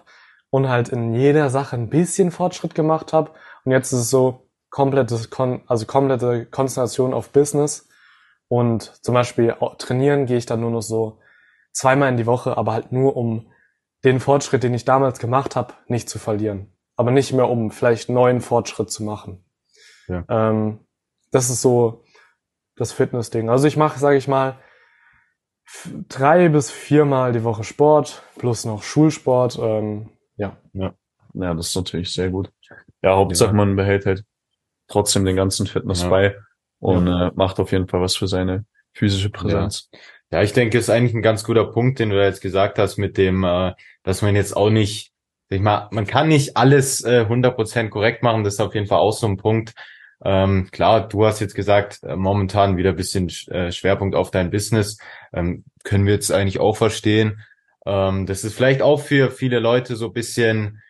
[0.50, 3.30] und halt in jeder Sache ein bisschen Fortschritt gemacht habe.
[3.64, 7.88] Und jetzt ist es so komplette, Kon also komplette Konzentration auf Business.
[8.48, 11.20] Und zum Beispiel trainieren gehe ich dann nur noch so
[11.72, 13.46] zweimal in die Woche, aber halt nur um
[14.04, 16.72] den Fortschritt, den ich damals gemacht habe, nicht zu verlieren.
[16.96, 19.43] Aber nicht mehr um vielleicht neuen Fortschritt zu machen.
[20.08, 20.24] Ja.
[20.28, 20.80] Ähm,
[21.30, 22.04] das ist so
[22.76, 23.48] das Fitness-Ding.
[23.48, 24.58] Also ich mache, sage ich mal,
[26.08, 29.58] drei bis viermal die Woche Sport plus noch Schulsport.
[29.60, 30.56] Ähm, ja.
[30.72, 30.94] ja.
[31.34, 32.50] Ja, das ist natürlich sehr gut.
[33.02, 33.56] Ja, Hauptsache ja.
[33.56, 34.24] man behält halt
[34.88, 36.08] trotzdem den ganzen Fitness ja.
[36.08, 36.36] bei
[36.78, 37.28] und ja.
[37.28, 39.90] äh, macht auf jeden Fall was für seine physische Präsenz.
[40.30, 40.42] Ja.
[40.42, 42.96] Ich denke, es ist eigentlich ein ganz guter Punkt, den du da jetzt gesagt hast,
[42.96, 43.72] mit dem, äh,
[44.02, 45.12] dass man jetzt auch nicht,
[45.48, 48.98] ich mal, man kann nicht alles äh, 100% korrekt machen, das ist auf jeden Fall
[48.98, 49.74] auch so ein Punkt.
[50.24, 54.50] Ähm, klar, du hast jetzt gesagt, äh, momentan wieder ein bisschen äh, Schwerpunkt auf dein
[54.50, 54.98] Business.
[55.32, 57.42] Ähm, können wir jetzt eigentlich auch verstehen.
[57.84, 60.80] Ähm, das ist vielleicht auch für viele Leute so ein bisschen,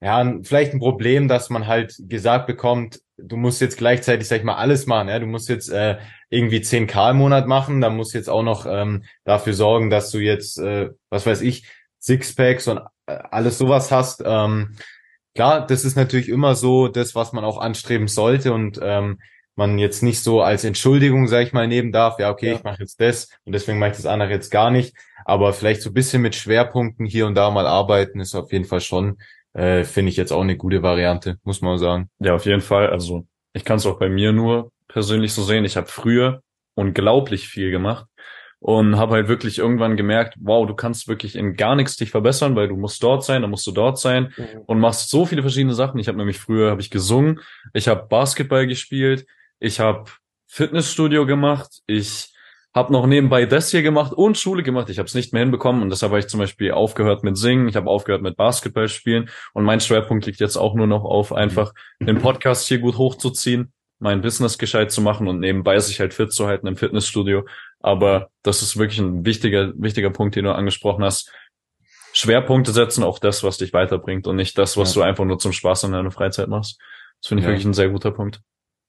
[0.00, 4.44] ja, vielleicht ein Problem, dass man halt gesagt bekommt, du musst jetzt gleichzeitig, sag ich
[4.44, 5.08] mal, alles machen.
[5.08, 5.18] Ja?
[5.18, 5.98] Du musst jetzt äh,
[6.28, 10.10] irgendwie 10k im Monat machen, dann musst du jetzt auch noch ähm, dafür sorgen, dass
[10.10, 11.68] du jetzt, äh, was weiß ich,
[12.00, 14.22] Sixpacks und äh, alles sowas hast.
[14.26, 14.76] Ähm,
[15.34, 19.20] klar, das ist natürlich immer so das, was man auch anstreben sollte und ähm,
[19.54, 22.54] man jetzt nicht so als Entschuldigung, sag ich mal, nehmen darf, ja, okay, ja.
[22.56, 24.94] ich mache jetzt das und deswegen mache ich das andere jetzt gar nicht.
[25.24, 28.64] Aber vielleicht so ein bisschen mit Schwerpunkten hier und da mal arbeiten, ist auf jeden
[28.64, 29.18] Fall schon
[29.54, 32.08] äh, finde ich jetzt auch eine gute Variante, muss man sagen.
[32.18, 32.90] Ja, auf jeden Fall.
[32.90, 35.64] Also ich kann es auch bei mir nur persönlich so sehen.
[35.64, 36.42] Ich habe früher
[36.74, 38.06] unglaublich viel gemacht
[38.62, 42.54] und habe halt wirklich irgendwann gemerkt, wow, du kannst wirklich in gar nichts dich verbessern,
[42.54, 44.60] weil du musst dort sein, dann musst du dort sein mhm.
[44.66, 45.98] und machst so viele verschiedene Sachen.
[45.98, 47.40] Ich habe nämlich früher habe ich gesungen,
[47.74, 49.26] ich habe Basketball gespielt,
[49.58, 50.04] ich habe
[50.46, 52.32] Fitnessstudio gemacht, ich
[52.72, 54.88] habe noch nebenbei das hier gemacht und Schule gemacht.
[54.90, 57.66] Ich habe es nicht mehr hinbekommen und deshalb habe ich zum Beispiel aufgehört mit Singen,
[57.66, 61.32] ich habe aufgehört mit Basketball spielen und mein Schwerpunkt liegt jetzt auch nur noch auf
[61.32, 63.72] einfach den Podcast hier gut hochzuziehen,
[64.02, 67.46] mein Business gescheit zu machen und nebenbei sich halt fit zu halten im Fitnessstudio.
[67.80, 71.32] Aber das ist wirklich ein wichtiger, wichtiger Punkt, den du angesprochen hast.
[72.12, 75.00] Schwerpunkte setzen auf das, was dich weiterbringt und nicht das, was ja.
[75.00, 76.80] du einfach nur zum Spaß in deiner Freizeit machst.
[77.20, 77.52] Das finde ich ja.
[77.52, 78.40] wirklich ein sehr guter Punkt.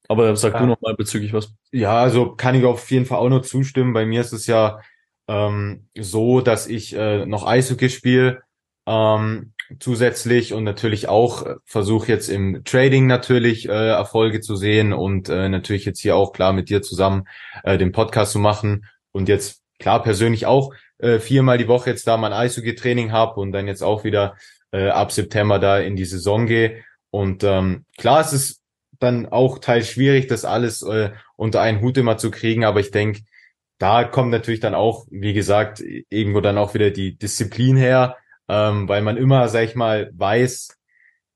[0.09, 0.59] Aber sag ja.
[0.59, 1.53] du noch mal bezüglich was.
[1.71, 3.93] Ja, also kann ich auf jeden Fall auch nur zustimmen.
[3.93, 4.81] Bei mir ist es ja
[5.29, 8.41] ähm, so, dass ich äh, noch Eishockey spiele
[8.85, 14.93] ähm, zusätzlich und natürlich auch äh, versuche jetzt im Trading natürlich äh, Erfolge zu sehen
[14.93, 17.27] und äh, natürlich jetzt hier auch klar mit dir zusammen
[17.63, 22.07] äh, den Podcast zu machen und jetzt klar persönlich auch äh, viermal die Woche jetzt
[22.07, 24.35] da mein Eishockey-Training habe und dann jetzt auch wieder
[24.71, 28.63] äh, ab September da in die Saison gehe und ähm, klar es ist
[29.03, 32.63] dann auch teils schwierig, das alles äh, unter einen Hut immer zu kriegen.
[32.63, 33.21] Aber ich denke,
[33.77, 38.17] da kommt natürlich dann auch, wie gesagt, irgendwo dann auch wieder die Disziplin her,
[38.47, 40.77] ähm, weil man immer, sag ich mal, weiß,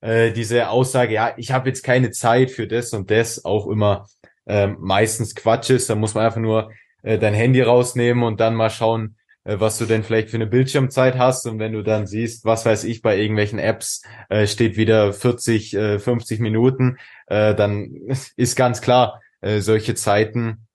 [0.02, 4.08] äh, diese Aussage, ja, ich habe jetzt keine Zeit für das und das, auch immer
[4.46, 5.90] äh, meistens Quatsch ist.
[5.90, 6.72] Da muss man einfach nur
[7.04, 10.48] äh, dein Handy rausnehmen und dann mal schauen, äh, was du denn vielleicht für eine
[10.48, 14.78] Bildschirmzeit hast und wenn du dann siehst, was weiß ich, bei irgendwelchen Apps äh, steht
[14.78, 16.98] wieder 40, äh, 50 Minuten,
[17.28, 17.92] äh, dann
[18.36, 20.68] ist ganz klar, äh, solche Zeiten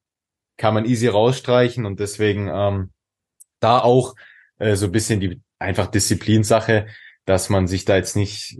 [0.56, 2.92] kann man easy rausstreichen und deswegen ähm,
[3.60, 4.14] da auch
[4.58, 6.86] äh, so ein bisschen die einfach Disziplinsache,
[7.24, 8.58] dass man sich da jetzt nicht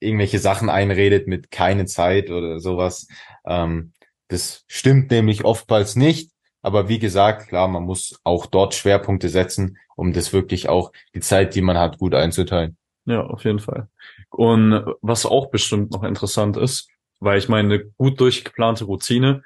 [0.00, 3.08] irgendwelche Sachen einredet mit keine Zeit oder sowas.
[3.46, 3.92] Ähm,
[4.28, 6.30] das stimmt nämlich oftmals nicht.
[6.62, 11.20] Aber wie gesagt, klar, man muss auch dort Schwerpunkte setzen, um das wirklich auch die
[11.20, 12.78] Zeit, die man hat, gut einzuteilen.
[13.04, 13.88] Ja, auf jeden Fall.
[14.30, 16.88] Und was auch bestimmt noch interessant ist,
[17.20, 19.42] weil ich meine, eine gut durchgeplante Routine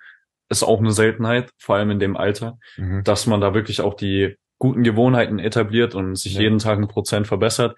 [0.48, 3.02] ist auch eine Seltenheit, vor allem in dem Alter, mhm.
[3.04, 6.42] dass man da wirklich auch die guten Gewohnheiten etabliert und sich ja.
[6.42, 7.76] jeden Tag ein Prozent verbessert.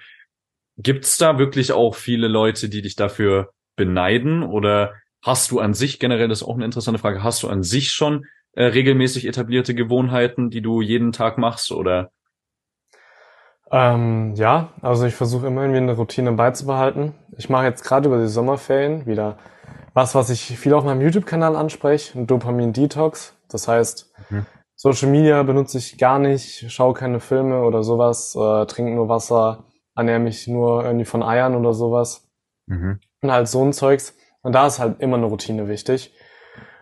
[0.76, 5.74] Gibt es da wirklich auch viele Leute, die dich dafür beneiden oder hast du an
[5.74, 9.26] sich generell, das ist auch eine interessante Frage, hast du an sich schon äh, regelmäßig
[9.26, 12.10] etablierte Gewohnheiten, die du jeden Tag machst oder?
[13.70, 17.14] Ähm, ja, also ich versuche immer irgendwie eine Routine beizubehalten.
[17.36, 19.38] Ich mache jetzt gerade über die Sommerferien wieder
[19.94, 23.34] was, was ich viel auf meinem YouTube-Kanal anspreche, ein Dopamin-Detox.
[23.48, 24.46] Das heißt, mhm.
[24.82, 29.64] Social Media benutze ich gar nicht, schaue keine Filme oder sowas, äh, trinke nur Wasser,
[29.94, 32.30] ernähre mich nur irgendwie von Eiern oder sowas.
[32.64, 32.98] Mhm.
[33.20, 34.16] Und halt so ein Zeugs.
[34.40, 36.14] Und da ist halt immer eine Routine wichtig.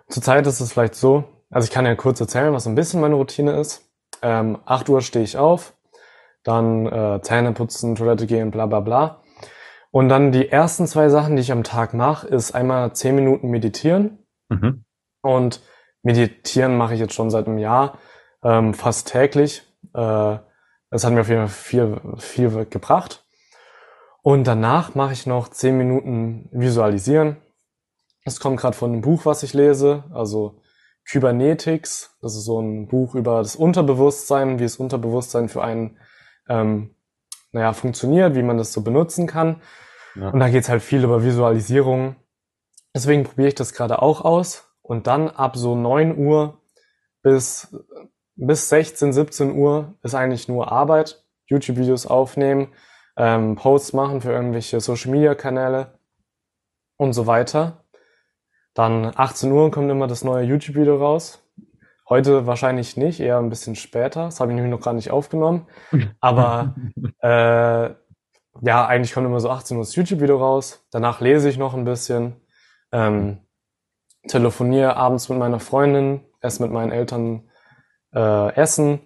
[0.06, 3.16] Zurzeit ist es vielleicht so, also ich kann ja kurz erzählen, was ein bisschen meine
[3.16, 3.90] Routine ist.
[4.22, 5.74] Ähm, 8 Uhr stehe ich auf,
[6.44, 9.22] dann äh, Zähne putzen, Toilette gehen, bla bla bla.
[9.90, 13.48] Und dann die ersten zwei Sachen, die ich am Tag mache, ist einmal 10 Minuten
[13.48, 14.24] meditieren.
[14.50, 14.84] Mhm.
[15.20, 15.62] Und
[16.02, 17.98] meditieren mache ich jetzt schon seit einem Jahr,
[18.42, 19.62] ähm, fast täglich.
[19.94, 20.38] Äh,
[20.90, 23.24] das hat mir auf jeden Fall viel, viel gebracht.
[24.22, 27.36] Und danach mache ich noch 10 Minuten visualisieren.
[28.24, 30.04] Das kommt gerade von einem Buch, was ich lese.
[30.12, 30.60] Also
[31.08, 32.16] Kybernetics.
[32.20, 35.98] Das ist so ein Buch über das Unterbewusstsein, wie das Unterbewusstsein für einen
[36.48, 36.94] ähm,
[37.52, 39.62] naja, funktioniert, wie man das so benutzen kann.
[40.14, 40.30] Ja.
[40.30, 42.16] Und da geht's halt viel über Visualisierung.
[42.94, 44.67] Deswegen probiere ich das gerade auch aus.
[44.88, 46.62] Und dann ab so neun Uhr
[47.22, 47.76] bis,
[48.36, 51.22] bis 16, 17 Uhr ist eigentlich nur Arbeit.
[51.46, 52.68] YouTube-Videos aufnehmen,
[53.16, 55.98] ähm, Posts machen für irgendwelche Social-Media-Kanäle
[56.96, 57.84] und so weiter.
[58.72, 61.42] Dann 18 Uhr kommt immer das neue YouTube-Video raus.
[62.08, 64.24] Heute wahrscheinlich nicht, eher ein bisschen später.
[64.24, 65.66] Das habe ich nämlich noch gar nicht aufgenommen.
[66.20, 66.74] Aber
[67.20, 67.90] äh,
[68.62, 70.86] ja, eigentlich kommt immer so 18 Uhr das YouTube-Video raus.
[70.90, 72.36] Danach lese ich noch ein bisschen,
[72.92, 73.40] ähm,
[74.26, 77.48] telefoniere abends mit meiner Freundin, esse mit meinen Eltern
[78.14, 79.00] äh, essen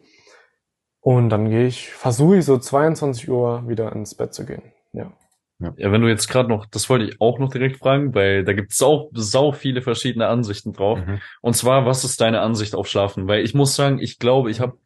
[1.01, 4.63] und dann gehe ich, versuche ich so 22 Uhr wieder ins Bett zu gehen.
[4.93, 5.13] Ja.
[5.59, 5.93] Ja.
[5.93, 8.73] wenn du jetzt gerade noch, das wollte ich auch noch direkt fragen, weil da gibt
[8.73, 10.99] es auch sau viele verschiedene Ansichten drauf.
[10.99, 11.21] Mhm.
[11.41, 13.29] Und zwar, was ist deine Ansicht auf Schlafen?
[13.29, 14.79] Weil ich muss sagen, ich glaube, ich habe,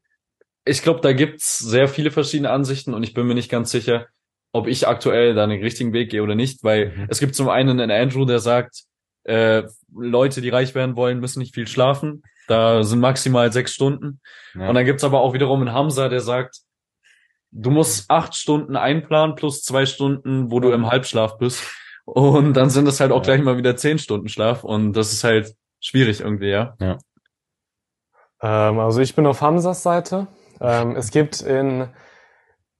[0.65, 4.07] ich glaube, da gibt's sehr viele verschiedene Ansichten und ich bin mir nicht ganz sicher,
[4.53, 7.07] ob ich aktuell da den richtigen Weg gehe oder nicht, weil mhm.
[7.09, 8.85] es gibt zum einen einen Andrew, der sagt,
[9.24, 9.65] äh,
[9.98, 12.23] Leute, die reich werden wollen, müssen nicht viel schlafen.
[12.48, 14.20] Da sind maximal sechs Stunden.
[14.55, 14.68] Ja.
[14.68, 16.60] Und dann gibt's aber auch wiederum einen Hamza, der sagt,
[17.51, 21.62] du musst acht Stunden einplanen plus zwei Stunden, wo du im Halbschlaf bist.
[22.05, 23.35] Und dann sind es halt auch ja.
[23.35, 24.62] gleich mal wieder zehn Stunden Schlaf.
[24.62, 26.77] Und das ist halt schwierig irgendwie, ja.
[26.81, 26.98] Ja.
[28.40, 30.28] Ähm, also ich bin auf Hamzas Seite.
[30.60, 31.89] Ähm, es gibt in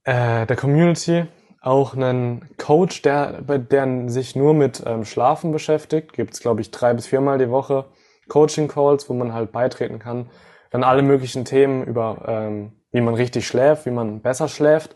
[0.05, 1.27] äh, der Community
[1.67, 6.13] auch einen Coach, der, der sich nur mit ähm, Schlafen beschäftigt.
[6.13, 7.87] Gibt es, glaube ich, drei bis viermal die Woche
[8.29, 10.31] Coaching-Calls, wo man halt beitreten kann.
[10.71, 14.95] Dann alle möglichen Themen über, ähm, wie man richtig schläft, wie man besser schläft,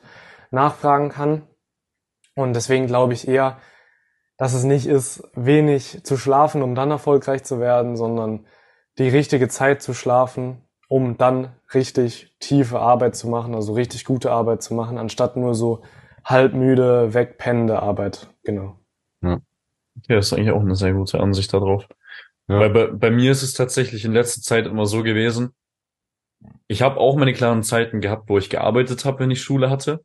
[0.52, 1.42] nachfragen kann.
[2.36, 3.58] Und deswegen glaube ich eher,
[4.36, 8.46] dass es nicht ist, wenig zu schlafen, um dann erfolgreich zu werden, sondern
[8.96, 14.30] die richtige Zeit zu schlafen, um dann richtig tiefe Arbeit zu machen, also richtig gute
[14.30, 15.82] Arbeit zu machen, anstatt nur so
[16.30, 18.28] halbmüde, wegpennende Arbeit.
[18.44, 18.78] Genau.
[19.22, 19.40] Ja.
[20.08, 21.86] ja, das ist eigentlich auch eine sehr gute Ansicht darauf.
[22.48, 22.60] Ja.
[22.60, 25.54] Weil bei, bei mir ist es tatsächlich in letzter Zeit immer so gewesen,
[26.68, 30.04] ich habe auch meine klaren Zeiten gehabt, wo ich gearbeitet habe, wenn ich Schule hatte.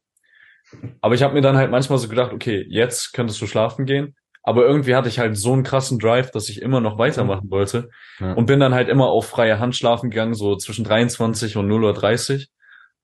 [0.99, 4.15] Aber ich habe mir dann halt manchmal so gedacht, okay, jetzt könntest du schlafen gehen.
[4.43, 7.89] Aber irgendwie hatte ich halt so einen krassen Drive, dass ich immer noch weitermachen wollte.
[8.19, 8.33] Ja.
[8.33, 12.47] Und bin dann halt immer auf freie Hand schlafen gegangen, so zwischen 23 und 0.30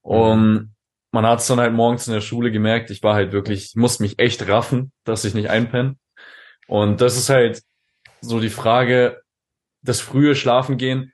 [0.04, 0.20] Uhr.
[0.20, 0.76] Und
[1.12, 3.76] man hat es dann halt morgens in der Schule gemerkt, ich war halt wirklich, ich
[3.76, 5.96] musste mich echt raffen, dass ich nicht einpenne.
[6.68, 7.62] Und das ist halt
[8.22, 9.22] so die Frage,
[9.82, 11.12] das frühe Schlafen gehen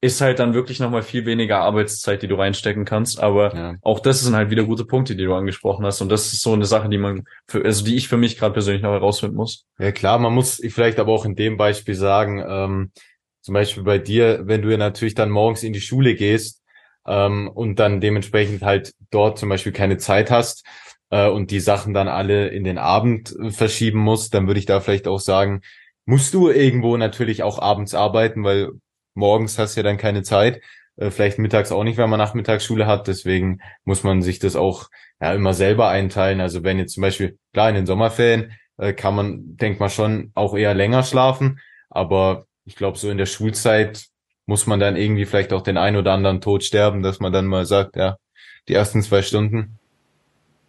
[0.00, 3.18] ist halt dann wirklich nochmal viel weniger Arbeitszeit, die du reinstecken kannst.
[3.20, 3.74] Aber ja.
[3.82, 6.00] auch das sind halt wieder gute Punkte, die du angesprochen hast.
[6.00, 8.52] Und das ist so eine Sache, die man, für, also die ich für mich gerade
[8.52, 9.66] persönlich noch herausfinden muss.
[9.78, 12.92] Ja klar, man muss vielleicht aber auch in dem Beispiel sagen, ähm,
[13.40, 16.62] zum Beispiel bei dir, wenn du ja natürlich dann morgens in die Schule gehst
[17.08, 20.64] ähm, und dann dementsprechend halt dort zum Beispiel keine Zeit hast
[21.10, 24.66] äh, und die Sachen dann alle in den Abend äh, verschieben musst, dann würde ich
[24.66, 25.62] da vielleicht auch sagen,
[26.04, 28.70] musst du irgendwo natürlich auch abends arbeiten, weil
[29.14, 30.60] morgens hast du ja dann keine Zeit,
[30.96, 33.08] äh, vielleicht mittags auch nicht, wenn man Nachmittagsschule hat.
[33.08, 34.88] Deswegen muss man sich das auch
[35.20, 36.40] ja, immer selber einteilen.
[36.40, 40.30] Also wenn jetzt zum Beispiel, klar, in den Sommerferien äh, kann man, denkt man schon,
[40.34, 41.60] auch eher länger schlafen.
[41.90, 44.06] Aber ich glaube, so in der Schulzeit
[44.48, 47.44] muss man dann irgendwie vielleicht auch den ein oder anderen Tod sterben, dass man dann
[47.44, 48.16] mal sagt, ja,
[48.66, 49.78] die ersten zwei Stunden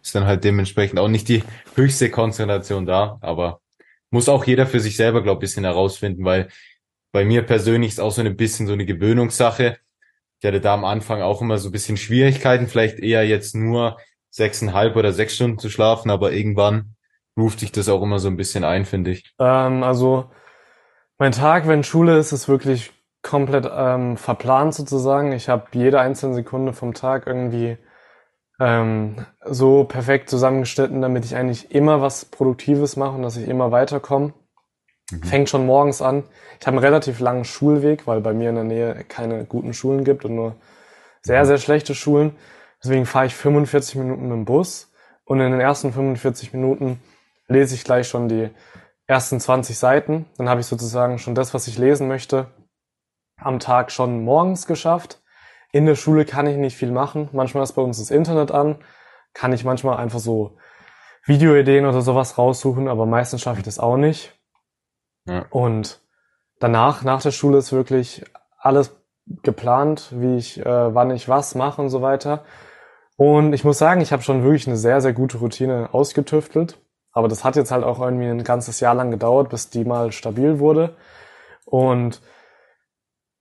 [0.02, 1.42] ist dann halt dementsprechend auch nicht die
[1.74, 3.60] höchste Konzentration da, aber
[4.10, 6.48] muss auch jeder für sich selber, glaube ich, bisschen herausfinden, weil
[7.10, 9.78] bei mir persönlich ist auch so ein bisschen so eine Gewöhnungssache.
[10.40, 13.96] Ich hatte da am Anfang auch immer so ein bisschen Schwierigkeiten, vielleicht eher jetzt nur
[14.28, 16.96] sechseinhalb oder sechs Stunden zu schlafen, aber irgendwann
[17.34, 19.34] ruft sich das auch immer so ein bisschen ein, finde ich.
[19.38, 20.30] Ähm, also
[21.16, 22.92] mein Tag, wenn Schule ist, ist wirklich
[23.22, 25.32] komplett ähm, verplant sozusagen.
[25.32, 27.76] Ich habe jede einzelne Sekunde vom Tag irgendwie
[28.60, 33.72] ähm, so perfekt zusammengestellt, damit ich eigentlich immer was Produktives mache und dass ich immer
[33.72, 34.34] weiterkomme.
[35.10, 35.22] Mhm.
[35.22, 36.24] Fängt schon morgens an.
[36.60, 40.04] Ich habe einen relativ langen Schulweg, weil bei mir in der Nähe keine guten Schulen
[40.04, 40.56] gibt und nur
[41.22, 41.46] sehr, mhm.
[41.46, 42.36] sehr schlechte Schulen.
[42.82, 44.92] Deswegen fahre ich 45 Minuten mit dem Bus
[45.24, 47.00] und in den ersten 45 Minuten
[47.48, 48.50] lese ich gleich schon die
[49.06, 50.26] ersten 20 Seiten.
[50.38, 52.46] Dann habe ich sozusagen schon das, was ich lesen möchte,
[53.42, 55.20] am Tag schon morgens geschafft.
[55.72, 57.28] In der Schule kann ich nicht viel machen.
[57.32, 58.76] Manchmal ist bei uns das Internet an.
[59.34, 60.56] Kann ich manchmal einfach so
[61.24, 64.34] Videoideen oder sowas raussuchen, aber meistens schaffe ich das auch nicht.
[65.26, 65.44] Ja.
[65.50, 66.00] Und
[66.58, 68.24] danach, nach der Schule ist wirklich
[68.58, 68.96] alles
[69.42, 72.44] geplant, wie ich, äh, wann ich was mache und so weiter.
[73.16, 76.78] Und ich muss sagen, ich habe schon wirklich eine sehr, sehr gute Routine ausgetüftelt.
[77.12, 80.12] Aber das hat jetzt halt auch irgendwie ein ganzes Jahr lang gedauert, bis die mal
[80.12, 80.96] stabil wurde.
[81.64, 82.20] Und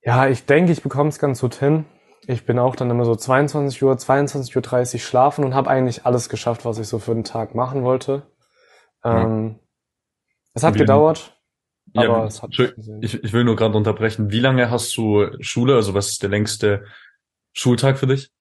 [0.01, 1.85] ja, ich denke, ich bekomme es ganz gut hin.
[2.27, 6.29] Ich bin auch dann immer so 22 Uhr, 22.30 Uhr schlafen und habe eigentlich alles
[6.29, 8.23] geschafft, was ich so für den Tag machen wollte.
[9.03, 9.59] Ähm,
[10.53, 11.35] Es hat gedauert.
[11.95, 12.51] Aber ja, es hat
[13.01, 14.29] ich, ich will nur gerade unterbrechen.
[14.31, 15.75] Wie lange hast du Schule?
[15.75, 16.85] Also was ist der längste
[17.53, 18.31] Schultag für dich?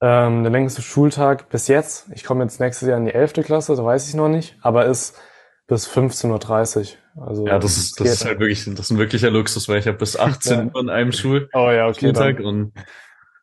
[0.00, 3.74] Ähm, der längste Schultag bis jetzt, ich komme jetzt nächstes Jahr in die elfte Klasse,
[3.74, 5.20] da weiß ich noch nicht, aber ist
[5.68, 7.26] bis 15.30 Uhr.
[7.26, 9.86] Also ja, das ist, das ist halt wirklich, das ist ein wirklicher Luxus, weil ich
[9.86, 10.64] habe bis 18 ja.
[10.74, 12.46] Uhr in einem Schul oh, ja, okay, Schultag dann.
[12.46, 12.72] und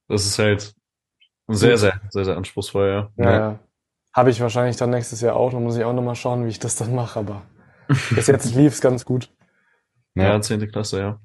[0.07, 0.73] das ist halt
[1.47, 3.23] sehr, sehr, sehr, sehr anspruchsvoll, ja.
[3.23, 3.37] Ja, ja.
[3.37, 3.59] ja.
[4.13, 6.59] Habe ich wahrscheinlich dann nächstes Jahr auch, dann muss ich auch nochmal schauen, wie ich
[6.59, 7.43] das dann mache, aber
[8.09, 9.29] bis jetzt lief's ganz gut.
[10.15, 11.19] Ja, zehnte Klasse, ja.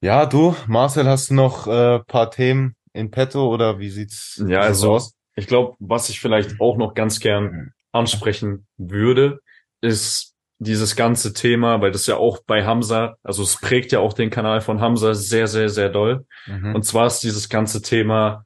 [0.00, 4.60] Ja, du, Marcel, hast du noch äh, paar Themen in petto oder wie sieht's ja,
[4.60, 5.14] also, aus?
[5.34, 9.40] Ich glaube, was ich vielleicht auch noch ganz gern ansprechen würde,
[9.80, 14.12] ist dieses ganze Thema, weil das ja auch bei Hamza, also es prägt ja auch
[14.12, 16.26] den Kanal von Hamza sehr, sehr, sehr doll.
[16.46, 16.74] Mhm.
[16.74, 18.44] Und zwar ist dieses ganze Thema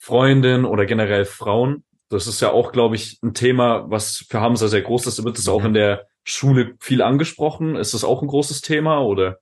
[0.00, 1.82] Freundin oder generell Frauen.
[2.10, 5.18] Das ist ja auch, glaube ich, ein Thema, was für Hamza sehr groß ist.
[5.18, 5.52] Da wird es mhm.
[5.52, 7.76] auch in der Schule viel angesprochen?
[7.76, 9.38] Ist das auch ein großes Thema oder?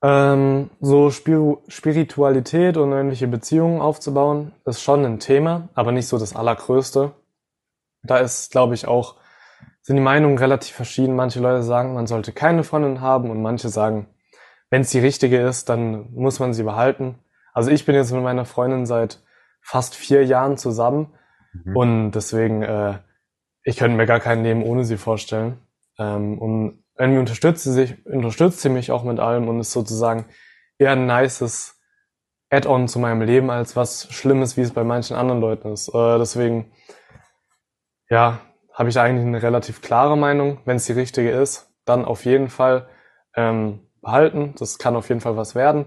[0.00, 6.18] Ähm, so Spir Spiritualität und irgendwelche Beziehungen aufzubauen, ist schon ein Thema, aber nicht so
[6.18, 7.12] das Allergrößte.
[8.04, 9.16] Da ist, glaube ich, auch,
[9.82, 11.16] sind die Meinungen relativ verschieden.
[11.16, 14.08] Manche Leute sagen, man sollte keine Freundin haben und manche sagen,
[14.70, 17.18] wenn es die richtige ist, dann muss man sie behalten.
[17.54, 19.22] Also ich bin jetzt mit meiner Freundin seit
[19.62, 21.14] fast vier Jahren zusammen
[21.52, 21.76] mhm.
[21.76, 22.98] und deswegen, äh,
[23.62, 25.58] ich könnte mir gar kein Leben ohne sie vorstellen.
[25.98, 30.26] Ähm, und irgendwie unterstützt sie sich, unterstützt sie mich auch mit allem und ist sozusagen
[30.78, 31.80] eher ein nices
[32.50, 35.88] Add-on zu meinem Leben als was Schlimmes, wie es bei manchen anderen Leuten ist.
[35.88, 36.72] Äh, deswegen,
[38.08, 38.40] ja,
[38.78, 40.60] habe ich eigentlich eine relativ klare Meinung.
[40.64, 42.88] Wenn es die richtige ist, dann auf jeden Fall
[43.34, 44.54] ähm, behalten.
[44.56, 45.86] Das kann auf jeden Fall was werden.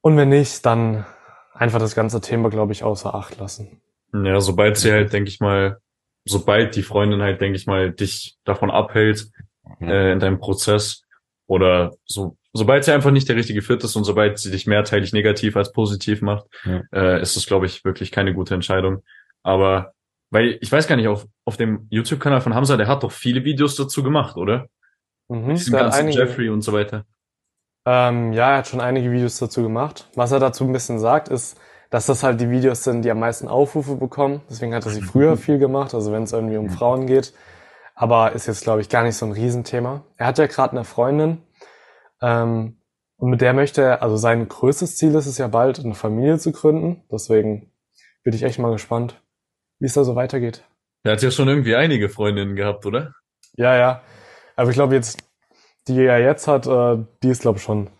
[0.00, 1.04] Und wenn nicht, dann
[1.52, 3.82] einfach das ganze Thema, glaube ich, außer Acht lassen.
[4.12, 5.78] Ja, sobald sie halt, denke ich mal,
[6.24, 9.32] sobald die Freundin halt, denke ich mal, dich davon abhält
[9.80, 11.02] äh, in deinem Prozess
[11.46, 15.12] oder so, sobald sie einfach nicht der richtige Fit ist und sobald sie dich mehrteilig
[15.12, 16.82] negativ als positiv macht, ja.
[16.92, 19.02] äh, ist das, glaube ich, wirklich keine gute Entscheidung.
[19.42, 19.93] Aber
[20.34, 23.44] weil ich weiß gar nicht, auf, auf dem YouTube-Kanal von Hamza, der hat doch viele
[23.44, 24.66] Videos dazu gemacht, oder?
[25.28, 27.04] Mhm, Diesen ganzen einige, Jeffrey und so weiter.
[27.86, 30.08] Ähm, ja, er hat schon einige Videos dazu gemacht.
[30.16, 31.56] Was er dazu ein bisschen sagt, ist,
[31.90, 34.40] dass das halt die Videos sind, die am meisten Aufrufe bekommen.
[34.50, 37.32] Deswegen hat er sie früher viel gemacht, also wenn es irgendwie um Frauen geht.
[37.94, 40.02] Aber ist jetzt, glaube ich, gar nicht so ein Riesenthema.
[40.16, 41.42] Er hat ja gerade eine Freundin
[42.20, 42.78] ähm,
[43.18, 46.38] und mit der möchte er, also sein größtes Ziel ist es ja bald, eine Familie
[46.38, 47.04] zu gründen.
[47.12, 47.70] Deswegen
[48.24, 49.22] bin ich echt mal gespannt,
[49.84, 50.64] wie es da so weitergeht.
[51.02, 53.12] Er hat ja schon irgendwie einige Freundinnen gehabt, oder?
[53.54, 54.02] Ja, ja.
[54.56, 55.22] Aber ich glaube jetzt,
[55.86, 57.90] die er jetzt hat, äh, die ist, glaube ich, schon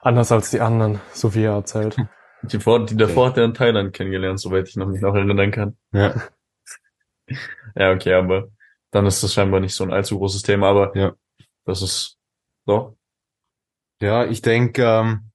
[0.00, 1.96] anders als die anderen, so wie er erzählt.
[2.42, 5.50] Die, vor, die davor hat er in Thailand kennengelernt, soweit ich noch mich noch erinnern
[5.50, 5.76] kann.
[5.92, 6.22] Ja.
[7.76, 8.48] ja, okay, aber
[8.90, 11.12] dann ist das scheinbar nicht so ein allzu großes Thema, aber ja,
[11.66, 12.16] das ist
[12.64, 12.96] doch.
[14.00, 15.30] Ja, ich denke, ähm,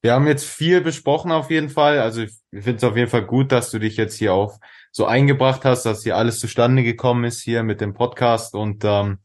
[0.00, 1.98] wir haben jetzt viel besprochen auf jeden Fall.
[1.98, 4.58] Also ich finde es auf jeden Fall gut, dass du dich jetzt hier auch
[4.96, 9.18] so eingebracht hast, dass hier alles zustande gekommen ist hier mit dem Podcast und ähm,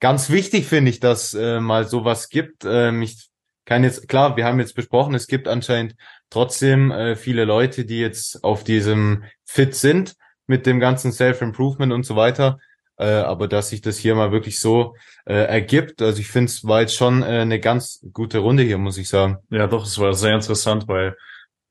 [0.00, 2.64] ganz wichtig finde ich, dass äh, mal sowas gibt.
[2.64, 3.28] Ähm, ich
[3.66, 5.94] kann jetzt, klar, wir haben jetzt besprochen, es gibt anscheinend
[6.28, 10.16] trotzdem äh, viele Leute, die jetzt auf diesem Fit sind
[10.48, 12.58] mit dem ganzen Self-Improvement und so weiter.
[12.96, 16.64] Äh, aber dass sich das hier mal wirklich so äh, ergibt, also ich finde es
[16.64, 19.38] war jetzt schon äh, eine ganz gute Runde hier, muss ich sagen.
[19.50, 21.16] Ja, doch, es war sehr interessant, weil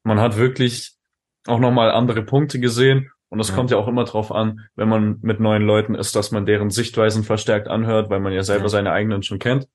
[0.04, 0.94] man hat wirklich
[1.48, 3.56] auch nochmal andere Punkte gesehen und es ja.
[3.56, 6.70] kommt ja auch immer drauf an, wenn man mit neuen Leuten ist, dass man deren
[6.70, 8.70] Sichtweisen verstärkt anhört, weil man ja selber ja.
[8.70, 9.68] seine eigenen schon kennt.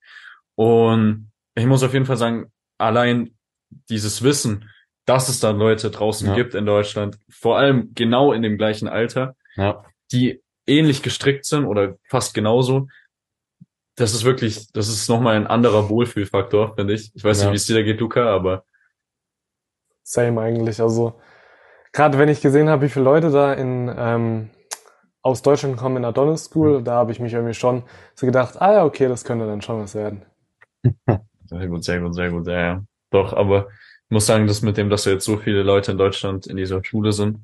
[0.55, 3.35] Und ich muss auf jeden Fall sagen, allein
[3.89, 4.71] dieses Wissen,
[5.05, 6.35] dass es da Leute draußen ja.
[6.35, 9.35] gibt in Deutschland, vor allem genau in dem gleichen Alter,
[10.13, 12.89] die ähnlich gestrickt sind oder fast genauso,
[13.97, 17.11] das ist wirklich, das ist nochmal ein anderer Wohlfühlfaktor, finde ich.
[17.15, 18.65] Ich weiß nicht, wie es dir da geht, Luca, aber.
[20.03, 20.81] Same eigentlich.
[20.81, 21.21] Also
[21.93, 24.51] gerade wenn ich gesehen habe, wie viele Leute da in ähm,
[25.23, 26.85] aus Deutschland kommen in Adonis School, mhm.
[26.85, 27.83] da habe ich mich irgendwie schon
[28.15, 30.23] so gedacht, ah ja, okay, das könnte dann schon was werden.
[31.47, 32.85] Sehr gut, sehr gut, sehr gut, ja, ja.
[33.11, 33.67] Doch, aber
[34.05, 36.85] ich muss sagen, dass mit dem, dass jetzt so viele Leute in Deutschland in dieser
[36.85, 37.39] Schule sind,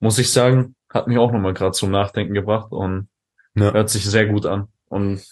[0.00, 3.08] muss ich sagen, hat mich auch nochmal gerade zum Nachdenken gebracht und
[3.54, 3.74] ja.
[3.74, 4.68] hört sich sehr gut an.
[4.88, 5.22] Und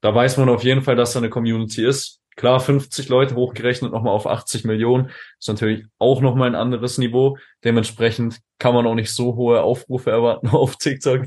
[0.00, 3.90] da weiß man auf jeden Fall, dass da eine Community ist, Klar, 50 Leute hochgerechnet
[3.90, 5.10] nochmal auf 80 Millionen
[5.40, 7.36] ist natürlich auch nochmal ein anderes Niveau.
[7.64, 11.26] Dementsprechend kann man auch nicht so hohe Aufrufe erwarten auf TikTok.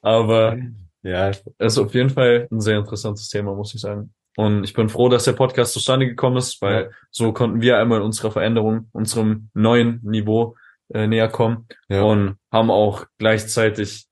[0.00, 0.56] Aber
[1.02, 4.14] ja, es ist auf jeden Fall ein sehr interessantes Thema, muss ich sagen.
[4.38, 6.90] Und ich bin froh, dass der Podcast zustande gekommen ist, weil ja.
[7.10, 10.56] so konnten wir einmal unserer Veränderung, unserem neuen Niveau
[10.88, 12.02] äh, näher kommen ja.
[12.02, 14.06] und haben auch gleichzeitig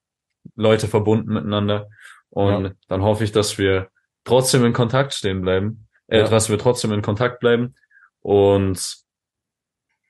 [0.57, 1.89] Leute verbunden miteinander.
[2.29, 2.71] Und ja.
[2.89, 3.89] dann hoffe ich, dass wir
[4.25, 6.29] trotzdem in Kontakt stehen bleiben äh, ja.
[6.29, 7.75] dass wir trotzdem in Kontakt bleiben.
[8.21, 8.97] Und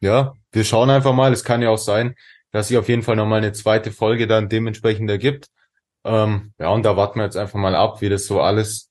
[0.00, 1.32] ja, wir schauen einfach mal.
[1.32, 2.14] Es kann ja auch sein,
[2.50, 5.46] dass sich auf jeden Fall nochmal eine zweite Folge dann dementsprechend ergibt.
[6.04, 8.90] Ähm, ja, und da warten wir jetzt einfach mal ab, wie das so alles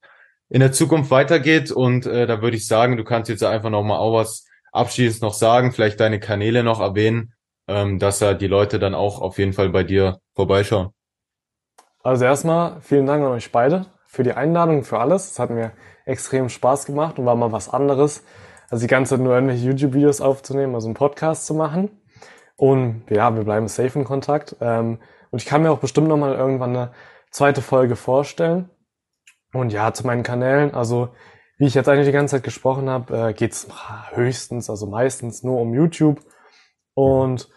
[0.49, 1.71] in der Zukunft weitergeht.
[1.71, 5.33] Und äh, da würde ich sagen, du kannst jetzt einfach nochmal auch was abschließend noch
[5.33, 7.33] sagen, vielleicht deine Kanäle noch erwähnen,
[7.67, 10.89] ähm, dass ja die Leute dann auch auf jeden Fall bei dir vorbeischauen.
[12.01, 15.31] Also erstmal vielen Dank an euch beide für die Einladung, für alles.
[15.31, 15.71] Es hat mir
[16.05, 18.23] extrem Spaß gemacht und war mal was anderes,
[18.69, 21.89] als die ganze Zeit nur irgendwelche YouTube-Videos aufzunehmen, also einen Podcast zu machen.
[22.55, 24.55] Und ja, wir bleiben safe in Kontakt.
[24.61, 24.99] Ähm,
[25.31, 26.91] und ich kann mir auch bestimmt nochmal irgendwann eine
[27.31, 28.69] zweite Folge vorstellen.
[29.51, 31.09] Und ja, zu meinen Kanälen, also
[31.57, 33.67] wie ich jetzt eigentlich die ganze Zeit gesprochen habe, äh, geht's
[34.11, 36.19] höchstens, also meistens nur um YouTube.
[36.93, 37.49] Und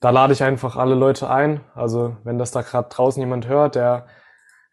[0.00, 1.62] da lade ich einfach alle Leute ein.
[1.74, 4.06] Also wenn das da gerade draußen jemand hört, der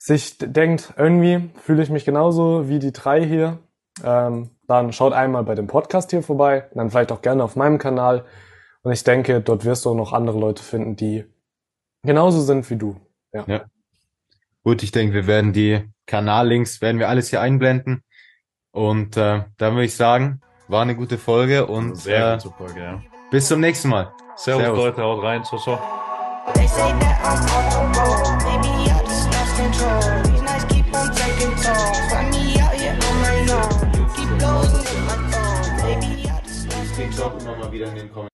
[0.03, 3.59] sich denkt, irgendwie fühle ich mich genauso wie die drei hier,
[4.03, 7.77] ähm, dann schaut einmal bei dem Podcast hier vorbei, dann vielleicht auch gerne auf meinem
[7.77, 8.25] Kanal.
[8.81, 11.23] Und ich denke, dort wirst du auch noch andere Leute finden, die
[12.05, 12.99] genauso sind wie du.
[13.31, 13.45] Ja.
[13.47, 13.61] ja.
[14.65, 18.03] Gut, ich denke, wir werden die Kanallinks, werden wir alles hier einblenden.
[18.71, 22.81] Und äh, dann würde ich sagen, war eine gute Folge und Sehr äh, gute Folge,
[22.81, 23.01] ja.
[23.31, 24.11] bis zum nächsten Mal.
[24.35, 24.79] Servus, Servus.
[24.79, 25.45] Leute, haut rein.
[25.45, 25.79] Ciao, ciao.
[29.73, 30.23] Control.
[30.23, 31.99] These nights keep on taking tolls.
[32.11, 33.91] Find me out here on my own.
[34.15, 35.77] Keep blowing up my phone.
[35.77, 37.31] Maybe I just lost control.
[37.39, 38.29] immer mal wieder in den Kommentaren.